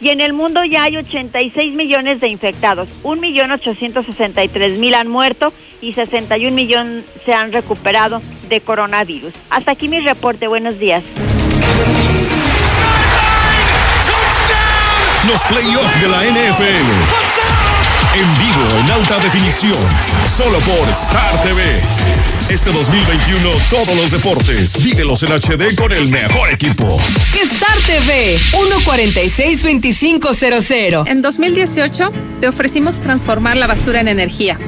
[0.00, 6.56] Y en el mundo ya hay 86 millones de infectados, 1.863.000 han muerto y 61
[6.56, 9.32] millones se han recuperado de coronavirus.
[9.50, 11.04] Hasta aquí mi reporte, buenos días.
[15.28, 17.42] Los playoffs de la NFL
[18.14, 19.78] en vivo, en alta definición,
[20.28, 21.80] solo por Star TV.
[22.50, 27.00] Este 2021, todos los deportes, vívelos en HD con el mejor equipo.
[27.40, 31.08] Star TV, 146-2500.
[31.08, 34.58] En 2018, te ofrecimos transformar la basura en energía.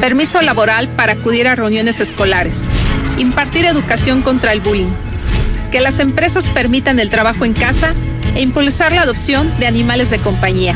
[0.00, 2.70] Permiso laboral para acudir a reuniones escolares.
[3.18, 4.88] Impartir educación contra el bullying.
[5.70, 7.92] Que las empresas permitan el trabajo en casa
[8.38, 10.74] e impulsar la adopción de animales de compañía.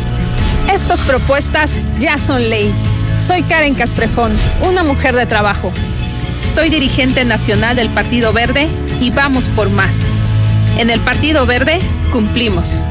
[0.70, 2.72] Estas propuestas ya son ley.
[3.18, 4.32] Soy Karen Castrejón,
[4.62, 5.72] una mujer de trabajo.
[6.54, 8.66] Soy dirigente nacional del Partido Verde
[9.00, 9.94] y vamos por más.
[10.76, 11.78] En el Partido Verde
[12.10, 12.84] cumplimos.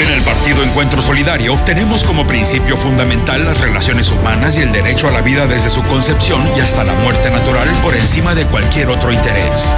[0.00, 5.08] En el Partido Encuentro Solidario tenemos como principio fundamental las relaciones humanas y el derecho
[5.08, 8.90] a la vida desde su concepción y hasta la muerte natural por encima de cualquier
[8.90, 9.72] otro interés.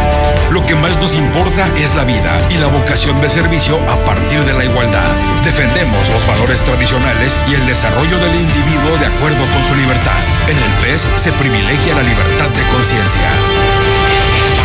[0.50, 4.40] Lo que más nos importa es la vida y la vocación de servicio a partir
[4.44, 5.10] de la igualdad.
[5.42, 10.20] Defendemos los valores tradicionales y el desarrollo del individuo de acuerdo con su libertad.
[10.48, 13.30] En el PES se privilegia la libertad de conciencia.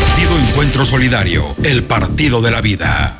[0.02, 3.19] Partido Encuentro Solidario, el partido de la vida.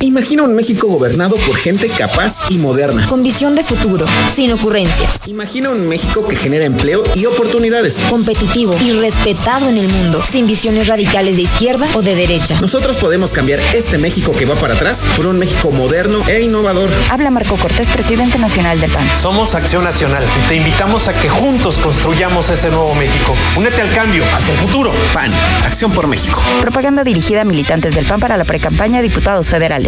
[0.00, 3.06] Imagina un México gobernado por gente capaz y moderna.
[3.08, 4.06] Con visión de futuro,
[4.36, 5.10] sin ocurrencias.
[5.26, 8.00] Imagina un México que genera empleo y oportunidades.
[8.08, 12.56] Competitivo y respetado en el mundo, sin visiones radicales de izquierda o de derecha.
[12.60, 16.90] Nosotros podemos cambiar este México que va para atrás por un México moderno e innovador.
[17.10, 19.04] Habla Marco Cortés, presidente nacional del PAN.
[19.20, 23.34] Somos Acción Nacional y te invitamos a que juntos construyamos ese nuevo México.
[23.56, 24.92] Únete al cambio, hacia el futuro.
[25.12, 25.32] PAN,
[25.64, 26.40] Acción por México.
[26.60, 29.87] Propaganda dirigida a militantes del PAN para la precampaña de diputados federales.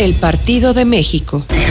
[0.00, 1.44] el Partido de México.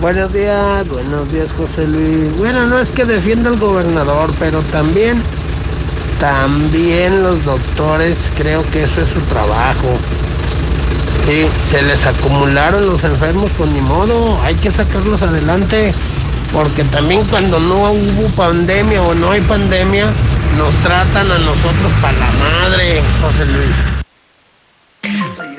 [0.00, 2.34] Buenos días, buenos días José Luis.
[2.38, 5.22] Bueno, no es que defienda al gobernador, pero también,
[6.18, 9.98] también los doctores, creo que eso es su trabajo.
[11.26, 15.92] Sí, se les acumularon los enfermos, pues ni modo, hay que sacarlos adelante,
[16.50, 20.06] porque también cuando no hubo pandemia o no hay pandemia,
[20.56, 23.89] nos tratan a nosotros para la madre, José Luis.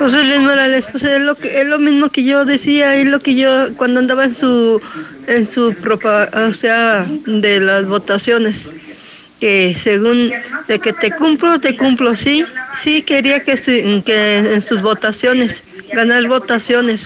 [0.01, 3.19] José Luis Morales, pues es lo que es lo mismo que yo decía, es lo
[3.19, 4.81] que yo cuando andaba en su
[5.27, 8.55] en su o sea, de las votaciones
[9.39, 10.31] que según
[10.67, 12.43] de que te cumplo, te cumplo, sí,
[12.81, 13.55] sí quería que,
[14.03, 15.63] que en sus votaciones,
[15.93, 17.01] ganar votaciones.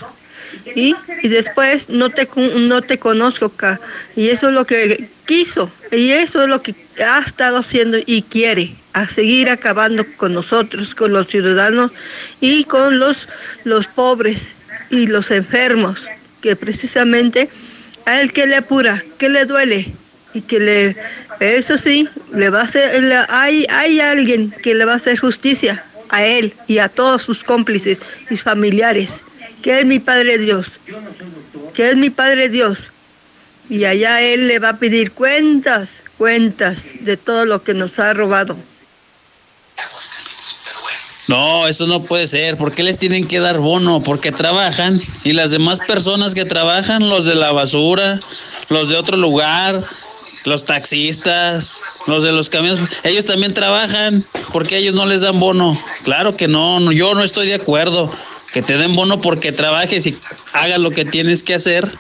[0.74, 3.82] Y, y después no te no te conozco acá.
[4.16, 5.70] Y eso es lo que quiso.
[5.92, 6.74] Y eso es lo que
[7.06, 11.92] ha estado haciendo y quiere a seguir acabando con nosotros, con los ciudadanos
[12.40, 13.28] y con los,
[13.66, 14.56] los pobres
[14.90, 16.08] y los enfermos,
[16.42, 17.50] que precisamente
[18.06, 19.92] a él que le apura, que le duele
[20.34, 20.96] y que le,
[21.42, 25.84] eso sí, le va a hacer, hay, hay alguien que le va a hacer justicia
[26.08, 27.98] a él y a todos sus cómplices
[28.30, 29.10] y familiares,
[29.62, 30.72] que es mi Padre Dios,
[31.74, 32.92] que es mi Padre Dios.
[33.70, 38.14] Y allá él le va a pedir cuentas, cuentas de todo lo que nos ha
[38.14, 38.56] robado.
[41.28, 42.56] No, eso no puede ser.
[42.56, 44.00] ¿Por qué les tienen que dar bono?
[44.00, 48.20] Porque trabajan y las demás personas que trabajan, los de la basura,
[48.70, 49.84] los de otro lugar,
[50.44, 54.24] los taxistas, los de los camiones, ellos también trabajan.
[54.52, 55.78] ¿Por qué ellos no les dan bono?
[56.04, 58.12] Claro que no, yo no estoy de acuerdo.
[58.54, 60.16] Que te den bono porque trabajes y
[60.54, 61.92] hagas lo que tienes que hacer.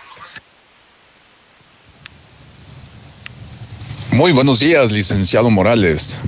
[4.11, 6.21] Muy buenos días, licenciado Morales.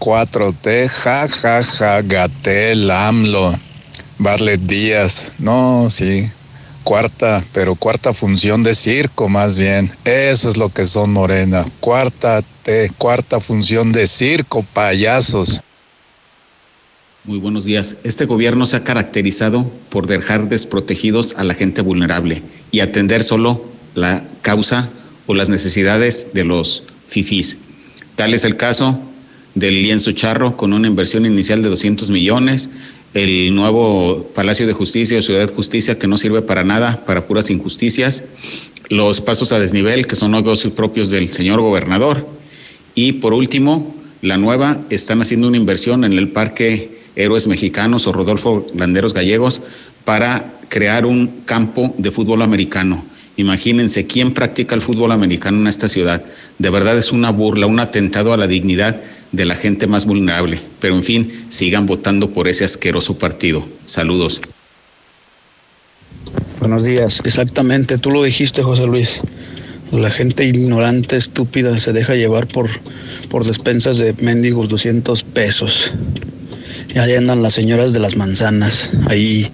[0.00, 3.54] 4T, ja, ja, ja, Gatel, AMLO,
[4.18, 5.32] Barlet Díaz.
[5.38, 6.26] No, sí,
[6.84, 9.92] cuarta, pero cuarta función de circo más bien.
[10.04, 11.66] Eso es lo que son Morena.
[11.80, 15.60] Cuarta T, cuarta función de circo, payasos.
[17.24, 17.98] Muy buenos días.
[18.02, 23.62] Este gobierno se ha caracterizado por dejar desprotegidos a la gente vulnerable y atender solo
[23.94, 24.88] la causa
[25.26, 27.58] o las necesidades de los fifís.
[28.16, 28.98] Tal es el caso
[29.54, 32.70] del lienzo charro con una inversión inicial de 200 millones,
[33.14, 37.50] el nuevo Palacio de Justicia o Ciudad Justicia que no sirve para nada, para puras
[37.50, 38.24] injusticias,
[38.88, 42.26] los pasos a desnivel que son negocios propios del señor gobernador
[42.94, 48.12] y por último, la nueva, están haciendo una inversión en el Parque Héroes Mexicanos o
[48.12, 49.62] Rodolfo Landeros Gallegos
[50.04, 53.04] para crear un campo de fútbol americano.
[53.36, 56.22] Imagínense quién practica el fútbol americano en esta ciudad.
[56.58, 59.00] De verdad es una burla, un atentado a la dignidad
[59.32, 60.60] de la gente más vulnerable.
[60.80, 63.66] Pero en fin, sigan votando por ese asqueroso partido.
[63.84, 64.40] Saludos.
[66.58, 67.22] Buenos días.
[67.24, 69.20] Exactamente, tú lo dijiste, José Luis.
[69.92, 72.68] La gente ignorante, estúpida, se deja llevar por,
[73.28, 75.92] por despensas de mendigos 200 pesos.
[76.94, 79.50] Y ahí andan las señoras de las manzanas, ahí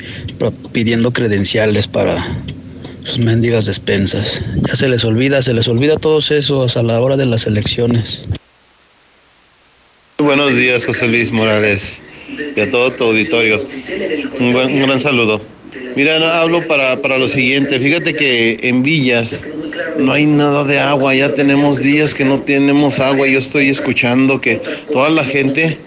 [0.72, 2.14] pidiendo credenciales para
[3.04, 4.42] sus mendigas despensas.
[4.66, 8.26] Ya se les olvida, se les olvida todos esos a la hora de las elecciones.
[10.26, 12.02] Buenos días, José Luis Morales,
[12.56, 13.64] y a todo tu auditorio.
[14.40, 15.40] Un, buen, un gran saludo.
[15.94, 17.78] Mira, no, hablo para, para lo siguiente.
[17.78, 19.44] Fíjate que en Villas
[19.98, 21.14] no hay nada de agua.
[21.14, 23.28] Ya tenemos días que no tenemos agua.
[23.28, 24.60] Yo estoy escuchando que
[24.92, 25.78] toda la gente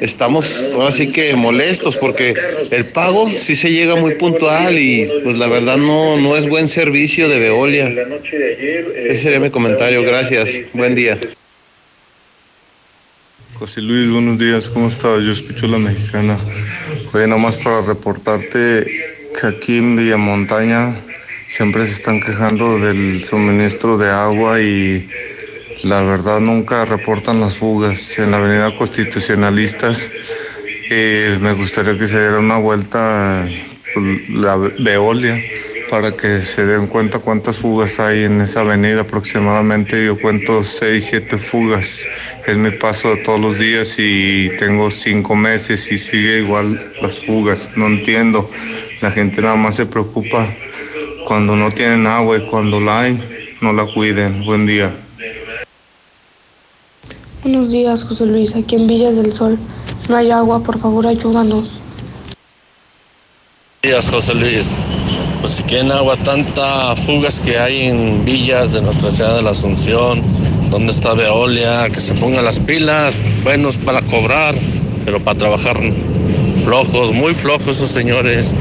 [0.00, 2.34] estamos ahora sí que molestos porque
[2.72, 6.66] el pago sí se llega muy puntual y pues la verdad no, no es buen
[6.66, 7.94] servicio de Veolia.
[8.26, 10.02] Ese sería mi comentario.
[10.02, 10.48] Gracias.
[10.72, 11.16] Buen día.
[13.58, 15.20] José Luis, buenos días, ¿cómo estás?
[15.24, 16.38] Yo escucho la mexicana.
[17.12, 18.86] Oye, nomás para reportarte
[19.34, 20.94] que aquí en Villamontaña
[21.48, 25.08] siempre se están quejando del suministro de agua y
[25.82, 28.16] la verdad nunca reportan las fugas.
[28.20, 30.08] En la avenida Constitucionalistas
[30.88, 33.44] eh, me gustaría que se diera una vuelta
[33.92, 35.36] pues, la Veolia
[35.88, 40.04] para que se den cuenta cuántas fugas hay en esa avenida aproximadamente.
[40.04, 42.06] Yo cuento seis, siete fugas.
[42.46, 47.18] Es mi paso de todos los días y tengo cinco meses y sigue igual las
[47.20, 47.72] fugas.
[47.76, 48.50] No entiendo.
[49.00, 50.52] La gente nada más se preocupa
[51.26, 54.44] cuando no tienen agua y cuando la hay, no la cuiden.
[54.44, 54.94] Buen día.
[57.42, 58.56] Buenos días, José Luis.
[58.56, 59.58] Aquí en Villas del Sol
[60.08, 60.62] no hay agua.
[60.62, 61.80] Por favor, ayúdanos.
[63.80, 65.07] Buenos días, José Luis.
[65.40, 69.50] Pues si quieren agua, tanta fugas que hay en villas de nuestra ciudad de la
[69.50, 70.20] Asunción,
[70.70, 74.54] donde está Veolia, que se pongan las pilas, buenos para cobrar,
[75.04, 75.76] pero para trabajar
[76.64, 78.54] flojos, muy flojos esos señores.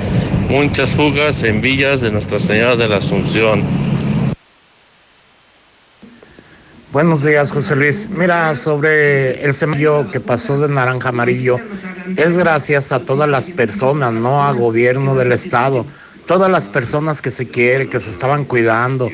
[0.50, 3.64] Muchas fugas en villas de Nuestra Señora de la Asunción.
[6.94, 8.10] Buenos días, José Luis.
[8.10, 11.60] Mira, sobre el semáforo que pasó de naranja amarillo,
[12.16, 15.86] es gracias a todas las personas, no a gobierno del estado.
[16.28, 19.10] Todas las personas que se quieren, que se estaban cuidando,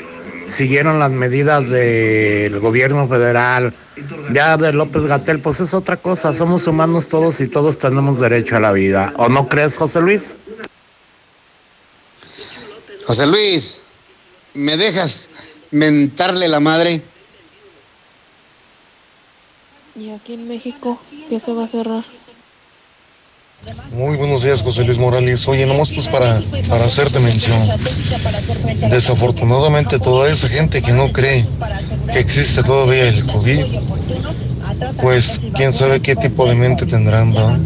[0.48, 3.74] siguieron las medidas del gobierno federal.
[4.34, 6.34] Ya de López Gatel, pues es otra cosa.
[6.34, 9.14] Somos humanos todos y todos tenemos derecho a la vida.
[9.18, 10.38] ¿O no crees, José Luis?
[13.06, 13.82] José Luis,
[14.54, 15.30] ¿me dejas
[15.72, 17.02] mentarle la madre?
[19.96, 21.00] Y aquí en México,
[21.30, 22.04] ¿qué se va a cerrar?
[23.92, 25.48] Muy buenos días, José Luis Morales.
[25.48, 27.70] Oye, nomás pues para, para hacerte mención.
[28.90, 31.46] Desafortunadamente toda esa gente que no cree
[32.12, 33.66] que existe todavía el COVID,
[35.02, 37.58] pues quién sabe qué tipo de mente tendrán, ¿va?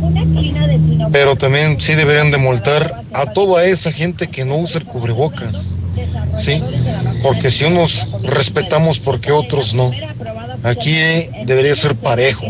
[1.11, 5.75] Pero también sí deberían de multar a toda esa gente que no usa el cubrebocas,
[6.37, 6.61] ¿sí?
[7.23, 9.91] Porque si unos respetamos, porque otros no?
[10.63, 10.95] Aquí
[11.45, 12.45] debería ser parejo.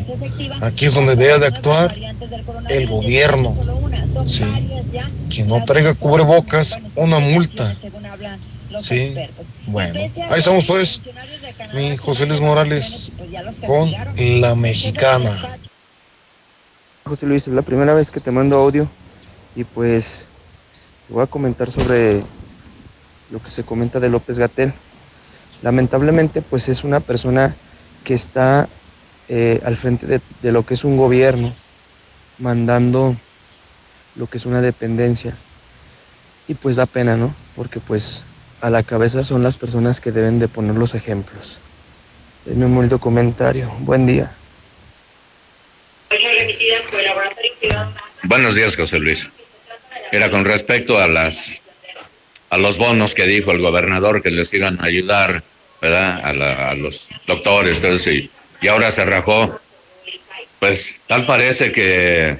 [0.62, 2.07] Aquí es donde debe de actuar
[2.70, 3.56] el gobierno.
[4.26, 4.44] Sí.
[5.30, 7.76] Que no traiga cubrebocas, una multa.
[8.82, 9.16] Sí.
[9.68, 10.00] Bueno,
[10.30, 11.02] ahí estamos pues.
[11.74, 13.12] Mi José Luis Morales
[13.66, 15.58] con la mexicana.
[17.04, 18.88] José Luis, es la primera vez que te mando audio
[19.56, 20.26] y pues
[21.10, 22.22] voy a comentar sobre
[23.32, 24.74] lo que se comenta de López Gatel.
[25.62, 27.56] Lamentablemente pues es una persona
[28.04, 28.68] que está
[29.30, 31.54] eh, al frente de, de lo que es un gobierno,
[32.38, 33.16] mandando
[34.16, 35.36] lo que es una dependencia.
[36.48, 37.36] Y pues da pena, ¿no?
[37.56, 38.22] Porque pues
[38.62, 41.58] a la cabeza son las personas que deben de poner los ejemplos.
[42.46, 43.70] Es mi humilde comentario.
[43.80, 44.32] Buen día.
[48.24, 49.30] Buenos días, José Luis.
[50.12, 51.64] Era con respecto a las
[52.50, 55.44] a los bonos que dijo el gobernador que les iban a ayudar,
[55.82, 56.22] ¿verdad?
[56.24, 58.32] A, la, a los doctores, todo eso, y,
[58.62, 59.60] y ahora se rajó.
[60.60, 62.38] Pues tal parece que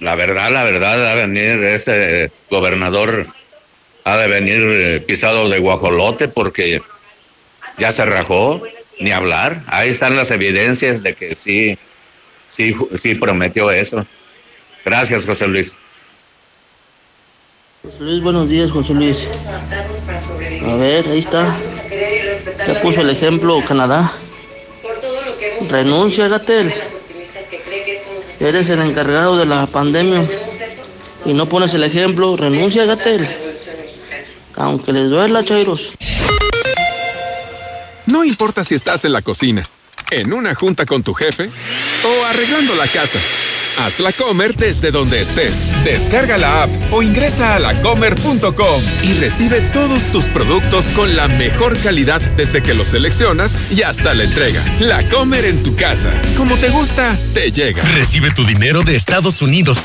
[0.00, 3.26] la verdad, la verdad, ha de venir ese gobernador,
[4.04, 6.82] ha de venir eh, pisado de guajolote porque
[7.78, 8.62] ya se rajó,
[9.00, 9.62] ni hablar.
[9.68, 11.78] Ahí están las evidencias de que sí,
[12.40, 14.06] sí, sí prometió eso.
[14.84, 15.76] Gracias, José Luis.
[17.82, 19.26] José Luis, buenos días, José Luis.
[20.66, 21.56] A ver, ahí está.
[22.66, 24.12] Ya puso el ejemplo Canadá.
[25.70, 26.72] Renuncia, Gatel.
[28.44, 30.22] Eres el encargado de la pandemia
[31.24, 32.36] y no pones el ejemplo.
[32.36, 33.26] Renuncia, Gatel.
[34.56, 35.94] Aunque les duela, Chairos.
[38.04, 39.66] No importa si estás en la cocina,
[40.10, 41.48] en una junta con tu jefe
[42.04, 43.18] o arreglando la casa.
[43.78, 45.68] Haz la Comer desde donde estés.
[45.84, 51.76] Descarga la app o ingresa a lacomer.com y recibe todos tus productos con la mejor
[51.78, 54.62] calidad desde que los seleccionas y hasta la entrega.
[54.80, 56.10] La Comer en tu casa.
[56.36, 57.82] Como te gusta, te llega.
[57.94, 59.78] Recibe tu dinero de Estados Unidos.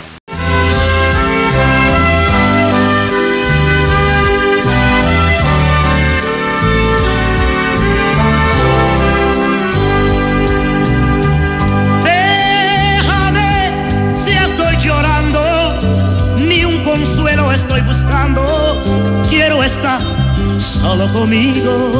[20.89, 21.91] Solo conmigo.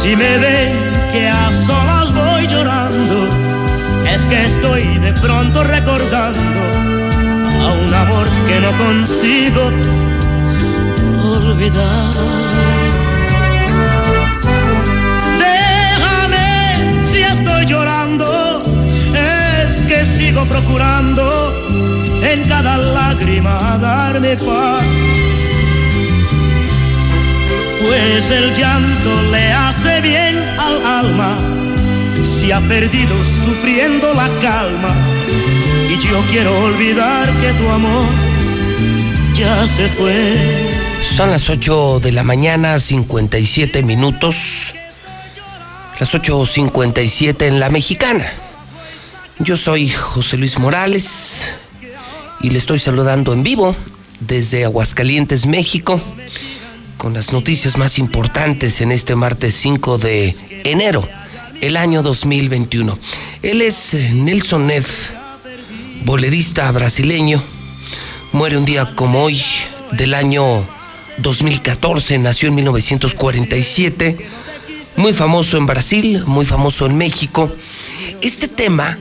[0.00, 0.72] Si me ven
[1.12, 3.28] que a solas voy llorando,
[4.14, 6.60] es que estoy de pronto recordando
[7.62, 9.62] a un amor que no consigo
[11.34, 12.14] olvidar.
[15.46, 18.62] Déjame si estoy llorando,
[19.62, 21.24] es que sigo procurando
[22.32, 25.17] en cada lágrima darme paz.
[27.80, 31.36] Pues el llanto le hace bien al alma,
[32.22, 34.94] se ha perdido sufriendo la calma.
[35.88, 38.06] Y yo quiero olvidar que tu amor
[39.34, 40.68] ya se fue.
[41.16, 44.74] Son las 8 de la mañana, 57 minutos.
[46.00, 48.26] Las 8.57 en la mexicana.
[49.40, 51.48] Yo soy José Luis Morales
[52.40, 53.74] y le estoy saludando en vivo
[54.20, 56.00] desde Aguascalientes, México,
[56.98, 60.34] con las noticias más importantes en este martes 5 de
[60.64, 61.08] enero,
[61.60, 62.98] el año 2021.
[63.42, 64.84] Él es eh, Nelson Ned,
[66.04, 67.42] bolerista brasileño.
[68.32, 69.40] Muere un día como hoy
[69.92, 70.66] del año
[71.18, 74.28] 2014, nació en 1947,
[74.96, 77.50] muy famoso en Brasil, muy famoso en México.
[78.20, 78.98] Este tema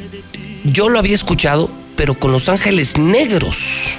[0.63, 3.89] yo lo había escuchado, pero con Los Ángeles Negros.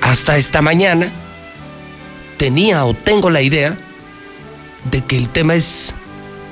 [0.00, 1.12] Hasta esta mañana
[2.40, 3.76] tenía o tengo la idea
[4.90, 5.92] de que el tema es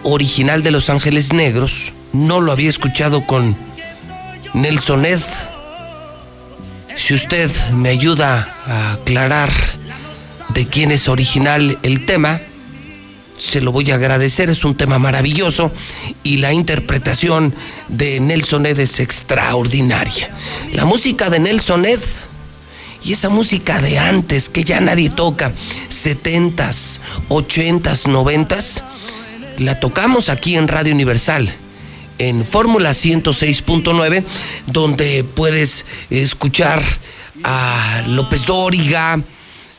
[0.02, 1.94] original de Los Ángeles Negros.
[2.12, 3.56] No lo había escuchado con
[4.52, 5.23] Nelson Ed.
[6.94, 9.51] Si usted me ayuda a aclarar
[10.51, 12.43] de quién es original el tema,
[13.39, 14.51] se lo voy a agradecer.
[14.51, 15.73] Es un tema maravilloso
[16.23, 17.55] y la interpretación
[17.89, 20.36] de Nelson Ed es extraordinaria.
[20.70, 22.01] La música de Nelson Ed
[23.09, 25.52] y esa música de antes que ya nadie toca,
[25.89, 28.82] 70s, 80s, 90s,
[29.60, 31.51] la tocamos aquí en Radio Universal
[32.18, 34.24] en Fórmula 106.9,
[34.66, 36.82] donde puedes escuchar
[37.44, 39.22] a López Dóriga,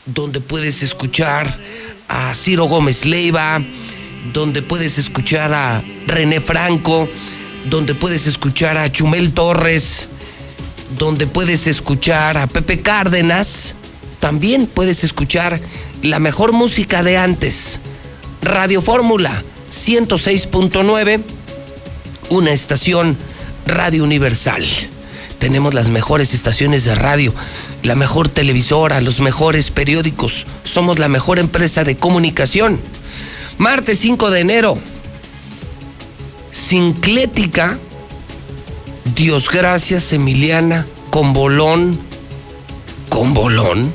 [0.06, 1.56] donde puedes escuchar
[2.08, 3.62] a Ciro Gómez Leiva,
[4.32, 7.08] donde puedes escuchar a René Franco,
[7.66, 10.08] donde puedes escuchar a Chumel Torres,
[10.98, 13.74] donde puedes escuchar a Pepe Cárdenas,
[14.18, 15.60] también puedes escuchar
[16.02, 17.78] la mejor música de antes.
[18.42, 21.22] Radio Fórmula 106.9
[22.30, 23.16] una estación
[23.66, 24.64] Radio Universal.
[25.38, 27.34] Tenemos las mejores estaciones de radio,
[27.82, 30.46] la mejor televisora, los mejores periódicos.
[30.64, 32.80] Somos la mejor empresa de comunicación.
[33.58, 34.78] Martes 5 de enero.
[36.50, 37.78] Sinclética.
[39.04, 40.86] Dios gracias, Emiliana.
[41.10, 41.98] Con bolón.
[43.08, 43.92] Con bolón.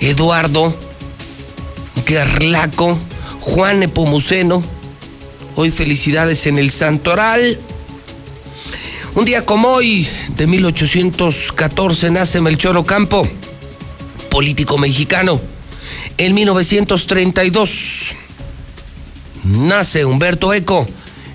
[0.00, 0.74] Eduardo.
[2.06, 2.98] Gerlaco.
[3.40, 4.62] Juan Epomuceno
[5.58, 7.58] Hoy felicidades en el Santoral.
[9.14, 13.26] Un día como hoy, de 1814, nace Melchor Ocampo,
[14.30, 15.40] político mexicano.
[16.18, 18.12] En 1932
[19.44, 20.86] nace Humberto Eco,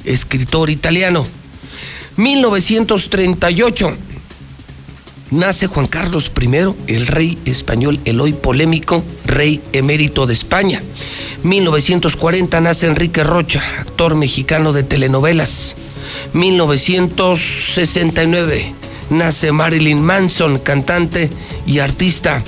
[0.04, 1.26] escritor italiano.
[2.22, 3.98] 1938
[5.32, 6.46] nace Juan Carlos I,
[6.86, 10.84] el rey español, el hoy polémico rey emérito de España.
[11.42, 15.76] 1940 nace Enrique Rocha, actor mexicano de telenovelas.
[16.34, 18.76] 1969
[19.10, 21.28] nace Marilyn Manson, cantante
[21.66, 22.44] y artista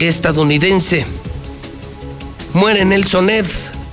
[0.00, 1.06] estadounidense.
[2.54, 3.46] Muere Nelson Ed.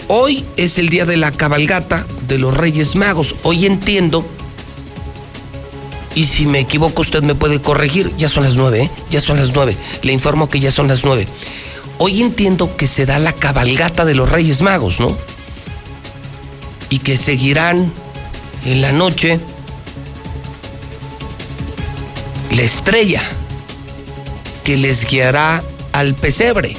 [0.07, 3.35] Hoy es el día de la cabalgata de los Reyes Magos.
[3.43, 4.25] Hoy entiendo
[6.17, 8.11] Y si me equivoco, usted me puede corregir.
[8.17, 8.91] Ya son las nueve, ¿eh?
[9.11, 9.77] Ya son las nueve.
[10.01, 11.27] Le informo que ya son las nueve.
[11.99, 15.15] Hoy entiendo que se da la cabalgata de los Reyes Magos, ¿no?
[16.89, 17.93] Y que seguirán
[18.65, 19.39] en la noche
[22.49, 23.21] la estrella
[24.63, 25.61] que les guiará
[25.91, 26.75] al pesebre.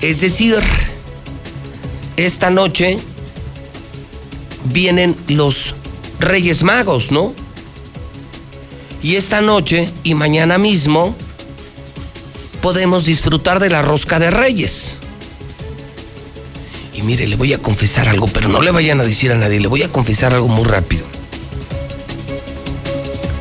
[0.00, 0.56] Es decir,
[2.16, 2.96] esta noche
[4.64, 5.74] vienen los
[6.20, 7.34] Reyes Magos, ¿no?
[9.06, 11.14] Y esta noche y mañana mismo
[12.60, 14.98] podemos disfrutar de la rosca de Reyes.
[16.92, 19.60] Y mire, le voy a confesar algo, pero no le vayan a decir a nadie,
[19.60, 21.04] le voy a confesar algo muy rápido.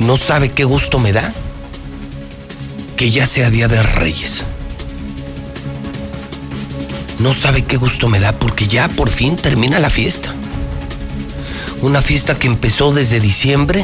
[0.02, 1.34] ¿No sabe qué gusto me da?
[2.96, 4.44] Que ya sea Día de Reyes.
[7.18, 10.32] No sabe qué gusto me da porque ya por fin termina la fiesta.
[11.82, 13.84] Una fiesta que empezó desde diciembre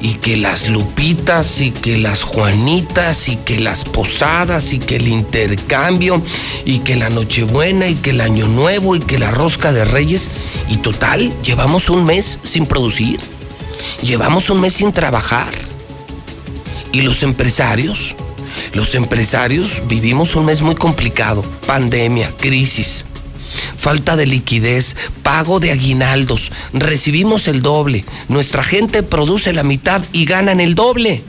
[0.00, 5.08] y que las lupitas y que las juanitas y que las posadas y que el
[5.08, 6.22] intercambio
[6.64, 10.30] y que la nochebuena y que el año nuevo y que la rosca de reyes.
[10.68, 13.20] Y total llevamos un mes sin producir.
[14.02, 15.52] Llevamos un mes sin trabajar.
[16.92, 18.14] Y los empresarios
[18.72, 21.42] los empresarios vivimos un mes muy complicado.
[21.66, 23.04] Pandemia crisis
[23.76, 30.24] falta de liquidez, pago de aguinaldos, recibimos el doble, nuestra gente produce la mitad y
[30.24, 31.22] ganan el doble.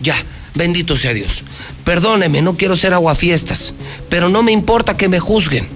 [0.00, 0.16] Ya,
[0.54, 1.42] bendito sea Dios.
[1.84, 3.74] Perdóneme, no quiero ser aguafiestas,
[4.08, 5.68] pero no me importa que me juzguen.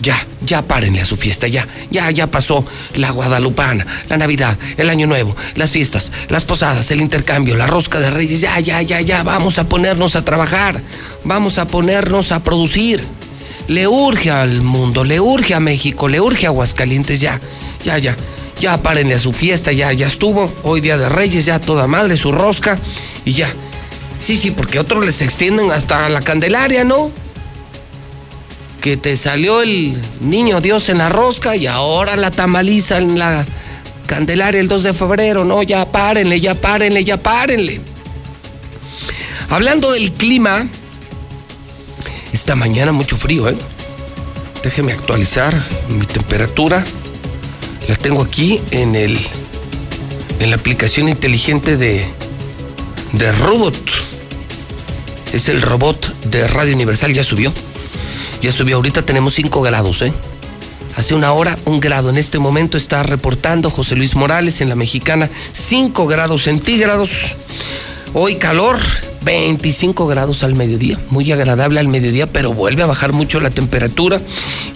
[0.00, 4.90] Ya, ya párenle a su fiesta, ya, ya, ya pasó la Guadalupana, la Navidad, el
[4.90, 9.00] Año Nuevo, las fiestas, las posadas, el intercambio, la rosca de reyes, ya, ya, ya,
[9.00, 10.82] ya, vamos a ponernos a trabajar,
[11.24, 13.02] vamos a ponernos a producir
[13.68, 17.40] le urge al mundo, le urge a México, le urge a Aguascalientes, ya,
[17.84, 18.16] ya, ya.
[18.60, 20.50] Ya párenle a su fiesta, ya, ya estuvo.
[20.62, 22.78] Hoy día de Reyes, ya toda madre, su rosca
[23.24, 23.52] y ya.
[24.18, 27.10] Sí, sí, porque otros les extienden hasta la Candelaria, ¿no?
[28.80, 33.44] Que te salió el niño Dios en la rosca y ahora la tamaliza en la
[34.06, 35.62] Candelaria el 2 de febrero, ¿no?
[35.62, 37.80] Ya párenle, ya párenle, ya párenle.
[39.50, 40.66] Hablando del clima,
[42.36, 43.56] esta mañana mucho frío, ¿eh?
[44.62, 45.54] Déjeme actualizar
[45.88, 46.84] mi temperatura.
[47.88, 49.18] La tengo aquí en el
[50.38, 52.06] en la aplicación inteligente de
[53.12, 53.76] de Robot.
[55.32, 57.54] Es el robot de Radio Universal, ya subió.
[58.42, 60.12] Ya subió, ahorita tenemos 5 grados, ¿eh?
[60.96, 62.10] Hace una hora, un grado.
[62.10, 67.34] En este momento está reportando José Luis Morales en la mexicana, 5 grados centígrados.
[68.12, 68.78] Hoy calor,
[69.26, 74.20] 25 grados al mediodía, muy agradable al mediodía, pero vuelve a bajar mucho la temperatura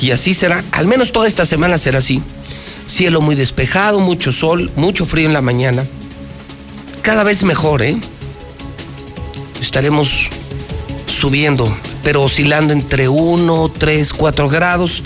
[0.00, 2.20] y así será, al menos toda esta semana será así.
[2.84, 5.84] Cielo muy despejado, mucho sol, mucho frío en la mañana.
[7.02, 7.96] Cada vez mejor, ¿eh?
[9.62, 10.28] Estaremos
[11.06, 11.72] subiendo,
[12.02, 15.04] pero oscilando entre 1, 3, 4 grados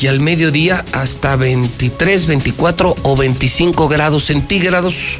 [0.00, 5.18] y al mediodía hasta 23, 24 o 25 grados centígrados.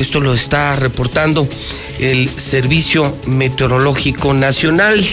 [0.00, 1.46] Esto lo está reportando
[1.98, 5.04] el Servicio Meteorológico Nacional.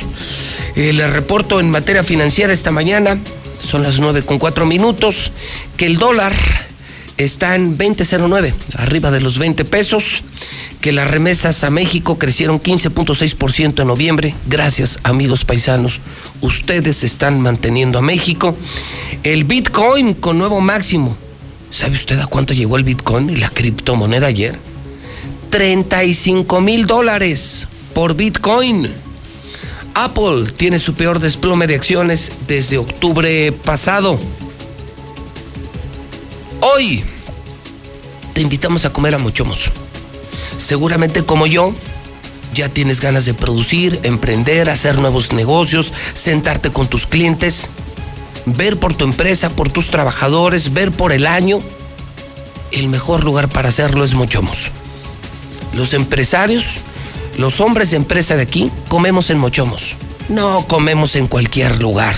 [0.76, 3.20] Le reporto en materia financiera esta mañana,
[3.62, 5.34] son las 9 con 4 minutos,
[5.76, 6.34] que el dólar
[7.18, 10.24] está en 20.09, arriba de los 20 pesos,
[10.80, 14.36] que las remesas a México crecieron 15.6% en noviembre.
[14.48, 16.00] Gracias, amigos paisanos.
[16.40, 18.56] Ustedes están manteniendo a México.
[19.24, 21.18] El Bitcoin con nuevo máximo.
[21.72, 24.58] ¿Sabe usted a cuánto llegó el Bitcoin y la criptomoneda ayer?
[25.50, 28.92] 35 mil dólares por Bitcoin.
[29.94, 34.20] Apple tiene su peor desplome de acciones desde octubre pasado.
[36.62, 37.04] Hoy
[38.34, 39.72] te invitamos a comer a Mochomos.
[40.60, 41.74] Seguramente como yo,
[42.54, 47.70] ya tienes ganas de producir, emprender, hacer nuevos negocios, sentarte con tus clientes,
[48.46, 51.60] ver por tu empresa, por tus trabajadores, ver por el año.
[52.72, 54.72] El mejor lugar para hacerlo es Mochomos.
[55.78, 56.78] Los empresarios,
[57.38, 59.96] los hombres de empresa de aquí, comemos en Mochomos.
[60.28, 62.16] No comemos en cualquier lugar.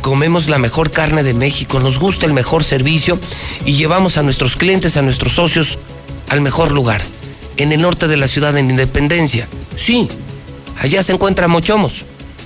[0.00, 3.20] Comemos la mejor carne de México, nos gusta el mejor servicio
[3.64, 5.78] y llevamos a nuestros clientes, a nuestros socios,
[6.30, 7.00] al mejor lugar.
[7.56, 9.46] En el norte de la ciudad, en Independencia.
[9.76, 10.08] Sí,
[10.80, 12.04] allá se encuentra Mochomos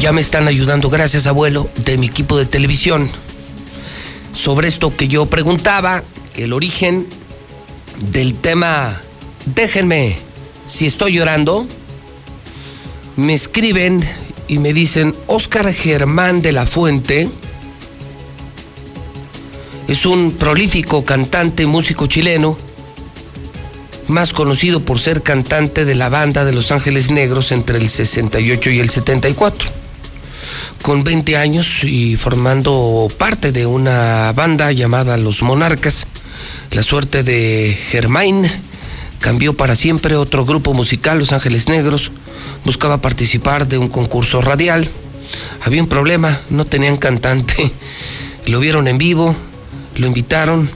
[0.00, 3.08] ya me están ayudando, gracias abuelo, de mi equipo de televisión,
[4.34, 6.02] sobre esto que yo preguntaba,
[6.34, 7.06] el origen
[8.10, 9.00] del tema,
[9.46, 10.16] déjenme,
[10.66, 11.66] si estoy llorando,
[13.16, 14.02] me escriben
[14.48, 17.28] y me dicen, Oscar Germán de la Fuente,
[19.86, 22.56] es un prolífico cantante, músico chileno,
[24.08, 28.70] más conocido por ser cantante de la banda de Los Ángeles Negros entre el 68
[28.70, 29.68] y el 74.
[30.82, 36.06] Con 20 años y formando parte de una banda llamada Los Monarcas,
[36.70, 38.50] la suerte de Germain
[39.20, 42.10] cambió para siempre otro grupo musical, Los Ángeles Negros,
[42.64, 44.88] buscaba participar de un concurso radial.
[45.64, 47.70] Había un problema, no tenían cantante.
[48.46, 49.36] Lo vieron en vivo,
[49.96, 50.70] lo invitaron,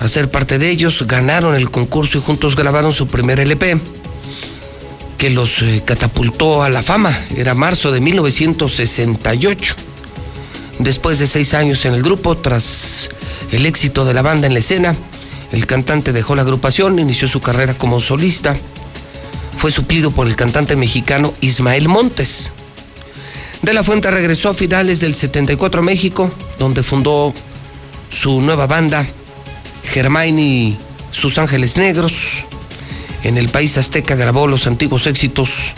[0.00, 3.80] a ser parte de ellos, ganaron el concurso y juntos grabaron su primer LP,
[5.16, 7.26] que los eh, catapultó a la fama.
[7.36, 9.74] Era marzo de 1968.
[10.78, 13.08] Después de seis años en el grupo, tras
[13.50, 14.94] el éxito de la banda en la escena,
[15.50, 18.56] el cantante dejó la agrupación, inició su carrera como solista.
[19.56, 22.52] Fue suplido por el cantante mexicano Ismael Montes.
[23.62, 26.30] De la Fuente regresó a finales del 74 a México,
[26.60, 27.34] donde fundó
[28.10, 29.04] su nueva banda,
[29.98, 30.76] Germain y
[31.10, 32.44] sus Ángeles Negros.
[33.24, 35.72] En el país azteca grabó los antiguos éxitos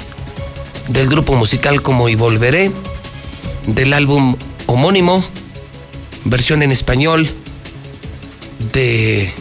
[0.88, 2.70] del grupo musical como Y Volveré,
[3.66, 4.36] del álbum
[4.66, 5.24] homónimo,
[6.26, 7.30] versión en español
[8.74, 9.32] de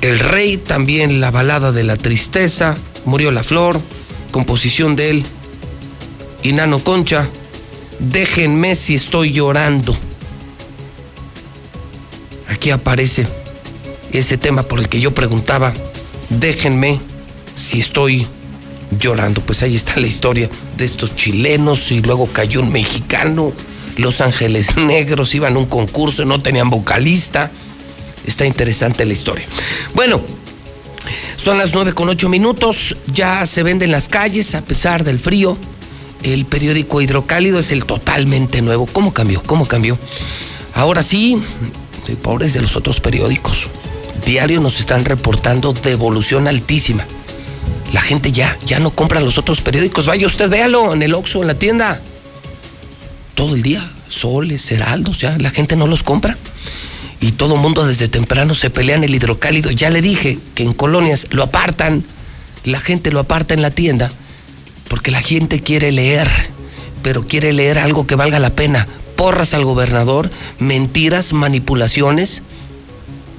[0.00, 3.80] El Rey, también la balada de la tristeza, Murió la Flor,
[4.30, 5.26] composición de él,
[6.44, 7.28] y Nano Concha,
[7.98, 9.96] Déjenme si estoy llorando
[12.52, 13.26] aquí aparece
[14.12, 15.72] ese tema por el que yo preguntaba,
[16.28, 17.00] déjenme
[17.54, 18.26] si estoy
[18.98, 19.40] llorando.
[19.40, 23.52] Pues ahí está la historia de estos chilenos y luego cayó un mexicano.
[23.96, 27.50] Los Ángeles Negros iban a un concurso, no tenían vocalista.
[28.26, 29.44] Está interesante la historia.
[29.94, 30.20] Bueno,
[31.36, 35.18] son las nueve con ocho minutos, ya se vende en las calles a pesar del
[35.18, 35.56] frío.
[36.22, 38.86] El periódico Hidrocálido es el totalmente nuevo.
[38.86, 39.42] ¿Cómo cambió?
[39.42, 39.98] ¿Cómo cambió?
[40.74, 41.42] Ahora sí,
[42.22, 43.68] pobres de los otros periódicos.
[44.26, 47.04] Diario nos están reportando devolución altísima.
[47.92, 50.06] La gente ya, ya no compra los otros periódicos.
[50.06, 52.00] Vaya usted, véalo en el Oxxo, en la tienda.
[53.34, 56.36] Todo el día, soles, heraldos, ya, la gente no los compra.
[57.20, 59.70] Y todo el mundo desde temprano se pelea en el hidrocálido.
[59.70, 62.04] Ya le dije que en colonias lo apartan,
[62.64, 64.10] la gente lo aparta en la tienda,
[64.88, 66.28] porque la gente quiere leer,
[67.02, 72.42] pero quiere leer algo que valga la pena, porras al gobernador, mentiras, manipulaciones.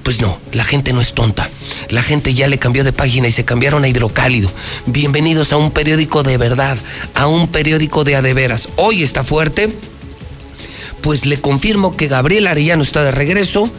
[0.02, 1.48] Pues no, la gente no es tonta.
[1.88, 4.50] La gente ya le cambió de página y se cambiaron a Hidrocálido.
[4.86, 6.78] Bienvenidos a un periódico de verdad,
[7.14, 8.68] a un periódico de adeveras.
[8.76, 9.72] Hoy está fuerte,
[11.00, 13.70] pues le confirmo que Gabriel Arellano está de regreso,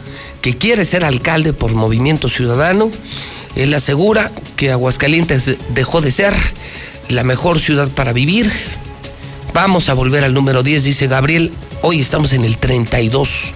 [0.42, 2.90] que quiere ser alcalde por Movimiento Ciudadano.
[3.54, 6.34] Él asegura que Aguascalientes dejó de ser
[7.08, 8.50] la mejor ciudad para vivir.
[9.56, 11.50] Vamos a volver al número 10, dice Gabriel.
[11.80, 13.52] Hoy estamos en el 32.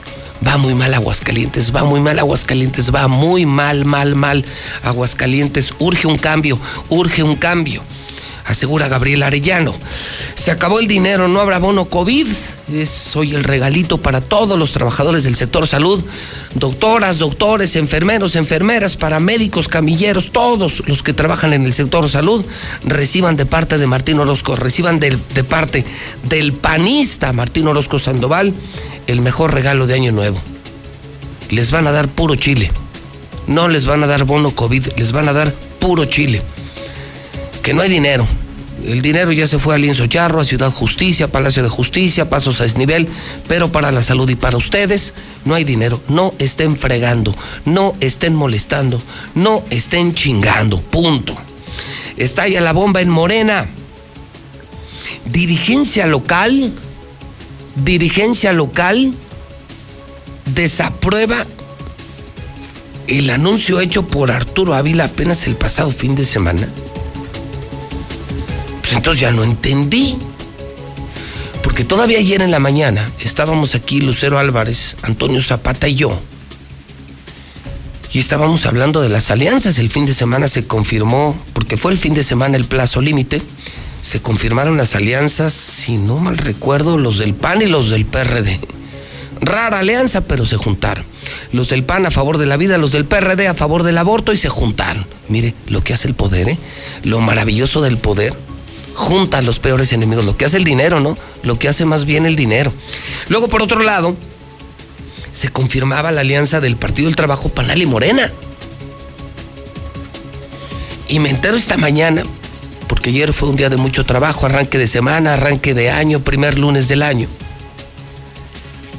[0.48, 4.47] Va muy mal Aguascalientes, va muy mal Aguascalientes, va muy mal, mal, mal
[4.82, 5.74] Aguascalientes.
[5.78, 6.59] Urge un cambio,
[6.89, 7.82] urge un cambio
[8.45, 9.75] asegura Gabriel Arellano.
[10.35, 12.27] Se acabó el dinero, no habrá bono COVID.
[12.75, 16.05] Es hoy el regalito para todos los trabajadores del sector salud,
[16.55, 22.45] doctoras, doctores, enfermeros, enfermeras, paramédicos, camilleros, todos los que trabajan en el sector salud,
[22.85, 25.85] reciban de parte de Martín Orozco, reciban de, de parte
[26.29, 28.55] del panista Martín Orozco Sandoval
[29.09, 30.41] el mejor regalo de Año Nuevo.
[31.51, 32.71] Les van a dar puro chile.
[33.49, 36.41] No les van a dar bono COVID, les van a dar puro chile
[37.62, 38.27] que no hay dinero.
[38.85, 42.61] El dinero ya se fue a Lienzo Charro, a Ciudad Justicia, Palacio de Justicia, Pasos
[42.61, 43.09] a Desnivel,
[43.47, 45.12] pero para la salud y para ustedes
[45.45, 46.01] no hay dinero.
[46.09, 49.01] No estén fregando, no estén molestando,
[49.35, 51.37] no estén chingando, punto.
[52.16, 53.69] Estalla la bomba en Morena.
[55.27, 56.73] Dirigencia local,
[57.85, 59.12] dirigencia local
[60.55, 61.47] desaprueba
[63.07, 66.66] el anuncio hecho por Arturo Ávila apenas el pasado fin de semana
[68.93, 70.17] entonces ya no entendí.
[71.62, 76.21] Porque todavía ayer en la mañana estábamos aquí Lucero Álvarez, Antonio Zapata y yo.
[78.12, 79.79] Y estábamos hablando de las alianzas.
[79.79, 83.41] El fin de semana se confirmó, porque fue el fin de semana el plazo límite,
[84.03, 88.59] se confirmaron las alianzas, si no mal recuerdo, los del PAN y los del PRD.
[89.41, 91.05] Rara alianza, pero se juntaron.
[91.53, 94.33] Los del PAN a favor de la vida, los del PRD a favor del aborto
[94.33, 95.07] y se juntaron.
[95.29, 96.59] Mire lo que hace el poder, ¿eh?
[97.05, 98.35] Lo maravilloso del poder
[98.95, 101.17] junta a los peores enemigos, lo que hace el dinero, ¿no?
[101.43, 102.73] Lo que hace más bien el dinero.
[103.29, 104.17] Luego, por otro lado,
[105.33, 108.31] se confirmaba la alianza del Partido del Trabajo Panal y Morena.
[111.09, 112.23] Y me entero esta mañana,
[112.89, 116.59] porque ayer fue un día de mucho trabajo, arranque de semana, arranque de año, primer
[116.59, 117.29] lunes del año.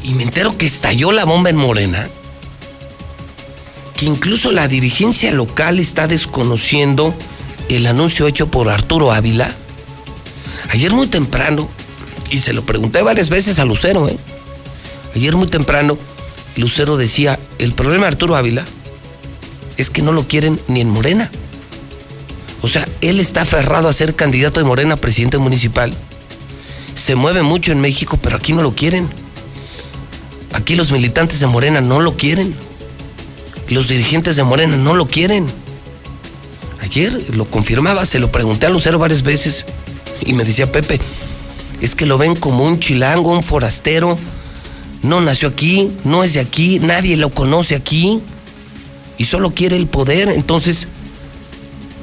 [0.03, 2.07] Y me entero que estalló la bomba en Morena,
[3.95, 7.13] que incluso la dirigencia local está desconociendo
[7.69, 9.55] el anuncio hecho por Arturo Ávila.
[10.71, 11.67] Ayer muy temprano,
[12.29, 14.17] y se lo pregunté varias veces a Lucero, ¿eh?
[15.13, 15.97] ayer muy temprano,
[16.55, 18.63] Lucero decía, el problema de Arturo Ávila
[19.75, 21.29] es que no lo quieren ni en Morena.
[22.61, 25.93] O sea, él está aferrado a ser candidato de Morena a presidente municipal.
[26.95, 29.09] Se mueve mucho en México, pero aquí no lo quieren.
[30.53, 32.55] Aquí los militantes de Morena no lo quieren.
[33.67, 35.47] Los dirigentes de Morena no lo quieren.
[36.79, 39.65] Ayer lo confirmaba, se lo pregunté a Lucero varias veces
[40.25, 40.99] y me decía Pepe,
[41.81, 44.17] es que lo ven como un chilango, un forastero,
[45.03, 48.21] no nació aquí, no es de aquí, nadie lo conoce aquí
[49.17, 50.29] y solo quiere el poder.
[50.29, 50.87] Entonces,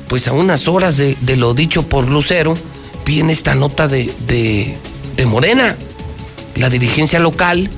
[0.08, 2.54] pues a unas horas de, lo dicho por Lucero,
[3.04, 5.76] viene esta nota de, de, Morena.
[6.56, 7.70] La dirigencia local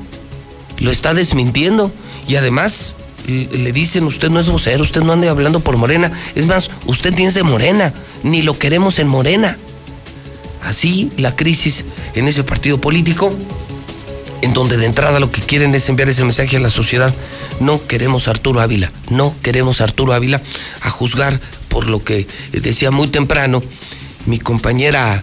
[0.78, 1.92] lo está desmintiendo
[2.28, 2.94] y además
[3.26, 6.12] le dicen, usted no es vocero, usted no ande hablando por Morena.
[6.34, 7.92] Es más, usted es de Morena,
[8.22, 9.58] ni lo queremos en Morena.
[10.62, 11.84] Así la crisis
[12.14, 13.34] en ese partido político
[14.42, 17.14] en donde de entrada lo que quieren es enviar ese mensaje a la sociedad.
[17.60, 20.40] No queremos a Arturo Ávila, no queremos a Arturo Ávila
[20.80, 23.62] a juzgar por lo que decía muy temprano
[24.26, 25.22] mi compañera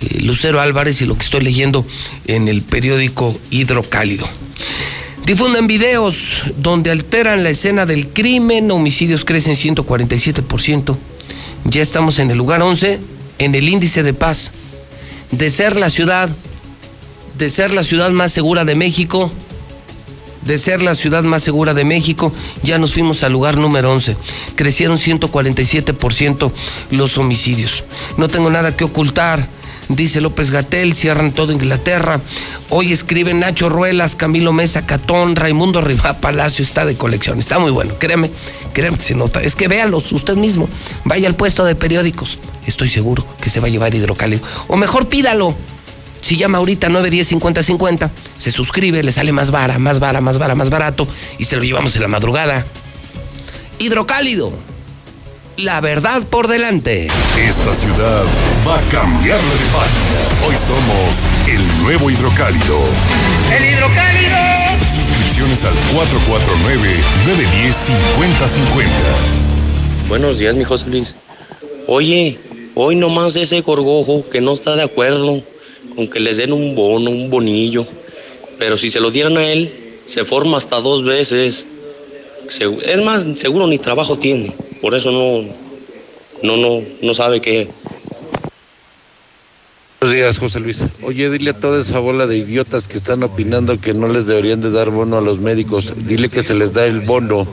[0.00, 1.86] eh, Lucero Álvarez y lo que estoy leyendo
[2.26, 4.28] en el periódico Hidrocálido.
[5.24, 10.96] Difunden videos donde alteran la escena del crimen, homicidios crecen 147%.
[11.64, 12.98] Ya estamos en el lugar 11
[13.40, 14.52] en el índice de paz.
[15.32, 16.30] De ser la ciudad
[17.40, 19.30] de ser la ciudad más segura de México,
[20.42, 24.14] de ser la ciudad más segura de México, ya nos fuimos al lugar número 11.
[24.56, 26.52] Crecieron 147%
[26.90, 27.84] los homicidios.
[28.18, 29.48] No tengo nada que ocultar,
[29.96, 32.20] dice López Gatel, cierran todo Inglaterra.
[32.68, 37.38] Hoy escriben Nacho Ruelas, Camilo Mesa, Catón, Raimundo Rivá Palacio, está de colección.
[37.38, 38.30] Está muy bueno, créeme,
[38.72, 39.42] créeme que se nota.
[39.42, 40.68] Es que véanlos usted mismo,
[41.04, 42.38] vaya al puesto de periódicos.
[42.66, 44.42] Estoy seguro que se va a llevar hidrocálido.
[44.68, 45.56] O mejor pídalo
[46.20, 50.38] si llama ahorita 910 50 50, se suscribe, le sale más vara, más vara, más
[50.38, 51.08] vara, más barato
[51.38, 52.66] y se lo llevamos en la madrugada.
[53.78, 54.52] Hidrocálido.
[55.56, 57.08] La verdad por delante.
[57.38, 58.24] Esta ciudad
[58.66, 60.20] va a cambiarle de página.
[60.46, 62.78] Hoy somos el nuevo hidrocálido.
[63.56, 64.36] ¡El hidrocálido!
[64.94, 65.74] Suscripciones al
[68.76, 70.08] 449-910-5050.
[70.08, 71.16] Buenos días, mi José Luis.
[71.86, 72.38] Oye,
[72.74, 75.42] hoy nomás ese gorgojo que no está de acuerdo
[75.96, 77.86] aunque les den un bono, un bonillo,
[78.58, 79.72] pero si se lo dieran a él,
[80.06, 81.66] se forma hasta dos veces.
[82.58, 85.48] Es más, seguro ni trabajo tiene, por eso no,
[86.42, 87.68] no, no, no sabe qué.
[90.00, 90.98] Buenos días, José Luis.
[91.02, 94.60] Oye, dile a toda esa bola de idiotas que están opinando que no les deberían
[94.60, 97.46] de dar bono a los médicos, dile que se les da el bono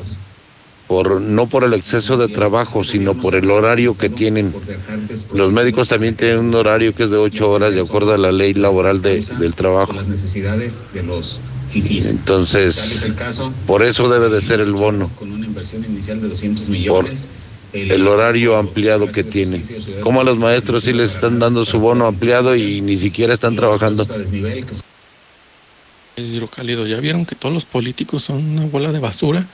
[0.88, 4.53] por no por el exceso de trabajo, sino por el horario que tienen.
[5.34, 8.31] Los médicos también tienen un horario que es de ocho horas de acuerdo a la
[8.31, 9.93] ley laboral de, del trabajo.
[12.09, 13.05] Entonces,
[13.65, 15.11] por eso debe de ser el bono.
[16.88, 17.05] Por
[17.73, 19.61] el horario ampliado que tienen.
[20.01, 23.55] Como a los maestros sí les están dando su bono ampliado y ni siquiera están
[23.55, 24.05] trabajando
[26.18, 26.85] hidrocálido.
[26.88, 29.45] Ya vieron que todos los políticos son una bola de basura,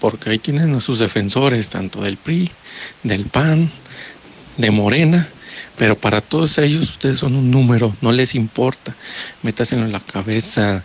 [0.00, 2.50] porque ahí tienen a sus defensores, tanto del PRI,
[3.02, 3.70] del PAN,
[4.56, 5.28] de Morena,
[5.76, 8.94] pero para todos ellos ustedes son un número, no les importa.
[9.42, 10.82] Métaselo en la cabeza,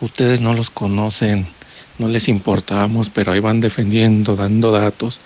[0.00, 1.46] ustedes no los conocen,
[1.98, 5.18] no les importamos, pero ahí van defendiendo, dando datos.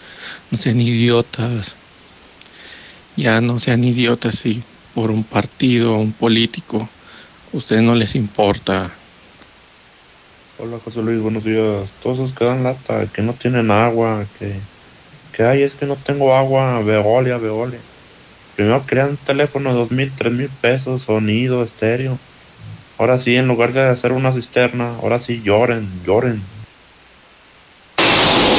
[0.50, 1.76] No sean idiotas.
[3.16, 4.62] Ya no sean idiotas si
[4.94, 6.88] por un partido, un político,
[7.52, 8.90] ustedes no les importa
[10.58, 11.88] Hola José Luis, buenos días.
[12.02, 14.54] Todos esos que dan lata, que no tienen agua, que,
[15.34, 17.80] que hay, es que no tengo agua, Veolia, Veolia.
[18.54, 22.18] Primero querían un teléfono de dos mil, tres mil pesos, sonido, estéreo.
[22.98, 26.42] Ahora sí, en lugar de hacer una cisterna, ahora sí lloren, lloren.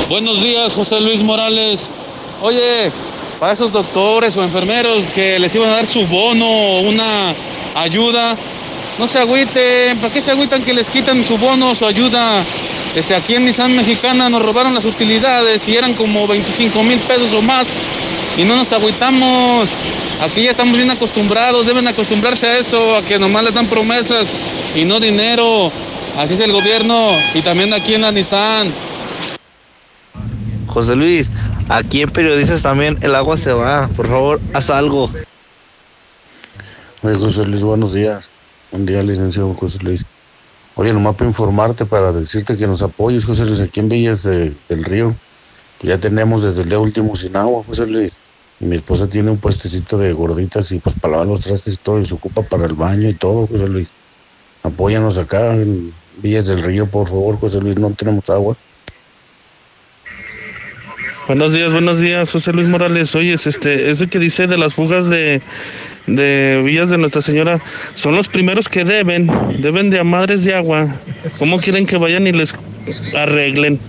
[0.09, 1.81] Buenos días, José Luis Morales.
[2.41, 2.91] Oye,
[3.39, 7.35] para esos doctores o enfermeros que les iban a dar su bono o una
[7.75, 8.35] ayuda,
[8.99, 12.43] no se agüiten, ¿para qué se agüitan que les quitan su bono, su ayuda?
[12.95, 17.33] Este, aquí en Nissan Mexicana nos robaron las utilidades y eran como 25 mil pesos
[17.33, 17.67] o más.
[18.37, 19.69] y no nos agüitamos.
[20.21, 24.27] Aquí ya estamos bien acostumbrados, deben acostumbrarse a eso, a que nomás les dan promesas
[24.75, 25.71] y no dinero.
[26.17, 28.71] Así es el gobierno y también aquí en la Nissan.
[30.67, 31.29] José Luis,
[31.67, 33.87] aquí en Periodistas también el agua se va.
[33.95, 35.09] Por favor, haz algo.
[37.01, 38.31] Oye, José Luis, buenos días.
[38.73, 40.03] Buen día, licenciado José Luis.
[40.73, 44.51] Oye, nomás para informarte, para decirte que nos apoyes, José Luis, aquí en Villas de-
[44.67, 45.15] del Río.
[45.83, 48.17] Ya tenemos desde el día último sin agua, José Luis.
[48.59, 51.77] Y mi esposa tiene un puestecito de gorditas y pues para lavar los trastes y
[51.77, 53.91] todo, y se ocupa para el baño y todo, José Luis.
[54.63, 58.57] Apóyanos acá en Villas del Río, por favor, José Luis, no tenemos agua.
[61.27, 63.13] Buenos días, buenos días, José Luis Morales.
[63.13, 65.41] Oye, este, eso que dice de las fugas de,
[66.07, 67.59] de Villas de Nuestra Señora,
[67.91, 70.87] son los primeros que deben, deben de a madres de agua.
[71.39, 72.55] ¿Cómo quieren que vayan y les
[73.15, 73.79] arreglen?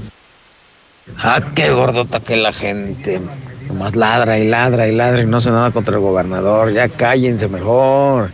[1.18, 3.20] Ah, qué gordota que la gente.
[3.68, 6.72] Nomás ladra y ladra y ladra y no hace nada contra el gobernador.
[6.72, 8.30] Ya cállense mejor.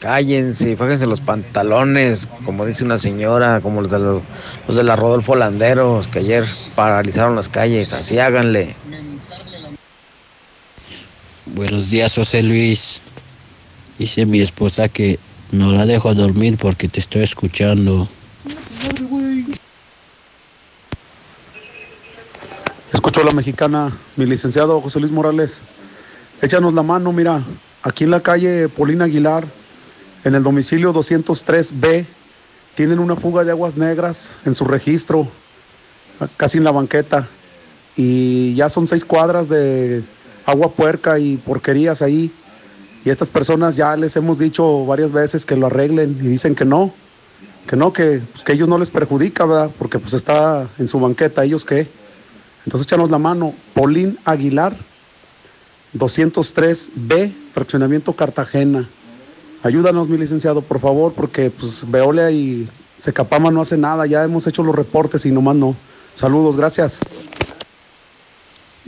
[0.00, 4.22] Cállense, fájense los pantalones, como dice una señora, como los de, los,
[4.68, 6.44] los de la Rodolfo Landeros, que ayer
[6.76, 7.92] paralizaron las calles.
[7.92, 8.76] Así háganle.
[11.54, 13.00] Buenos días, José Luis.
[13.98, 15.18] Dice mi esposa que
[15.50, 18.08] no la dejo dormir porque te estoy escuchando.
[22.92, 25.60] Escucho a la mexicana, mi licenciado José Luis Morales.
[26.42, 27.42] Échanos la mano, mira,
[27.82, 29.46] aquí en la calle Polina Aguilar,
[30.24, 32.04] en el domicilio 203B,
[32.74, 35.26] tienen una fuga de aguas negras en su registro,
[36.36, 37.26] casi en la banqueta.
[37.96, 40.04] Y ya son seis cuadras de
[40.48, 42.32] agua puerca y porquerías ahí.
[43.04, 46.64] Y estas personas ya les hemos dicho varias veces que lo arreglen y dicen que
[46.64, 46.92] no,
[47.66, 49.70] que no, que, pues, ellos no les perjudica, ¿verdad?
[49.78, 51.86] Porque pues está en su banqueta, ellos qué.
[52.64, 53.52] Entonces échanos la mano.
[53.74, 54.74] Paulín Aguilar,
[55.94, 58.88] 203B, fraccionamiento Cartagena.
[59.62, 64.06] Ayúdanos, mi licenciado, por favor, porque pues Veolia y Secapama no hace nada.
[64.06, 65.76] Ya hemos hecho los reportes y nomás no.
[66.14, 67.00] Saludos, gracias.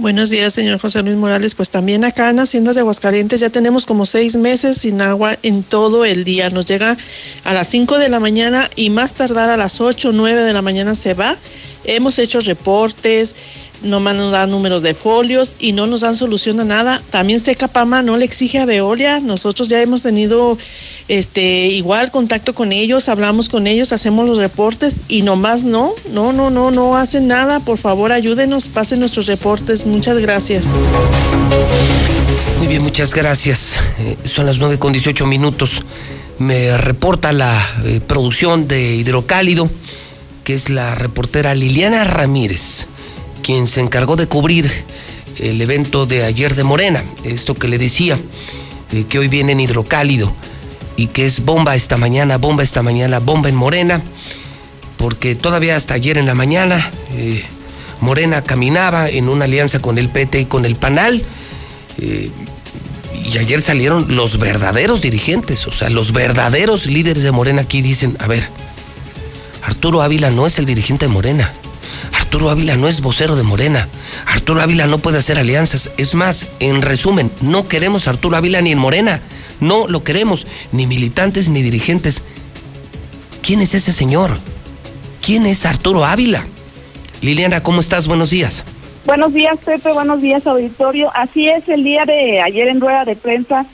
[0.00, 1.54] Buenos días, señor José Luis Morales.
[1.54, 5.62] Pues también acá en Haciendas de Aguascalientes ya tenemos como seis meses sin agua en
[5.62, 6.48] todo el día.
[6.48, 6.96] Nos llega
[7.44, 10.54] a las 5 de la mañana y más tardar a las 8 o 9 de
[10.54, 11.36] la mañana se va.
[11.84, 13.36] Hemos hecho reportes,
[13.82, 17.00] nomás nos dan números de folios y no nos dan solución a nada.
[17.10, 19.20] También Secapama no le exige a Veolia.
[19.20, 20.58] Nosotros ya hemos tenido
[21.08, 26.32] este igual contacto con ellos, hablamos con ellos, hacemos los reportes y nomás no, no,
[26.32, 27.60] no, no, no hacen nada.
[27.60, 29.86] Por favor, ayúdenos, pasen nuestros reportes.
[29.86, 30.68] Muchas gracias.
[32.58, 33.76] Muy bien, muchas gracias.
[33.98, 35.82] Eh, son las 9 con 18 minutos.
[36.38, 39.70] Me reporta la eh, producción de Hidrocálido,
[40.44, 42.86] que es la reportera Liliana Ramírez,
[43.50, 44.70] quien se encargó de cubrir
[45.40, 47.02] el evento de ayer de Morena.
[47.24, 48.16] Esto que le decía,
[48.92, 50.32] eh, que hoy viene en Hidrocálido
[50.96, 54.02] y que es bomba esta mañana, bomba esta mañana, bomba en Morena,
[54.98, 57.44] porque todavía hasta ayer en la mañana eh,
[58.00, 61.20] Morena caminaba en una alianza con el PT y con el PANAL.
[61.98, 62.30] eh,
[63.32, 68.16] y ayer salieron los verdaderos dirigentes, o sea, los verdaderos líderes de Morena aquí dicen,
[68.20, 68.48] a ver,
[69.64, 71.52] Arturo Ávila no es el dirigente de Morena.
[72.30, 73.88] Arturo Ávila no es vocero de Morena.
[74.24, 75.90] Arturo Ávila no puede hacer alianzas.
[75.96, 79.20] Es más, en resumen, no queremos a Arturo Ávila ni en Morena.
[79.58, 82.22] No lo queremos, ni militantes ni dirigentes.
[83.42, 84.38] ¿Quién es ese señor?
[85.26, 86.46] ¿Quién es Arturo Ávila?
[87.20, 88.06] Liliana, ¿cómo estás?
[88.06, 88.62] Buenos días.
[89.06, 89.92] Buenos días, Pepe.
[89.92, 91.10] Buenos días, auditorio.
[91.12, 93.66] Así es, el día de ayer en rueda de prensa,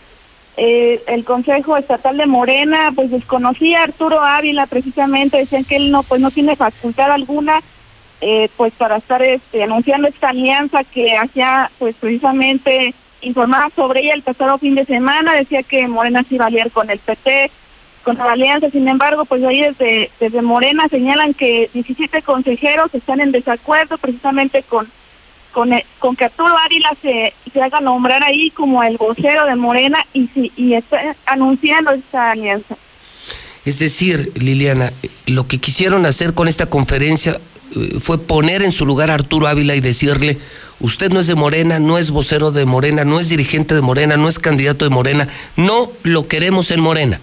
[0.57, 5.91] eh, el Consejo Estatal de Morena, pues desconocía a Arturo Ávila precisamente, decían que él
[5.91, 7.61] no, pues no tiene facultad alguna,
[8.21, 14.15] eh, pues para estar este, anunciando esta alianza que hacía, pues precisamente informaba sobre ella
[14.15, 17.51] el pasado fin de semana, decía que Morena se iba a aliar con el PT,
[18.03, 23.21] con la alianza, sin embargo, pues ahí desde, desde Morena señalan que 17 consejeros están
[23.21, 24.89] en desacuerdo precisamente con
[25.53, 29.57] con, el- con que Arturo Ávila se, se haga nombrar ahí como el vocero de
[29.57, 32.77] Morena y, si, y está anunciando esta alianza.
[33.65, 34.93] Es decir, Liliana,
[35.25, 37.39] lo que quisieron hacer con esta conferencia eh,
[38.01, 40.39] fue poner en su lugar a Arturo Ávila y decirle,
[40.81, 44.17] usted no es de Morena, no es vocero de Morena, no es dirigente de Morena,
[44.17, 47.21] no es candidato de Morena, no lo queremos en Morena.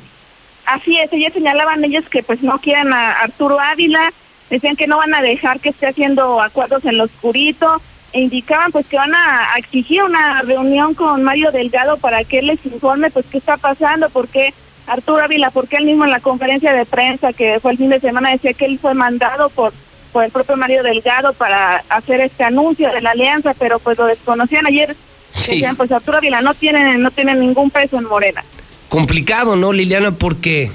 [0.66, 4.14] Así es, ellos señalaban ellos que pues no quieren a Arturo Ávila,
[4.50, 7.82] decían que no van a dejar que esté haciendo acuerdos en lo oscurito
[8.14, 12.48] e indicaban pues que van a, exigir una reunión con Mario Delgado para que él
[12.48, 14.54] les informe pues qué está pasando, porque
[14.88, 18.00] Arturo Ávila, porque él mismo en la conferencia de prensa que fue el fin de
[18.00, 19.74] semana decía que él fue mandado por
[20.14, 24.06] por el propio Mario Delgado para hacer este anuncio de la alianza, pero pues lo
[24.06, 24.95] desconocían ayer
[25.35, 28.44] Decían, pues Arturo Ávila no tiene, no tiene ningún peso en Morena.
[28.90, 30.11] Complicado, ¿no, Liliana?
[30.11, 30.72] Porque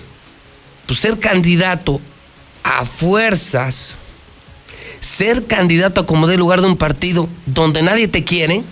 [0.86, 2.00] pues, ser candidato
[2.64, 3.98] a fuerzas,
[5.00, 8.62] ser candidato a como dé lugar de un partido donde nadie te quiere,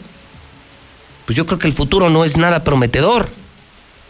[1.24, 3.28] pues yo creo que el futuro no es nada prometedor.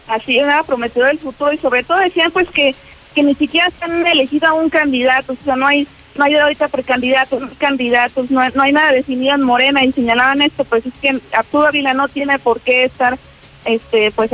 [0.08, 2.74] Así es nada prometedor el futuro y sobre todo decían pues que,
[3.14, 5.86] que ni siquiera han elegido a un candidato, o sea, no hay
[6.18, 9.93] no hay ahorita precandidatos, no hay candidatos, no, no hay nada definido en Morena y
[9.93, 13.18] señalaban esto, pues es que Arturo Ávila no tiene por qué estar
[13.64, 14.30] este pues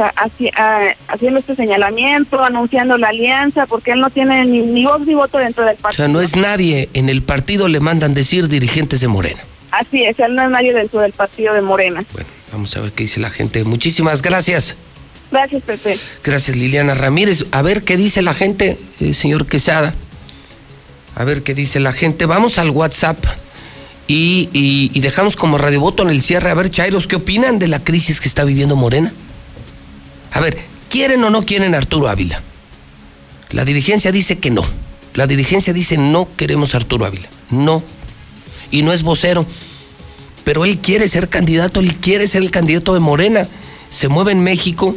[1.09, 5.39] haciendo este señalamiento, anunciando la alianza, porque él no tiene ni, ni voz ni voto
[5.39, 6.05] dentro del partido.
[6.05, 9.41] O sea, no es nadie en el partido, le mandan decir dirigentes de Morena.
[9.71, 12.05] Así es, él no es nadie dentro del partido de Morena.
[12.13, 13.65] Bueno, vamos a ver qué dice la gente.
[13.65, 14.77] Muchísimas gracias.
[15.31, 15.99] Gracias, Pepe.
[16.23, 17.47] Gracias, Liliana Ramírez.
[17.53, 19.95] A ver qué dice la gente, eh, señor Quesada.
[21.15, 22.27] A ver qué dice la gente.
[22.27, 23.25] Vamos al WhatsApp
[24.07, 26.51] y, dejamos como radiovoto en el cierre.
[26.51, 29.13] A ver, Chairos, ¿qué opinan de la crisis que está viviendo Morena?
[30.33, 30.59] A ver,
[30.91, 32.43] ¿quieren o no quieren Arturo Ávila?
[33.51, 34.63] La dirigencia dice que no.
[35.15, 37.29] La dirigencia dice no queremos Arturo Ávila.
[37.51, 37.83] No.
[38.71, 39.47] Y no es vocero.
[40.45, 43.47] Pero él quiere ser candidato, él quiere ser el candidato de Morena.
[43.91, 44.95] Se mueve en México,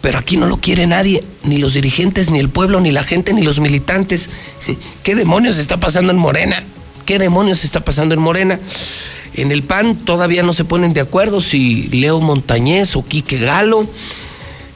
[0.00, 3.32] pero aquí no lo quiere nadie, ni los dirigentes, ni el pueblo, ni la gente,
[3.32, 4.30] ni los militantes.
[5.02, 6.62] ¿Qué demonios está pasando en Morena?
[7.04, 8.60] ¿Qué demonios está pasando en Morena?
[9.34, 13.86] En el PAN todavía no se ponen de acuerdo si Leo Montañez o Quique Galo.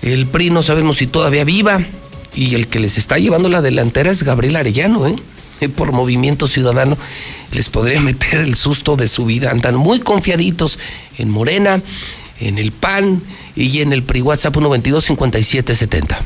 [0.03, 1.81] El PRI no sabemos si todavía viva.
[2.35, 5.17] Y el que les está llevando la delantera es Gabriel Arellano, ¿eh?
[5.77, 6.97] Por movimiento ciudadano
[7.53, 9.51] les podría meter el susto de su vida.
[9.51, 10.79] Andan muy confiaditos
[11.19, 11.83] en Morena,
[12.41, 13.23] en el PAN
[13.55, 16.21] y en el PRI WhatsApp 122 5770.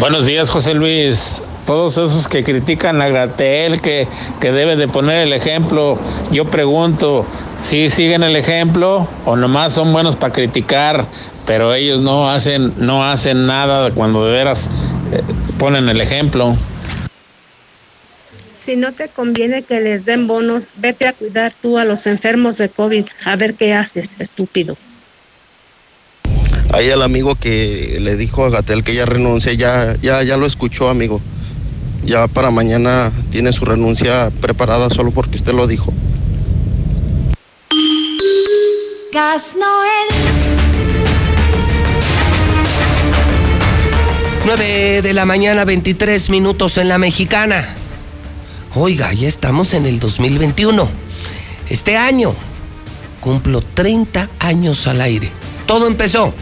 [0.00, 1.42] Buenos días, José Luis.
[1.66, 4.08] Todos esos que critican a Gratel, que,
[4.40, 5.98] que debe de poner el ejemplo,
[6.30, 7.26] yo pregunto,
[7.62, 11.04] ¿sí siguen el ejemplo o nomás son buenos para criticar,
[11.46, 14.70] pero ellos no hacen, no hacen nada cuando de veras
[15.12, 15.20] eh,
[15.58, 16.56] ponen el ejemplo?
[18.58, 22.58] Si no te conviene que les den bonos, vete a cuidar tú a los enfermos
[22.58, 24.76] de COVID, a ver qué haces, estúpido.
[26.72, 30.44] Ahí el amigo que le dijo a Gatel que ya renuncia, ya, ya, ya lo
[30.44, 31.20] escuchó, amigo.
[32.04, 35.92] Ya para mañana tiene su renuncia preparada solo porque usted lo dijo.
[39.12, 40.08] Gas Noel.
[44.46, 47.76] 9 de la mañana, 23 minutos en la mexicana.
[48.80, 50.88] Oiga, ya estamos en el 2021.
[51.68, 52.32] Este año
[53.18, 55.32] cumplo 30 años al aire.
[55.66, 56.32] Todo empezó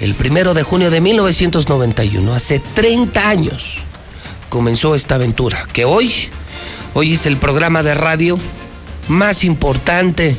[0.00, 2.34] el primero de junio de 1991.
[2.34, 3.78] Hace 30 años
[4.48, 5.64] comenzó esta aventura.
[5.72, 6.12] Que hoy,
[6.92, 8.36] hoy es el programa de radio
[9.06, 10.34] más importante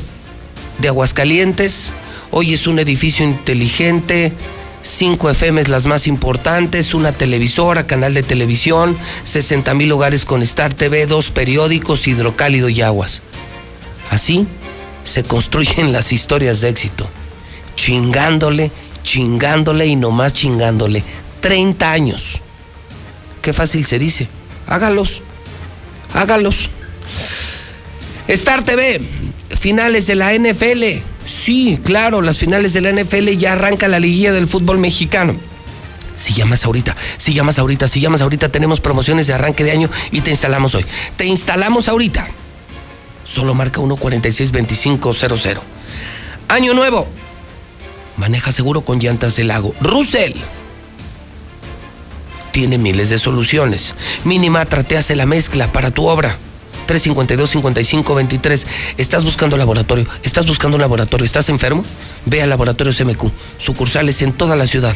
[0.80, 1.94] de Aguascalientes.
[2.30, 4.34] Hoy es un edificio inteligente,
[4.86, 10.74] cinco FMs las más importantes, una televisora, canal de televisión, 60 mil hogares con Star
[10.74, 13.22] TV, dos periódicos, hidrocálido y aguas.
[14.10, 14.46] Así
[15.04, 17.08] se construyen las historias de éxito,
[17.74, 18.70] chingándole,
[19.02, 21.02] chingándole y nomás chingándole.
[21.40, 22.40] 30 años.
[23.42, 24.28] Qué fácil se dice.
[24.66, 25.22] Hágalos,
[26.12, 26.68] hágalos.
[28.26, 29.00] Star TV,
[29.60, 31.15] finales de la NFL.
[31.26, 35.34] Sí, claro, las finales de la NFL ya arranca la liguilla del fútbol mexicano.
[36.14, 39.90] Si llamas ahorita, si llamas ahorita, si llamas ahorita, tenemos promociones de arranque de año
[40.12, 40.84] y te instalamos hoy.
[41.16, 42.26] Te instalamos ahorita.
[43.24, 45.60] Solo marca 1462500.
[46.48, 47.06] Año nuevo.
[48.16, 49.72] Maneja seguro con llantas del lago.
[49.80, 50.34] Russell.
[52.52, 53.94] Tiene miles de soluciones.
[54.24, 56.38] Minimatra te hace la mezcla para tu obra.
[56.86, 58.66] 352-5523.
[58.96, 61.84] Estás buscando laboratorio, estás buscando un laboratorio, estás enfermo,
[62.24, 64.94] ve a Laboratorios MQ, sucursales en toda la ciudad.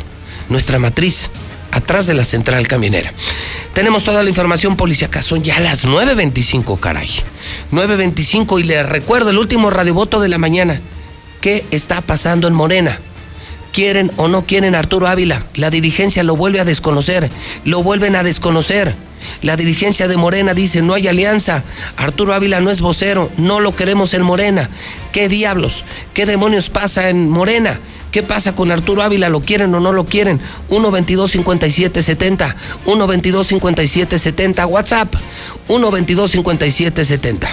[0.48, 1.30] Nuestra matriz,
[1.72, 3.12] atrás de la central caminera.
[3.74, 7.08] Tenemos toda la información policíaca, son ya las 9.25, caray.
[7.72, 10.80] 9.25 y les recuerdo el último radiovoto de la mañana.
[11.40, 13.00] ¿Qué está pasando en Morena?
[13.81, 15.43] ¿Quieren o no quieren Arturo Ávila?
[15.55, 17.31] La dirigencia lo vuelve a desconocer,
[17.65, 18.94] lo vuelven a desconocer.
[19.40, 21.65] La dirigencia de Morena dice, no hay alianza.
[21.97, 24.69] Arturo Ávila no es vocero, no lo queremos en Morena.
[25.12, 25.85] ¿Qué diablos?
[26.12, 27.81] ¿Qué demonios pasa en Morena?
[28.12, 29.31] ¿Qué pasa con Arturo Ávila?
[29.31, 30.43] ¿Lo quieren o no lo quieren?
[30.69, 32.55] 122-5770.
[32.85, 34.66] 122-5770.
[34.69, 35.15] WhatsApp.
[35.69, 37.48] 122-5770.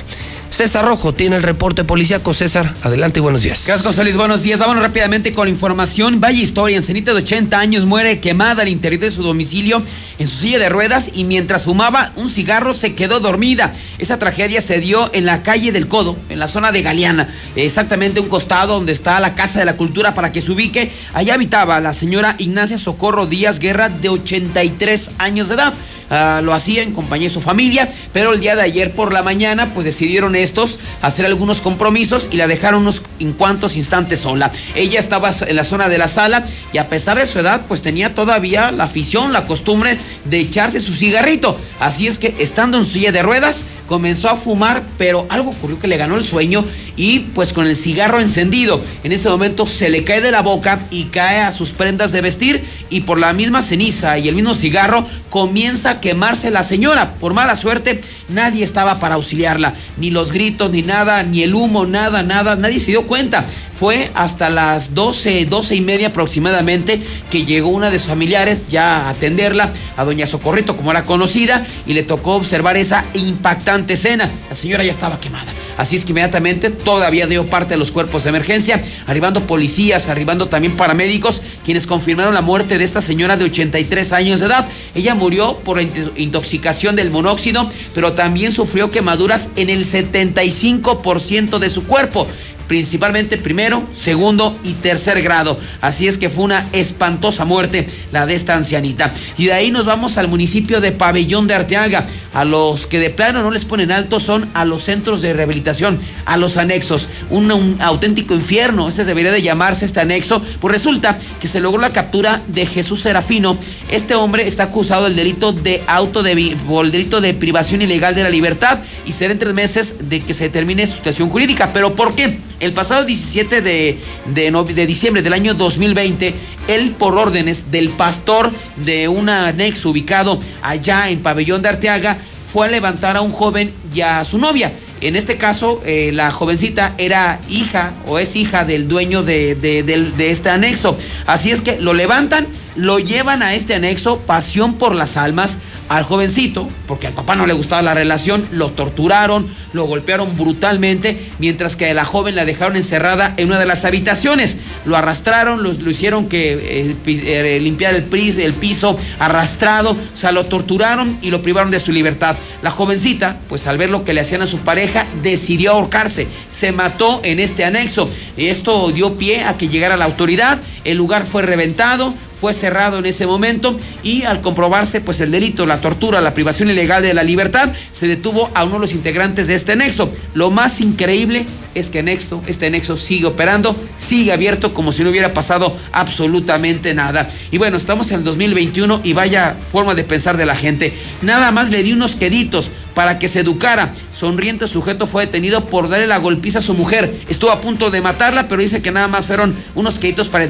[0.50, 2.34] César Rojo tiene el reporte policíaco.
[2.34, 3.66] César, adelante y buenos días.
[3.84, 4.18] José Luis.
[4.18, 4.60] Buenos días.
[4.60, 6.20] Vámonos rápidamente con la información.
[6.20, 6.78] Vaya historia.
[6.78, 9.82] Encenita de 80 años muere quemada al interior de su domicilio
[10.20, 13.72] en su silla de ruedas y mientras fumaba un cigarro se quedó dormida.
[14.00, 18.20] Esa tragedia se dio en la calle del Codo, en la zona de Galeana, exactamente
[18.20, 20.92] un costado donde está la Casa de la Cultura para que se ubique.
[21.14, 25.74] Allá habitaba la señora Ignacia Socorro Díaz Guerra de 83 años de edad.
[26.10, 29.24] Ah, lo hacía en compañía de su familia, pero el día de ayer por la
[29.24, 34.52] mañana pues decidieron estos hacer algunos compromisos y la dejaron unos en cuantos instantes sola.
[34.76, 37.82] Ella estaba en la zona de la sala y a pesar de su edad pues
[37.82, 41.60] tenía todavía la afición, la costumbre de echarse su cigarrito.
[41.82, 45.88] Así es que estando en silla de ruedas comenzó a fumar, pero algo ocurrió que
[45.88, 46.64] le ganó el sueño
[46.96, 50.80] y pues con el cigarro encendido, en ese momento se le cae de la boca
[50.92, 54.56] y cae a sus prendas de vestir y por la misma ceniza y el mismo
[54.56, 57.14] cigarro comienza a quemarse la señora.
[57.16, 61.86] Por mala suerte, nadie estaba para auxiliarla, ni los gritos, ni nada, ni el humo,
[61.86, 63.46] nada, nada, nadie se dio cuenta.
[63.78, 67.00] Fue hasta las 12, 12 y media aproximadamente
[67.30, 71.64] que llegó una de sus familiares ya a atenderla, a doña Socorrito como era conocida,
[71.86, 74.32] y le tocó observar esa impactante escena.
[74.50, 75.52] La señora ya estaba quemada.
[75.78, 80.48] Así es que inmediatamente todavía dio parte de los cuerpos de emergencia, arribando policías, arribando
[80.48, 84.68] también paramédicos, quienes confirmaron la muerte de esta señora de 83 años de edad.
[84.96, 91.84] Ella murió por intoxicación del monóxido, pero también sufrió quemaduras en el 75% de su
[91.84, 92.26] cuerpo
[92.68, 95.60] principalmente primero, segundo y tercer grado.
[95.82, 99.12] Así es que fue una espantosa muerte la de esta ancianita.
[99.38, 102.06] Y de ahí nos vamos al municipio de Pabellón de Arteaga.
[102.34, 105.98] A los que de plano no les ponen alto son a los centros de rehabilitación,
[106.26, 107.08] a los anexos.
[107.30, 110.42] Un, auténtico infierno, ese debería de llamarse este anexo.
[110.60, 113.58] Pues resulta que se logró la captura de Jesús Serafino.
[113.90, 118.24] Este hombre está acusado del delito de auto de, el delito de privación ilegal de
[118.24, 121.72] la libertad y será en tres meses de que se determine su situación jurídica.
[121.74, 122.40] ¿Pero por qué?
[122.60, 124.00] El pasado 17 de,
[124.34, 126.34] de, diciembre del año 2020,
[126.68, 132.18] él por órdenes del pastor de un anexo ubicado allá en Pabellón de Arteaga,
[132.52, 134.74] fue a levantar a un joven y a su novia.
[135.02, 140.32] En este caso, eh, la jovencita era hija o es hija del dueño de, de,
[140.32, 140.98] este anexo.
[141.28, 142.48] Así es que lo levantan,
[142.78, 145.60] lo llevan a este anexo, pasión por las almas,
[145.90, 151.20] al jovencito, porque al papá no le gustaba la relación, lo torturaron, lo golpearon brutalmente,
[151.40, 154.58] mientras que a la joven la dejaron encerrada en una de las habitaciones.
[154.86, 158.06] Lo arrastraron, lo, hicieron que eh, eh, limpiar el,
[158.40, 162.36] el piso arrastrado, o sea, lo torturaron y lo privaron de su libertad.
[162.62, 166.72] La jovencita, pues al ver lo que le hacían a su pareja, decidió ahorcarse, se
[166.72, 168.10] mató en este anexo.
[168.36, 173.06] Esto dio pie a que llegara la autoridad, el lugar fue reventado, fue cerrado en
[173.06, 177.24] ese momento y al comprobarse pues el delito, la tortura, la privación ilegal de la
[177.24, 180.10] libertad, se detuvo a uno de los integrantes de este nexo.
[180.34, 181.46] Lo más increíble
[181.76, 186.94] es que Nexo, este nexo sigue operando, sigue abierto como si no hubiera pasado absolutamente
[186.94, 187.28] nada.
[187.52, 190.94] Y bueno, estamos en el 2021 y vaya forma de pensar de la gente.
[191.22, 193.94] Nada más le di unos queditos para que se educara.
[194.12, 197.14] Sonriente sujeto fue detenido por darle la golpiza a su mujer.
[197.30, 200.46] Estuvo a punto de matarla, pero dice que nada más fueron unos queditos para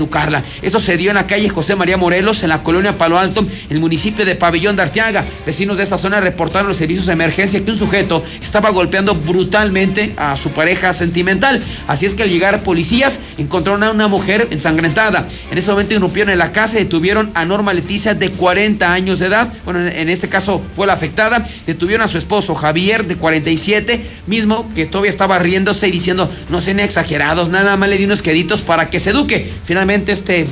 [0.62, 3.76] Esto se dio en la calle José María Morelos, en la colonia Palo Alto, en
[3.76, 5.24] el municipio de Pabellón de Arteaga.
[5.46, 10.14] Vecinos de esta zona reportaron los servicios de emergencia que un sujeto estaba golpeando brutalmente
[10.18, 11.62] a su pareja sentimental.
[11.88, 15.28] Así es que al llegar policías encontraron a una mujer ensangrentada.
[15.52, 19.20] En ese momento irrumpieron en la casa y detuvieron a Norma Leticia de 40 años
[19.20, 19.52] de edad.
[19.64, 21.44] Bueno, en este caso fue la afectada.
[21.66, 26.62] Detuvieron a su esposo Javier, de 47, mismo que todavía estaba riéndose y diciendo, no
[26.62, 29.52] sean exagerados, nada más le di unos queditos para que se eduque.
[29.64, 30.46] Finalmente este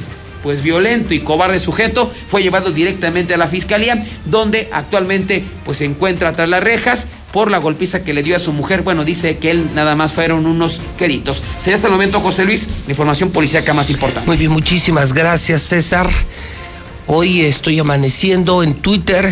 [0.43, 5.85] pues violento y cobarde sujeto fue llevado directamente a la fiscalía donde actualmente pues se
[5.85, 8.83] encuentra tras las rejas por la golpiza que le dio a su mujer.
[8.83, 11.41] Bueno, dice que él nada más fueron unos queritos.
[11.57, 14.27] Sería hasta el momento, José Luis, la información policíaca más importante.
[14.27, 16.09] Muy bien, muchísimas gracias, César.
[17.07, 19.29] Hoy estoy amaneciendo en Twitter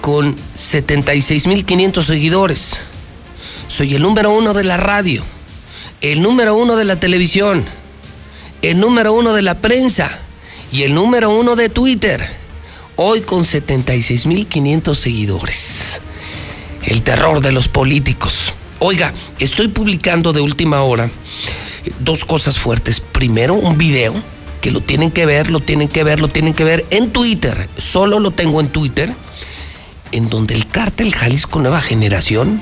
[0.00, 2.76] con 76.500 seguidores.
[3.68, 5.24] Soy el número uno de la radio,
[6.00, 7.64] el número uno de la televisión,
[8.62, 10.18] el número uno de la prensa
[10.72, 12.26] y el número uno de Twitter.
[12.96, 16.00] Hoy con 76.500 seguidores.
[16.84, 18.54] El terror de los políticos.
[18.78, 21.10] Oiga, estoy publicando de última hora
[22.00, 23.00] dos cosas fuertes.
[23.00, 24.14] Primero, un video
[24.60, 27.68] que lo tienen que ver, lo tienen que ver, lo tienen que ver en Twitter.
[27.78, 29.12] Solo lo tengo en Twitter
[30.12, 32.60] en donde el cártel Jalisco Nueva Generación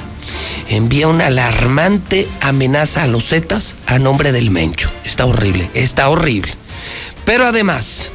[0.69, 4.91] envía una alarmante amenaza a los Zetas a nombre del Mencho.
[5.05, 6.55] Está horrible, está horrible.
[7.25, 8.11] Pero además,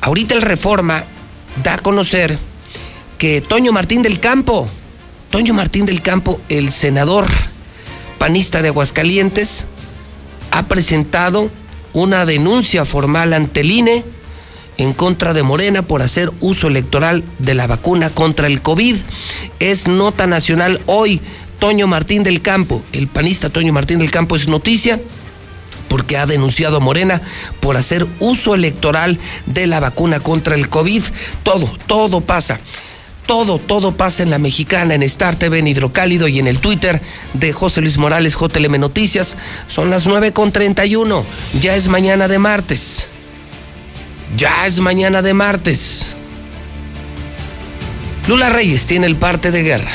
[0.00, 1.04] ahorita el Reforma
[1.62, 2.38] da a conocer
[3.18, 4.68] que Toño Martín del Campo,
[5.30, 7.26] Toño Martín del Campo, el senador
[8.18, 9.66] panista de Aguascalientes,
[10.50, 11.50] ha presentado
[11.92, 14.04] una denuncia formal ante el INE
[14.80, 18.96] en contra de Morena por hacer uso electoral de la vacuna contra el COVID.
[19.58, 21.20] Es nota nacional hoy.
[21.58, 24.98] Toño Martín del Campo, el panista Toño Martín del Campo es noticia
[25.88, 27.20] porque ha denunciado a Morena
[27.60, 31.02] por hacer uso electoral de la vacuna contra el COVID.
[31.42, 32.60] Todo, todo pasa.
[33.26, 37.02] Todo, todo pasa en la mexicana, en Star TV, en Hidrocálido y en el Twitter
[37.34, 39.36] de José Luis Morales, JLM Noticias.
[39.68, 41.22] Son las 9.31.
[41.60, 43.08] Ya es mañana de martes.
[44.36, 46.14] Ya es mañana de martes.
[48.28, 49.92] Lula Reyes tiene el parte de guerra.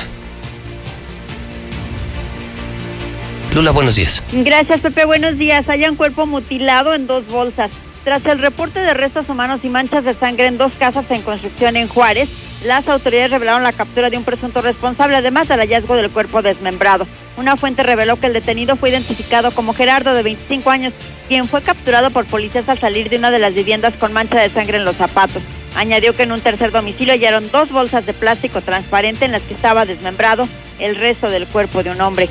[3.54, 4.22] Lula, buenos días.
[4.34, 5.06] Gracias, Pepe.
[5.06, 5.70] Buenos días.
[5.70, 7.72] Hay un cuerpo mutilado en dos bolsas.
[8.06, 11.76] Tras el reporte de restos humanos y manchas de sangre en dos casas en construcción
[11.76, 12.30] en Juárez,
[12.64, 17.08] las autoridades revelaron la captura de un presunto responsable, además del hallazgo del cuerpo desmembrado.
[17.36, 20.94] Una fuente reveló que el detenido fue identificado como Gerardo, de 25 años,
[21.28, 24.50] quien fue capturado por policías al salir de una de las viviendas con mancha de
[24.50, 25.42] sangre en los zapatos.
[25.76, 29.56] Añadió que en un tercer domicilio hallaron dos bolsas de plástico transparente en las que
[29.56, 32.30] estaba desmembrado el resto del cuerpo de un hombre.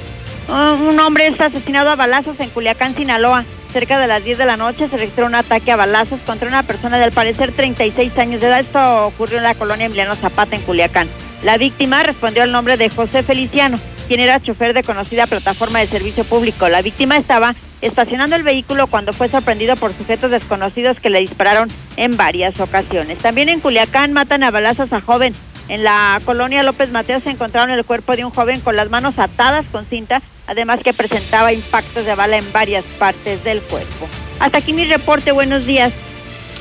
[0.48, 3.44] Uh, un hombre está asesinado a balazos en Culiacán, Sinaloa.
[3.74, 6.62] Cerca de las 10 de la noche se registró un ataque a balazos contra una
[6.62, 8.60] persona de al parecer 36 años de edad.
[8.60, 11.08] Esto ocurrió en la colonia Emiliano Zapata, en Culiacán.
[11.42, 15.88] La víctima respondió al nombre de José Feliciano, quien era chofer de conocida plataforma de
[15.88, 16.68] servicio público.
[16.68, 21.68] La víctima estaba estacionando el vehículo cuando fue sorprendido por sujetos desconocidos que le dispararon
[21.96, 23.18] en varias ocasiones.
[23.18, 25.34] También en Culiacán matan a balazos a joven.
[25.68, 29.18] En la colonia López Mateo se encontraron el cuerpo de un joven con las manos
[29.18, 34.08] atadas con cinta, además que presentaba impactos de bala en varias partes del cuerpo.
[34.40, 35.92] Hasta aquí mi reporte, buenos días.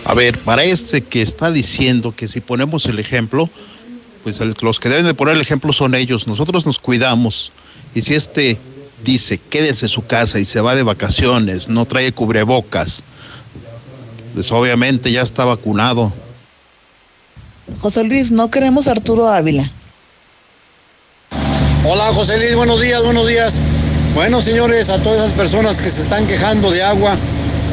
[0.06, 3.50] A ver, para este que está diciendo que si ponemos el ejemplo,
[4.24, 7.52] pues los que deben de poner el ejemplo son ellos, nosotros nos cuidamos.
[7.96, 8.58] Y si este
[9.04, 13.04] dice, quédese en su casa y se va de vacaciones, no trae cubrebocas,
[14.34, 16.12] pues obviamente ya está vacunado.
[17.80, 19.70] José Luis, no queremos a Arturo Ávila.
[21.86, 23.62] Hola José Luis, buenos días, buenos días.
[24.16, 27.12] Bueno señores, a todas esas personas que se están quejando de agua,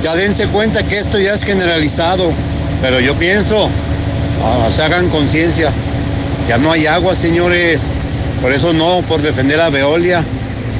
[0.02, 2.32] ya dense cuenta que esto ya es generalizado.
[2.82, 3.70] Pero yo pienso,
[4.42, 5.70] ah, se hagan conciencia,
[6.48, 7.92] ya no hay agua señores.
[8.42, 10.24] Por eso no, por defender a Veolia,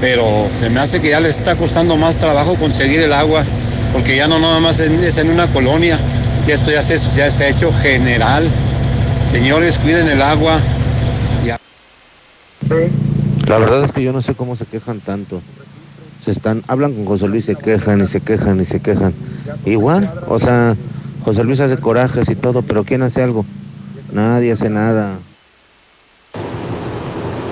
[0.01, 3.45] pero se me hace que ya les está costando más trabajo conseguir el agua,
[3.93, 5.97] porque ya no nada más es en una colonia,
[6.49, 8.51] y esto ya se, ya se ha hecho general.
[9.31, 10.59] Señores, cuiden el agua.
[11.45, 11.59] Ya.
[13.51, 15.43] La verdad es que yo no sé cómo se quejan tanto.
[16.25, 19.13] Se están, hablan con José Luis, se quejan y se quejan y se quejan.
[19.65, 20.77] Igual, o sea,
[21.25, 23.45] José Luis hace corajes y todo, pero ¿quién hace algo?
[24.13, 25.19] Nadie hace nada.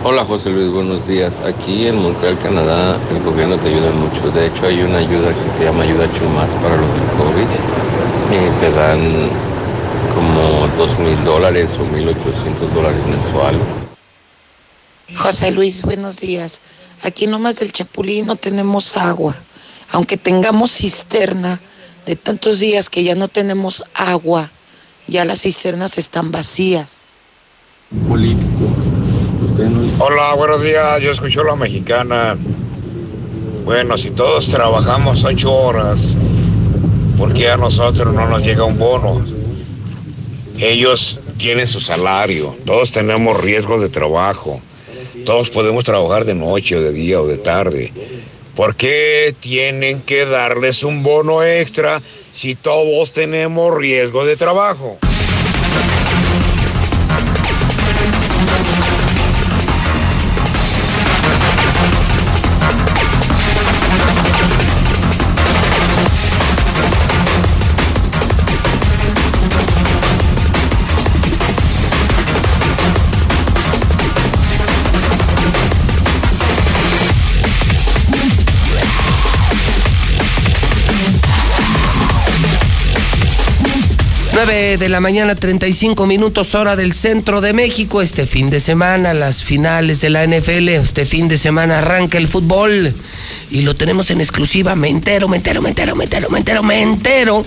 [0.05, 1.41] Hola José Luis, buenos días.
[1.41, 4.31] Aquí en Montreal, Canadá, el gobierno te ayuda mucho.
[4.31, 7.49] De hecho, hay una ayuda que se llama Ayuda Chumas para los del COVID.
[8.37, 9.01] Y te dan
[10.15, 13.88] como dos mil dólares o mil ochocientos dólares mensuales.
[15.17, 16.61] José Luis, buenos días.
[17.03, 19.35] Aquí nomás del Chapulín no tenemos agua.
[19.93, 21.61] Aunque tengamos cisterna,
[22.05, 24.51] de tantos días que ya no tenemos agua,
[25.07, 27.05] ya las cisternas están vacías.
[29.99, 31.01] Hola, buenos días.
[31.01, 32.37] Yo escucho la mexicana.
[33.65, 36.17] Bueno, si todos trabajamos ocho horas,
[37.17, 39.25] ¿por qué a nosotros no nos llega un bono?
[40.59, 44.61] Ellos tienen su salario, todos tenemos riesgos de trabajo,
[45.25, 47.93] todos podemos trabajar de noche o de día o de tarde.
[48.55, 54.99] ¿Por qué tienen que darles un bono extra si todos tenemos riesgo de trabajo?
[84.47, 88.03] De la mañana, 35 minutos hora del centro de México.
[88.03, 90.69] Este fin de semana, las finales de la NFL.
[90.69, 92.95] Este fin de semana arranca el fútbol.
[93.51, 94.77] Y lo tenemos en exclusiva.
[94.77, 97.45] Me entero, me entero, me entero, me entero, me entero, me entero.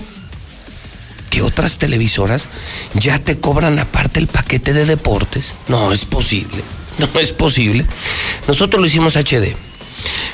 [1.30, 2.48] Que otras televisoras
[2.92, 5.54] ya te cobran aparte el paquete de deportes.
[5.68, 6.62] No es posible.
[6.98, 7.86] No es posible.
[8.46, 9.56] Nosotros lo hicimos HD.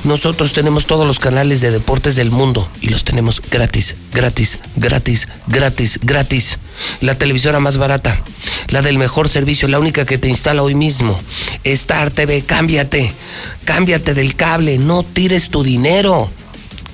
[0.05, 5.29] Nosotros tenemos todos los canales de deportes del mundo y los tenemos gratis, gratis, gratis,
[5.47, 6.59] gratis, gratis.
[7.01, 8.21] La televisora más barata,
[8.69, 11.19] la del mejor servicio, la única que te instala hoy mismo.
[11.65, 13.13] Star TV, cámbiate,
[13.65, 16.31] cámbiate del cable, no tires tu dinero.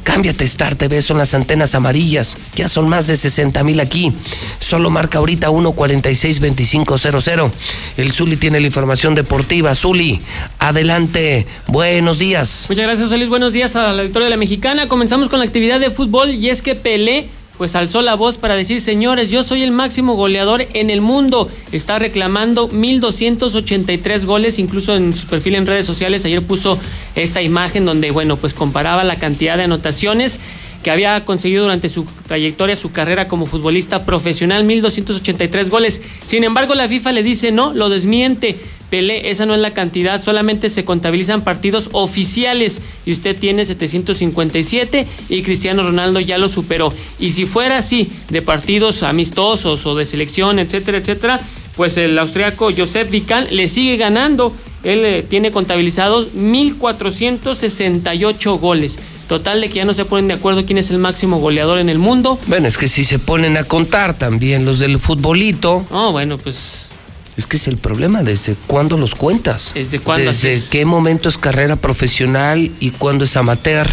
[0.05, 2.36] Cámbiate Star TV, son las antenas amarillas.
[2.55, 4.12] Ya son más de 60 mil aquí.
[4.60, 7.50] Solo marca ahorita 1462500.
[7.97, 9.74] El Zuli tiene la información deportiva.
[9.74, 10.20] Zuli,
[10.58, 11.47] adelante.
[11.66, 12.66] Buenos días.
[12.68, 13.28] Muchas gracias, Luis.
[13.28, 14.86] Buenos días a la victoria de la mexicana.
[14.86, 18.57] Comenzamos con la actividad de fútbol y es que Pelé pues alzó la voz para
[18.57, 21.49] decir, señores, yo soy el máximo goleador en el mundo.
[21.73, 26.24] Está reclamando 1.283 goles, incluso en su perfil en redes sociales.
[26.24, 26.78] Ayer puso
[27.15, 30.41] esta imagen donde, bueno, pues comparaba la cantidad de anotaciones
[30.83, 36.00] que había conseguido durante su trayectoria, su carrera como futbolista profesional, 1.283 goles.
[36.24, 38.58] Sin embargo, la FIFA le dice no, lo desmiente.
[38.91, 45.07] Pelé, esa no es la cantidad, solamente se contabilizan partidos oficiales y usted tiene 757
[45.29, 46.93] y Cristiano Ronaldo ya lo superó.
[47.19, 51.41] Y si fuera así, de partidos amistosos o de selección, etcétera, etcétera,
[51.77, 54.55] pues el austriaco Josep Vican le sigue ganando.
[54.85, 58.99] Él eh, tiene contabilizados 1.468 goles.
[59.29, 61.89] Total de que ya no se ponen de acuerdo quién es el máximo goleador en
[61.89, 62.39] el mundo.
[62.47, 65.87] Bueno, es que si se ponen a contar también los del futbolito.
[65.91, 66.89] Oh, bueno, pues
[67.37, 69.73] es que es el problema, ¿desde cuándo los cuentas?
[69.75, 70.31] ¿Desde cuándo?
[70.31, 73.89] ¿Desde qué momento es carrera profesional y cuándo es amateur?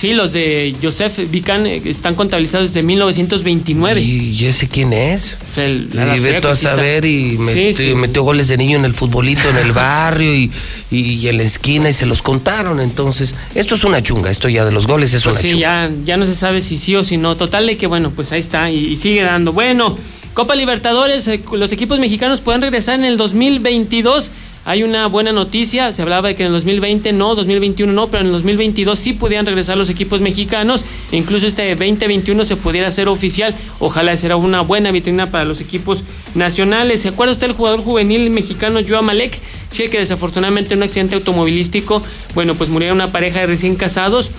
[0.00, 4.00] Sí, los de Joseph Vican eh, están contabilizados desde 1929.
[4.00, 5.36] ¿Y ese quién es?
[5.46, 9.42] Es el, y vete a saber y metió, metió, goles de niño en el futbolito,
[9.50, 10.50] en el barrio y,
[10.90, 12.80] y, en la esquina y se los contaron.
[12.80, 15.60] Entonces, esto es una chunga, esto ya de los goles es pues una sí, chunga.
[15.60, 17.36] Ya, ya no se sabe si sí o si no.
[17.36, 19.52] Total de que, bueno, pues ahí está y, y sigue dando.
[19.52, 19.98] Bueno,
[20.34, 24.30] Copa Libertadores, eh, los equipos mexicanos pueden regresar en el 2022.
[24.64, 28.20] Hay una buena noticia, se hablaba de que en el 2020 no, 2021 no, pero
[28.20, 32.86] en el 2022 sí podían regresar los equipos mexicanos, e incluso este 2021 se pudiera
[32.86, 37.00] hacer oficial, ojalá será una buena vitrina para los equipos nacionales.
[37.00, 39.36] ¿Se acuerda usted del jugador juvenil mexicano Joao Malek?
[39.70, 42.02] Sí, que desafortunadamente en un accidente automovilístico,
[42.34, 44.30] bueno, pues murió una pareja de recién casados,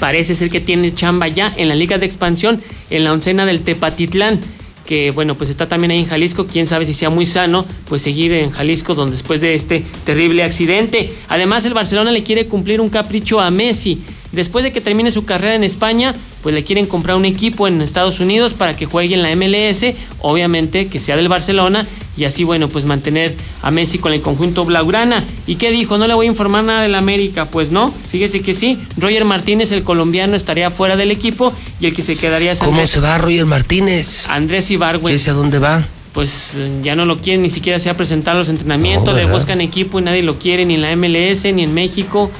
[0.00, 3.60] parece ser que tiene chamba ya en la Liga de Expansión, en la oncena del
[3.60, 4.40] Tepatitlán
[4.86, 8.02] que bueno, pues está también ahí en Jalisco, quién sabe si sea muy sano, pues
[8.02, 11.12] seguir en Jalisco donde después de este terrible accidente.
[11.28, 14.02] Además, el Barcelona le quiere cumplir un capricho a Messi.
[14.34, 17.80] Después de que termine su carrera en España, pues le quieren comprar un equipo en
[17.80, 22.44] Estados Unidos para que juegue en la MLS, obviamente que sea del Barcelona y así
[22.44, 25.24] bueno, pues mantener a Messi con el conjunto blaugrana.
[25.46, 25.98] ¿Y qué dijo?
[25.98, 29.72] No le voy a informar nada del América, pues no, fíjese que sí, Roger Martínez,
[29.72, 33.18] el colombiano, estaría fuera del equipo y el que se quedaría es ¿Cómo se va
[33.18, 34.28] Roger Martínez?
[34.28, 35.14] Andrés Ibargüen.
[35.14, 35.86] ¿Ese a dónde va?
[36.14, 39.98] pues ya no lo quieren, ni siquiera se ha presentado los entrenamientos, le buscan equipo
[39.98, 42.30] y nadie lo quiere, ni en la MLS, ni en México,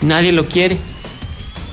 [0.00, 0.78] nadie lo quiere.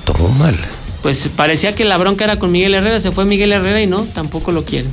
[0.06, 0.56] Todo mal.
[1.02, 4.02] Pues parecía que la bronca era con Miguel Herrera, se fue Miguel Herrera y no,
[4.02, 4.90] tampoco lo quieren.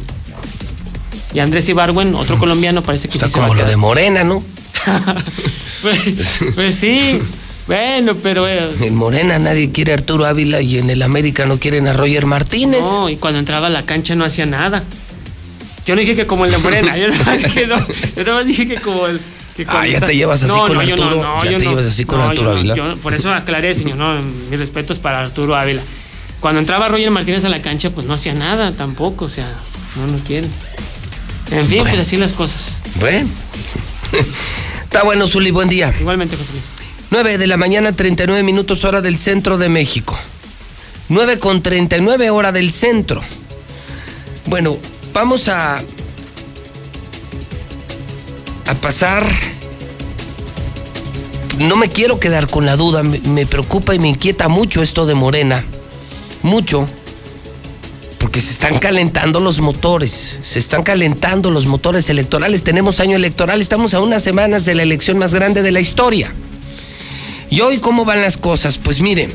[1.33, 3.77] Y Andrés Ibargüen, otro colombiano, parece que Está sí como se va a lo de
[3.77, 4.43] Morena, ¿no?
[5.81, 5.99] pues,
[6.53, 7.19] pues, sí,
[7.67, 8.47] bueno, pero...
[8.47, 11.93] Eh, en Morena nadie quiere a Arturo Ávila y en el América no quieren a
[11.93, 12.81] Roger Martínez.
[12.81, 14.83] No, y cuando entraba a la cancha no hacía nada.
[15.85, 18.35] Yo no dije que como el de Morena, yo nada más dije, no, yo nada
[18.35, 19.19] más dije que como el...
[19.67, 21.09] Ah, ya te llevas así no, con no, Arturo.
[21.11, 22.75] Yo no, ya yo te llevas así con Arturo Ávila.
[22.75, 25.81] Yo, por eso aclaré, señor, no, mis respetos para Arturo Ávila.
[26.39, 29.47] Cuando entraba Roger Martínez a la cancha, pues no hacía nada tampoco, o sea,
[29.95, 30.49] no lo quieren.
[31.51, 31.91] En fin, Bueno.
[31.91, 32.81] pues así las cosas.
[32.95, 33.29] Bueno.
[34.83, 35.93] Está bueno, Zuli, buen día.
[35.99, 36.65] Igualmente, José Luis.
[37.11, 40.17] 9 de la mañana, 39 minutos hora del centro de México.
[41.09, 43.21] 9 con 39 hora del centro.
[44.47, 44.77] Bueno,
[45.13, 45.83] vamos a
[48.67, 49.25] a pasar
[51.59, 55.13] no me quiero quedar con la duda, me, preocupa y me inquieta mucho esto de
[55.13, 55.63] Morena.
[56.41, 56.87] Mucho.
[58.19, 62.63] Porque se están calentando los motores, se están calentando los motores electorales.
[62.63, 66.33] Tenemos año electoral, estamos a unas semanas de la elección más grande de la historia.
[67.49, 68.79] ¿Y hoy cómo van las cosas?
[68.79, 69.29] Pues mire,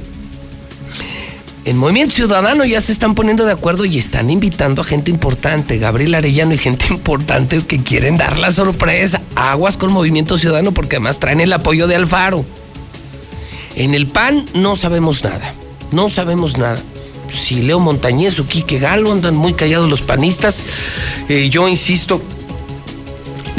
[1.68, 5.76] en Movimiento Ciudadano ya se están poniendo de acuerdo y están invitando a gente importante,
[5.76, 9.20] Gabriel Arellano y gente importante que quieren dar la sorpresa.
[9.34, 12.42] Aguas con Movimiento Ciudadano porque además traen el apoyo de Alfaro.
[13.74, 15.52] En el PAN no sabemos nada,
[15.92, 16.80] no sabemos nada.
[17.28, 20.62] Si Leo Montañez o Quique Galo andan muy callados los panistas,
[21.28, 22.22] eh, yo insisto,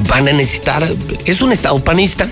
[0.07, 2.27] van a necesitar, es un estado panista,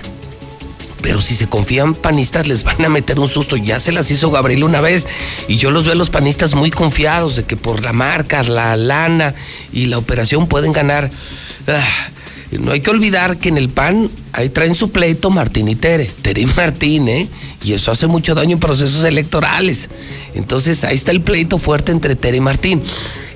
[1.02, 3.56] pero si se confían panistas les van a meter un susto.
[3.56, 5.06] Ya se las hizo Gabriel una vez
[5.46, 8.76] y yo los veo a los panistas muy confiados de que por la marca, la
[8.76, 9.34] lana
[9.72, 11.10] y la operación pueden ganar.
[11.66, 12.08] Ah,
[12.50, 16.06] no hay que olvidar que en el PAN ahí traen su pleito Martín y Tere,
[16.06, 17.28] Tere y Martín, ¿eh?
[17.64, 19.90] Y eso hace mucho daño en procesos electorales.
[20.34, 22.82] Entonces ahí está el pleito fuerte entre Tere y Martín.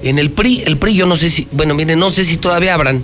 [0.03, 2.75] En el PRI, el PRI yo no sé si, bueno, miren, no sé si todavía
[2.75, 3.03] abran.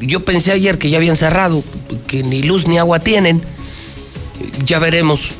[0.00, 1.62] Yo pensé ayer que ya habían cerrado,
[2.06, 3.42] que ni luz ni agua tienen.
[4.64, 5.30] Ya veremos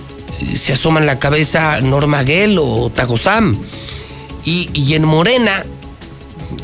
[0.56, 3.56] si asoman la cabeza Norma Gell o Tagosam.
[4.44, 5.64] Y, y en Morena,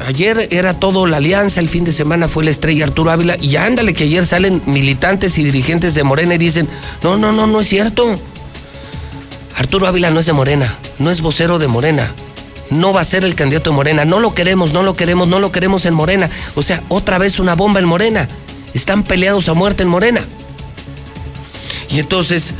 [0.07, 3.57] ayer era todo la alianza, el fin de semana fue la estrella Arturo Ávila, y
[3.57, 6.69] ándale que ayer salen militantes y dirigentes de Morena y dicen,
[7.03, 8.19] no, no, no, no es cierto.
[9.57, 12.13] Arturo Ávila no es de Morena, no es vocero de Morena,
[12.71, 15.39] no va a ser el candidato de Morena, no lo queremos, no lo queremos, no
[15.39, 16.31] lo queremos en Morena.
[16.55, 18.29] O sea, otra vez una bomba en Morena.
[18.73, 20.25] Están peleados a muerte en Morena.
[21.91, 22.55] Y entonces,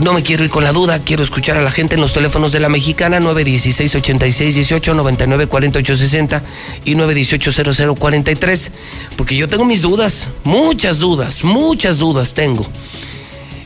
[0.00, 2.52] no me quiero ir con la duda, quiero escuchar a la gente en los teléfonos
[2.52, 6.42] de la mexicana 916 86 18 99 48 60
[6.84, 8.72] y 918 00 43,
[9.16, 12.66] porque yo tengo mis dudas, muchas dudas, muchas dudas tengo.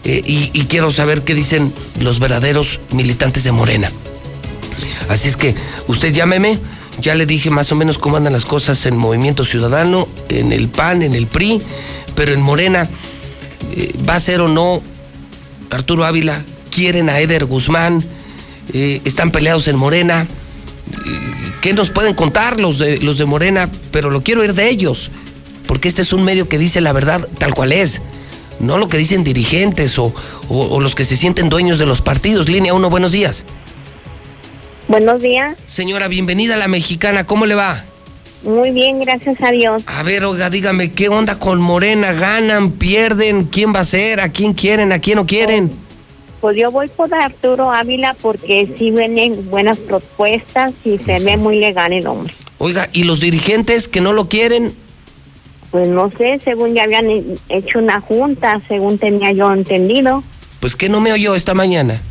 [0.04, 3.90] Eh, y quiero saber qué dicen los verdaderos militantes de Morena.
[5.08, 5.54] Así es que
[5.86, 6.58] usted llámeme,
[7.00, 10.68] ya le dije más o menos cómo andan las cosas en Movimiento Ciudadano, en el
[10.68, 11.62] PAN, en el PRI,
[12.14, 12.88] pero en Morena,
[13.72, 14.82] eh, ¿va a ser o no
[15.70, 16.42] Arturo Ávila?
[16.70, 18.04] ¿Quieren a Eder Guzmán?
[18.72, 20.26] Eh, ¿Están peleados en Morena?
[20.26, 20.96] Eh,
[21.60, 23.68] ¿Qué nos pueden contar los de, los de Morena?
[23.90, 25.10] Pero lo quiero ir de ellos,
[25.66, 28.00] porque este es un medio que dice la verdad tal cual es.
[28.60, 30.12] No lo que dicen dirigentes o,
[30.48, 32.48] o- o los que se sienten dueños de los partidos.
[32.48, 33.44] Línea 1, buenos días.
[34.90, 35.56] Buenos días.
[35.68, 37.84] Señora, bienvenida a la mexicana, ¿cómo le va?
[38.42, 39.84] Muy bien, gracias a Dios.
[39.86, 42.10] A ver, oiga, dígame, ¿qué onda con Morena?
[42.12, 43.44] ¿Ganan, pierden?
[43.44, 44.18] ¿Quién va a ser?
[44.18, 44.90] ¿A quién quieren?
[44.90, 45.70] ¿A quién no quieren?
[46.40, 51.60] Pues yo voy por Arturo Ávila porque sí vienen buenas propuestas y se ve muy
[51.60, 52.34] legal el hombre.
[52.58, 54.74] Oiga, ¿y los dirigentes que no lo quieren?
[55.70, 60.24] Pues no sé, según ya habían he- hecho una junta, según tenía yo entendido.
[60.58, 62.02] Pues que no me oyó esta mañana.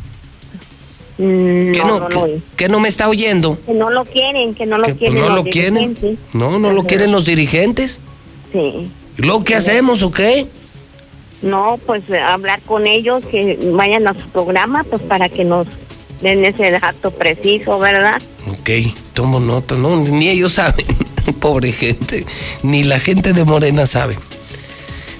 [1.22, 3.58] Mm, ¿Que no, no, no, que, lo que no me está oyendo?
[3.66, 5.74] Que no lo quieren, que no lo Que, pues, quieren no los lo quieren.
[5.74, 6.18] dirigentes.
[6.32, 6.88] No, no lo Ajá.
[6.88, 8.00] quieren los dirigentes.
[8.52, 8.90] Sí.
[9.18, 10.46] ¿Y luego qué hacemos o qué?
[11.42, 15.66] No, pues eh, hablar con ellos, que vayan a su programa, pues para que nos
[16.22, 18.20] den ese dato preciso, ¿verdad?
[18.48, 18.70] Ok,
[19.14, 20.86] tomo nota, no, ni ellos saben,
[21.40, 22.24] pobre gente,
[22.62, 24.16] ni la gente de Morena sabe.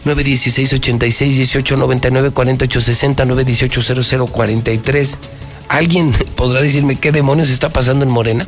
[0.05, 5.19] 916 86 18 99 48 60 918 00 43.
[5.71, 8.45] ¿Alguien podrá decirme qué demonios está pasando en Morena?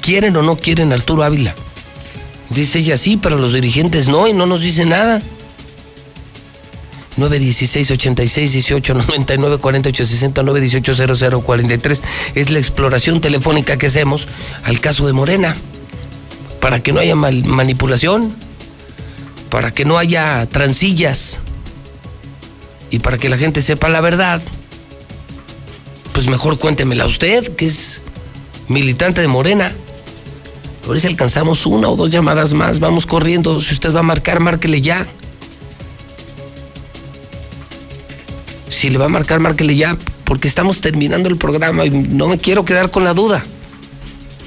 [0.00, 1.54] ¿Quieren o no quieren a Arturo Ávila?
[2.48, 5.20] Dice ella sí, pero los dirigentes no y no nos dice nada.
[7.18, 12.02] 916 86 18 99 48 60 918 00 43
[12.34, 14.26] es la exploración telefónica que hacemos
[14.64, 15.54] al caso de Morena
[16.60, 18.34] para que no haya mal- manipulación
[19.50, 21.40] para que no haya transillas
[22.90, 24.42] y para que la gente sepa la verdad
[26.16, 28.00] pues mejor cuéntemela usted que es
[28.68, 29.70] militante de Morena
[30.84, 34.02] a ver si alcanzamos una o dos llamadas más vamos corriendo si usted va a
[34.02, 35.06] marcar márquele ya
[38.76, 42.36] Si le va a marcar, márquele ya, porque estamos terminando el programa y no me
[42.36, 43.42] quiero quedar con la duda.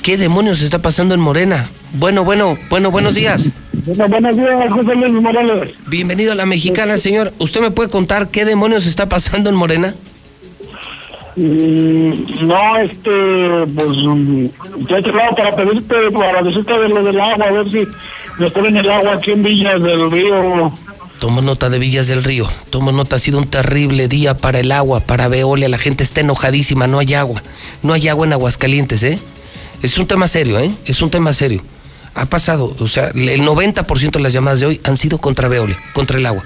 [0.04, 1.68] ¿Qué demonios está pasando en Morena?
[1.94, 3.50] Bueno, bueno, bueno, buenos días.
[3.74, 5.72] buenos días, José Luis Morales.
[5.88, 7.34] Bienvenido a la mexicana, señor.
[7.40, 9.96] ¿Usted me puede contar qué demonios está pasando en Morena?
[11.40, 14.46] Mm, No, este, pues, mm,
[14.88, 17.88] te he llamado para pedirte, para decirte de lo del agua, a ver si
[18.40, 20.74] me ponen el agua aquí en Villas del Río.
[21.20, 22.50] Tomo nota de Villas del Río.
[22.70, 25.70] Tomo nota, ha sido un terrible día para el agua, para Veolia.
[25.70, 27.42] La gente está enojadísima, no hay agua.
[27.84, 29.20] No hay agua en Aguascalientes, ¿eh?
[29.82, 30.72] Es un tema serio, ¿eh?
[30.86, 31.62] Es un tema serio.
[32.16, 35.78] Ha pasado, o sea, el 90% de las llamadas de hoy han sido contra Veolia,
[35.94, 36.44] contra el agua.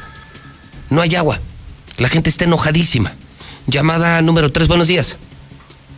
[0.90, 1.40] No hay agua.
[1.98, 3.14] La gente está enojadísima.
[3.68, 5.18] Llamada número 3, buenos días.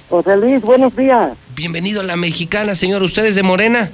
[0.10, 1.32] José Luis, buenos días.
[1.56, 3.02] Bienvenido a la mexicana, señor.
[3.04, 3.90] ¿Usted es de Morena?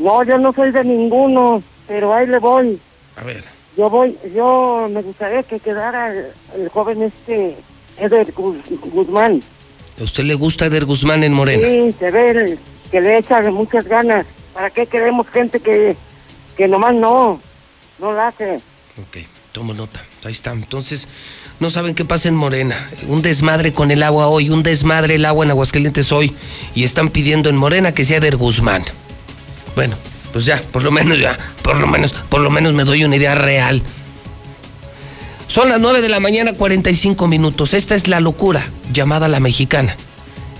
[0.00, 2.78] No, yo no soy de ninguno, pero ahí le voy.
[3.16, 3.44] A ver.
[3.76, 6.26] Yo voy, yo me gustaría que quedara el,
[6.60, 7.56] el joven este,
[7.98, 9.42] Eder Gu- Guzmán.
[10.00, 11.66] ¿A usted le gusta Eder Guzmán en Morena?
[11.68, 12.58] Sí, se ve
[12.90, 14.26] que le echa muchas ganas.
[14.52, 15.96] ¿Para qué queremos gente que,
[16.56, 17.40] que nomás no,
[17.98, 18.56] no la hace?
[19.00, 19.18] Ok,
[19.52, 20.04] tomo nota.
[20.24, 20.52] Ahí está.
[20.52, 21.08] Entonces,
[21.62, 22.76] no saben qué pasa en Morena.
[23.06, 26.34] Un desmadre con el agua hoy, un desmadre el agua en Aguascalientes hoy.
[26.74, 28.82] Y están pidiendo en Morena que sea Eder Guzmán.
[29.76, 29.96] Bueno,
[30.32, 33.14] pues ya, por lo menos ya, por lo menos, por lo menos me doy una
[33.14, 33.80] idea real.
[35.46, 37.74] Son las 9 de la mañana, 45 minutos.
[37.74, 39.96] Esta es la locura llamada la mexicana.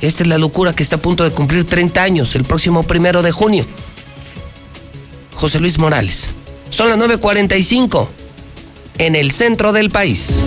[0.01, 3.23] Esta es la locura que está a punto de cumplir 30 años, el próximo primero
[3.23, 3.67] de junio.
[5.35, 6.31] José Luis Morales.
[6.71, 8.22] Son las 9.45
[9.07, 10.45] en el centro del país.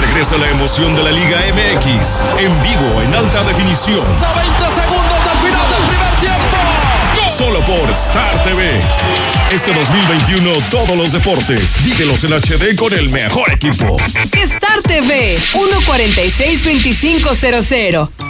[0.00, 4.06] Regresa la emoción de la Liga MX en vivo en alta definición.
[4.24, 6.56] A 20 segundos del final del primer tiempo.
[7.36, 8.80] Solo por Star TV.
[9.52, 11.76] Este 2021 todos los deportes.
[11.84, 13.98] Vívelos en HD con el mejor equipo.
[14.06, 18.29] Star TV 146-2500.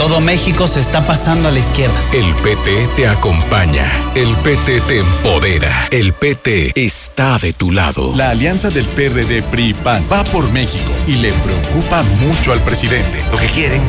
[0.00, 1.94] Todo México se está pasando a la izquierda.
[2.14, 3.92] El PT te acompaña.
[4.14, 5.88] El PT te empodera.
[5.90, 8.10] El PT está de tu lado.
[8.16, 13.22] La alianza del PRD PRI PAN va por México y le preocupa mucho al presidente.
[13.30, 13.82] Lo que quieren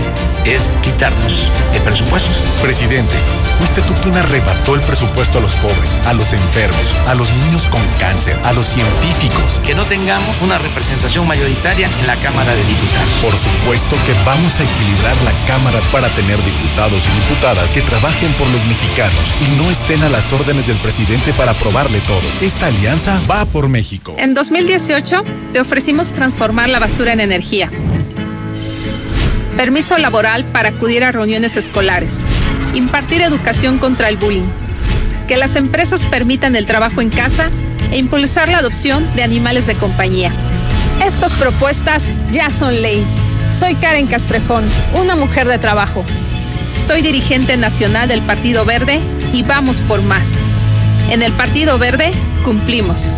[0.44, 2.30] es quitarnos el presupuesto.
[2.62, 3.16] Presidente,
[3.60, 7.68] fuiste tú quien arrebató el presupuesto a los pobres, a los enfermos, a los niños
[7.68, 9.62] con cáncer, a los científicos.
[9.66, 13.12] Que no tengamos una representación mayoritaria en la Cámara de Diputados.
[13.22, 18.32] Por supuesto que vamos a equilibrar la Cámara para tener diputados y diputadas que trabajen
[18.34, 22.22] por los mexicanos y no estén a las órdenes del presidente para aprobarle todo.
[22.42, 24.16] Esta alianza va por México.
[24.18, 25.24] En 2018
[25.54, 27.70] te ofrecimos transformar la basura en energía.
[29.58, 32.20] Permiso laboral para acudir a reuniones escolares.
[32.74, 34.48] Impartir educación contra el bullying.
[35.28, 37.50] Que las empresas permitan el trabajo en casa
[37.92, 40.32] e impulsar la adopción de animales de compañía.
[41.06, 43.06] Estas propuestas ya son ley.
[43.52, 46.06] Soy Karen Castrejón, una mujer de trabajo.
[46.88, 49.00] Soy dirigente nacional del Partido Verde
[49.34, 50.28] y vamos por más.
[51.10, 52.12] En el Partido Verde
[52.46, 53.18] cumplimos.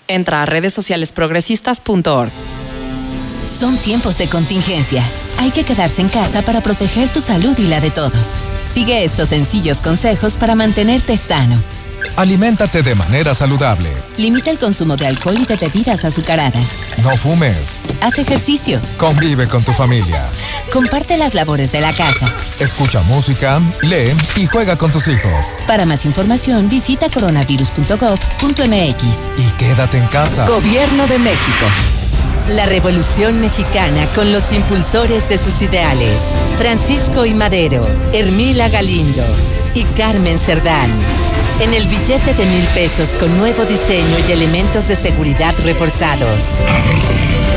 [0.11, 2.31] Entra a redes sociales progresistas.org.
[3.59, 5.01] Son tiempos de contingencia.
[5.39, 8.41] Hay que quedarse en casa para proteger tu salud y la de todos.
[8.65, 11.55] Sigue estos sencillos consejos para mantenerte sano.
[12.17, 13.89] Aliméntate de manera saludable.
[14.17, 16.67] Limita el consumo de alcohol y de bebidas azucaradas.
[17.03, 17.79] No fumes.
[18.01, 18.79] Haz ejercicio.
[18.97, 20.27] Convive con tu familia.
[20.71, 22.33] Comparte las labores de la casa.
[22.59, 25.53] Escucha música, lee y juega con tus hijos.
[25.67, 29.03] Para más información visita coronavirus.gov.mx.
[29.37, 30.47] Y quédate en casa.
[30.47, 31.65] Gobierno de México.
[32.49, 36.21] La Revolución Mexicana con los impulsores de sus ideales.
[36.57, 39.23] Francisco y Madero, Hermila Galindo
[39.73, 40.89] y Carmen Cerdán.
[41.59, 46.61] En el billete de mil pesos con nuevo diseño y elementos de seguridad reforzados.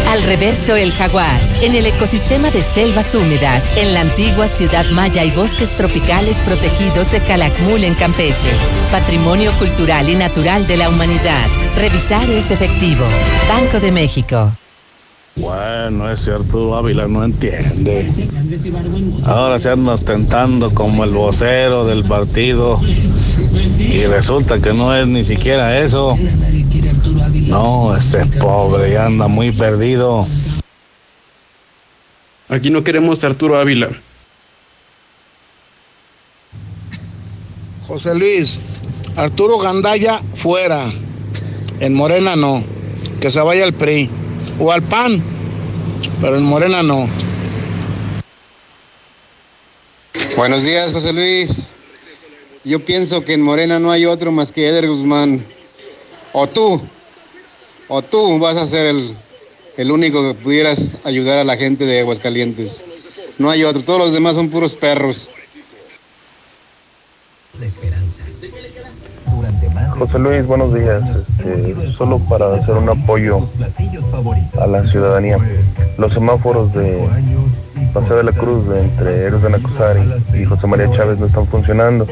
[0.09, 5.25] Al reverso el jaguar, en el ecosistema de selvas húmedas, en la antigua ciudad maya
[5.25, 8.51] y bosques tropicales protegidos de Calakmul en Campeche.
[8.91, 11.47] Patrimonio cultural y natural de la humanidad.
[11.77, 13.05] Revisar es efectivo.
[13.49, 14.53] Banco de México.
[15.37, 18.09] Bueno, ese Arturo Ávila no entiende.
[19.25, 22.81] Ahora se anda ostentando como el vocero del partido
[23.79, 26.17] y resulta que no es ni siquiera eso.
[27.47, 30.27] No, ese pobre anda muy perdido.
[32.49, 33.89] Aquí no queremos a Arturo Ávila.
[37.87, 38.61] José Luis,
[39.17, 40.85] Arturo Gandaya fuera.
[41.81, 42.63] En Morena no.
[43.21, 44.11] Que se vaya al PRI
[44.59, 45.23] o al PAN,
[46.21, 47.09] pero en Morena no.
[50.37, 51.69] Buenos días, José Luis.
[52.65, 55.45] Yo pienso que en Morena no hay otro más que Eder Guzmán.
[56.33, 56.81] O tú,
[57.89, 59.15] o tú vas a ser el,
[59.77, 62.85] el único que pudieras ayudar a la gente de Aguascalientes.
[63.39, 65.29] No hay otro, todos los demás son puros perros.
[69.99, 71.03] José Luis, buenos días.
[71.17, 73.47] Este, solo para hacer un apoyo
[74.59, 75.39] a la ciudadanía.
[75.99, 77.09] Los semáforos de
[77.95, 80.03] Paseo de la Cruz de entre Héroes de Nacosari
[80.35, 82.09] y José María Chávez no están funcionando.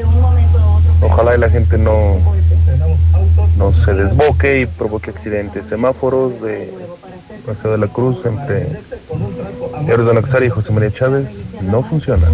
[1.01, 2.19] Ojalá y la gente no,
[3.57, 5.67] no se desboque y provoque accidentes.
[5.67, 6.73] Semáforos de
[7.45, 8.79] Paseo de la Cruz entre
[9.85, 12.31] Héroes de Nacosari y José María Chávez no funcionan.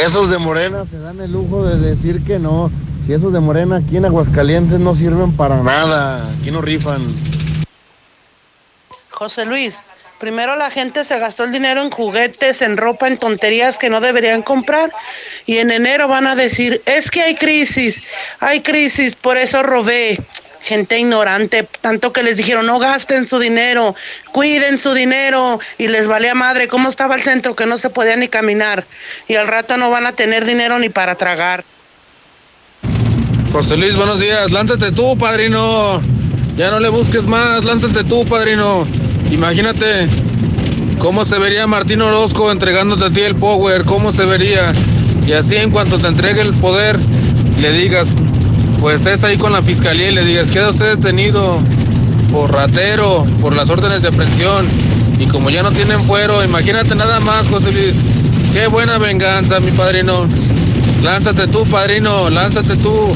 [0.00, 2.70] Esos de Morena se dan el lujo de decir que no.
[3.06, 6.30] Si esos de Morena aquí en Aguascalientes no sirven para nada.
[6.38, 7.02] Aquí no rifan.
[9.10, 9.80] José Luis,
[10.18, 14.00] primero la gente se gastó el dinero en juguetes, en ropa, en tonterías que no
[14.00, 14.90] deberían comprar.
[15.46, 18.02] Y en enero van a decir, es que hay crisis,
[18.40, 20.18] hay crisis, por eso robé.
[20.60, 23.94] Gente ignorante, tanto que les dijeron, no gasten su dinero,
[24.32, 25.60] cuiden su dinero.
[25.78, 28.84] Y les valía madre cómo estaba el centro que no se podía ni caminar.
[29.28, 31.64] Y al rato no van a tener dinero ni para tragar.
[33.52, 34.50] José Luis, buenos días.
[34.50, 36.02] Lánzate tú, padrino.
[36.56, 38.86] Ya no le busques más, lánzate tú, padrino.
[39.30, 40.06] Imagínate
[40.98, 44.72] cómo se vería Martín Orozco entregándote a ti el power, cómo se vería.
[45.26, 46.98] Y así en cuanto te entregue el poder,
[47.60, 48.14] le digas,
[48.80, 51.58] pues estés ahí con la fiscalía y le digas, queda usted detenido
[52.32, 54.66] por ratero, por las órdenes de aprehensión.
[55.18, 58.02] Y como ya no tienen fuero, imagínate nada más, José Luis.
[58.52, 60.26] Qué buena venganza, mi padrino.
[61.02, 63.12] Lánzate tú, padrino, lánzate tú.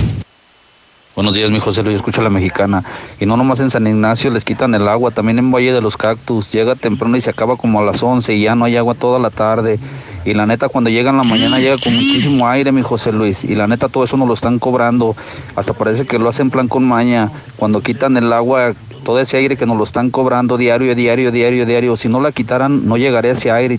[1.15, 2.85] Buenos días, mi José Luis, escucha la mexicana.
[3.21, 5.99] Y no nomás en San Ignacio les quitan el agua, también en Valle de los
[5.99, 6.51] Cactus.
[6.51, 9.19] Llega temprano y se acaba como a las 11 y ya no hay agua toda
[9.19, 9.79] la tarde.
[10.25, 13.45] Y la neta, cuando llega en la mañana llega con muchísimo aire, mi José Luis.
[13.45, 15.15] Y la neta, todo eso nos lo están cobrando.
[15.55, 17.31] Hasta parece que lo hacen plan con maña.
[17.57, 18.73] Cuando quitan el agua,
[19.05, 21.99] todo ese aire que nos lo están cobrando diario, diario, diario, diario.
[21.99, 23.79] Si no la quitaran, no llegaría ese aire.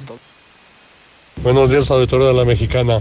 [1.41, 2.99] Buenos días, auditorio de la mexicana.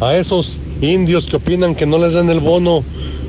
[0.00, 2.84] A esos indios que opinan que no les den el bono,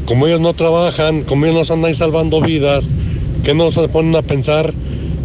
[0.05, 2.89] como ellos no trabajan, como ellos no están ahí salvando vidas,
[3.43, 4.73] que no se ponen a pensar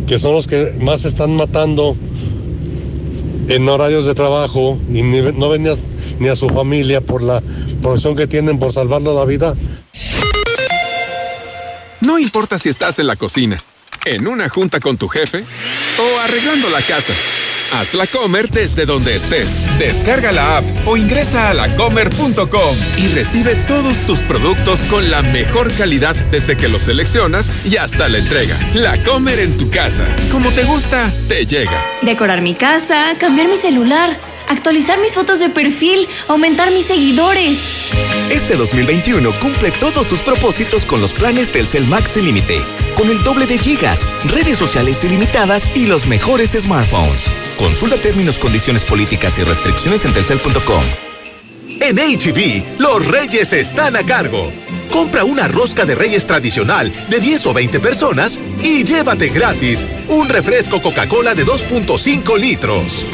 [0.07, 1.97] que son los que más se están matando
[3.49, 5.76] en horarios de trabajo y no ven ni a,
[6.18, 7.42] ni a su familia por la
[7.81, 9.55] profesión que tienen por salvarle la vida.
[12.00, 13.62] No importa si estás en la cocina,
[14.05, 15.44] en una junta con tu jefe
[15.99, 17.12] o arreglando la casa.
[17.72, 19.62] Hazla comer desde donde estés.
[19.78, 25.72] Descarga la app o ingresa a lacomer.com y recibe todos tus productos con la mejor
[25.74, 28.56] calidad desde que los seleccionas y hasta la entrega.
[28.74, 30.05] La Comer en tu casa.
[30.30, 31.84] Como te gusta, te llega.
[32.02, 34.16] Decorar mi casa, cambiar mi celular,
[34.49, 37.91] actualizar mis fotos de perfil, aumentar mis seguidores.
[38.31, 42.62] Este 2021 cumple todos tus propósitos con los planes Telcel Max sin límite,
[42.97, 47.31] con el doble de gigas, redes sociales ilimitadas y los mejores smartphones.
[47.57, 50.83] Consulta términos, condiciones políticas y restricciones en telcel.com.
[51.81, 54.43] En HB, los reyes están a cargo.
[54.91, 60.28] Compra una rosca de reyes tradicional de 10 o 20 personas y llévate gratis un
[60.28, 63.05] refresco Coca-Cola de 2.5 litros.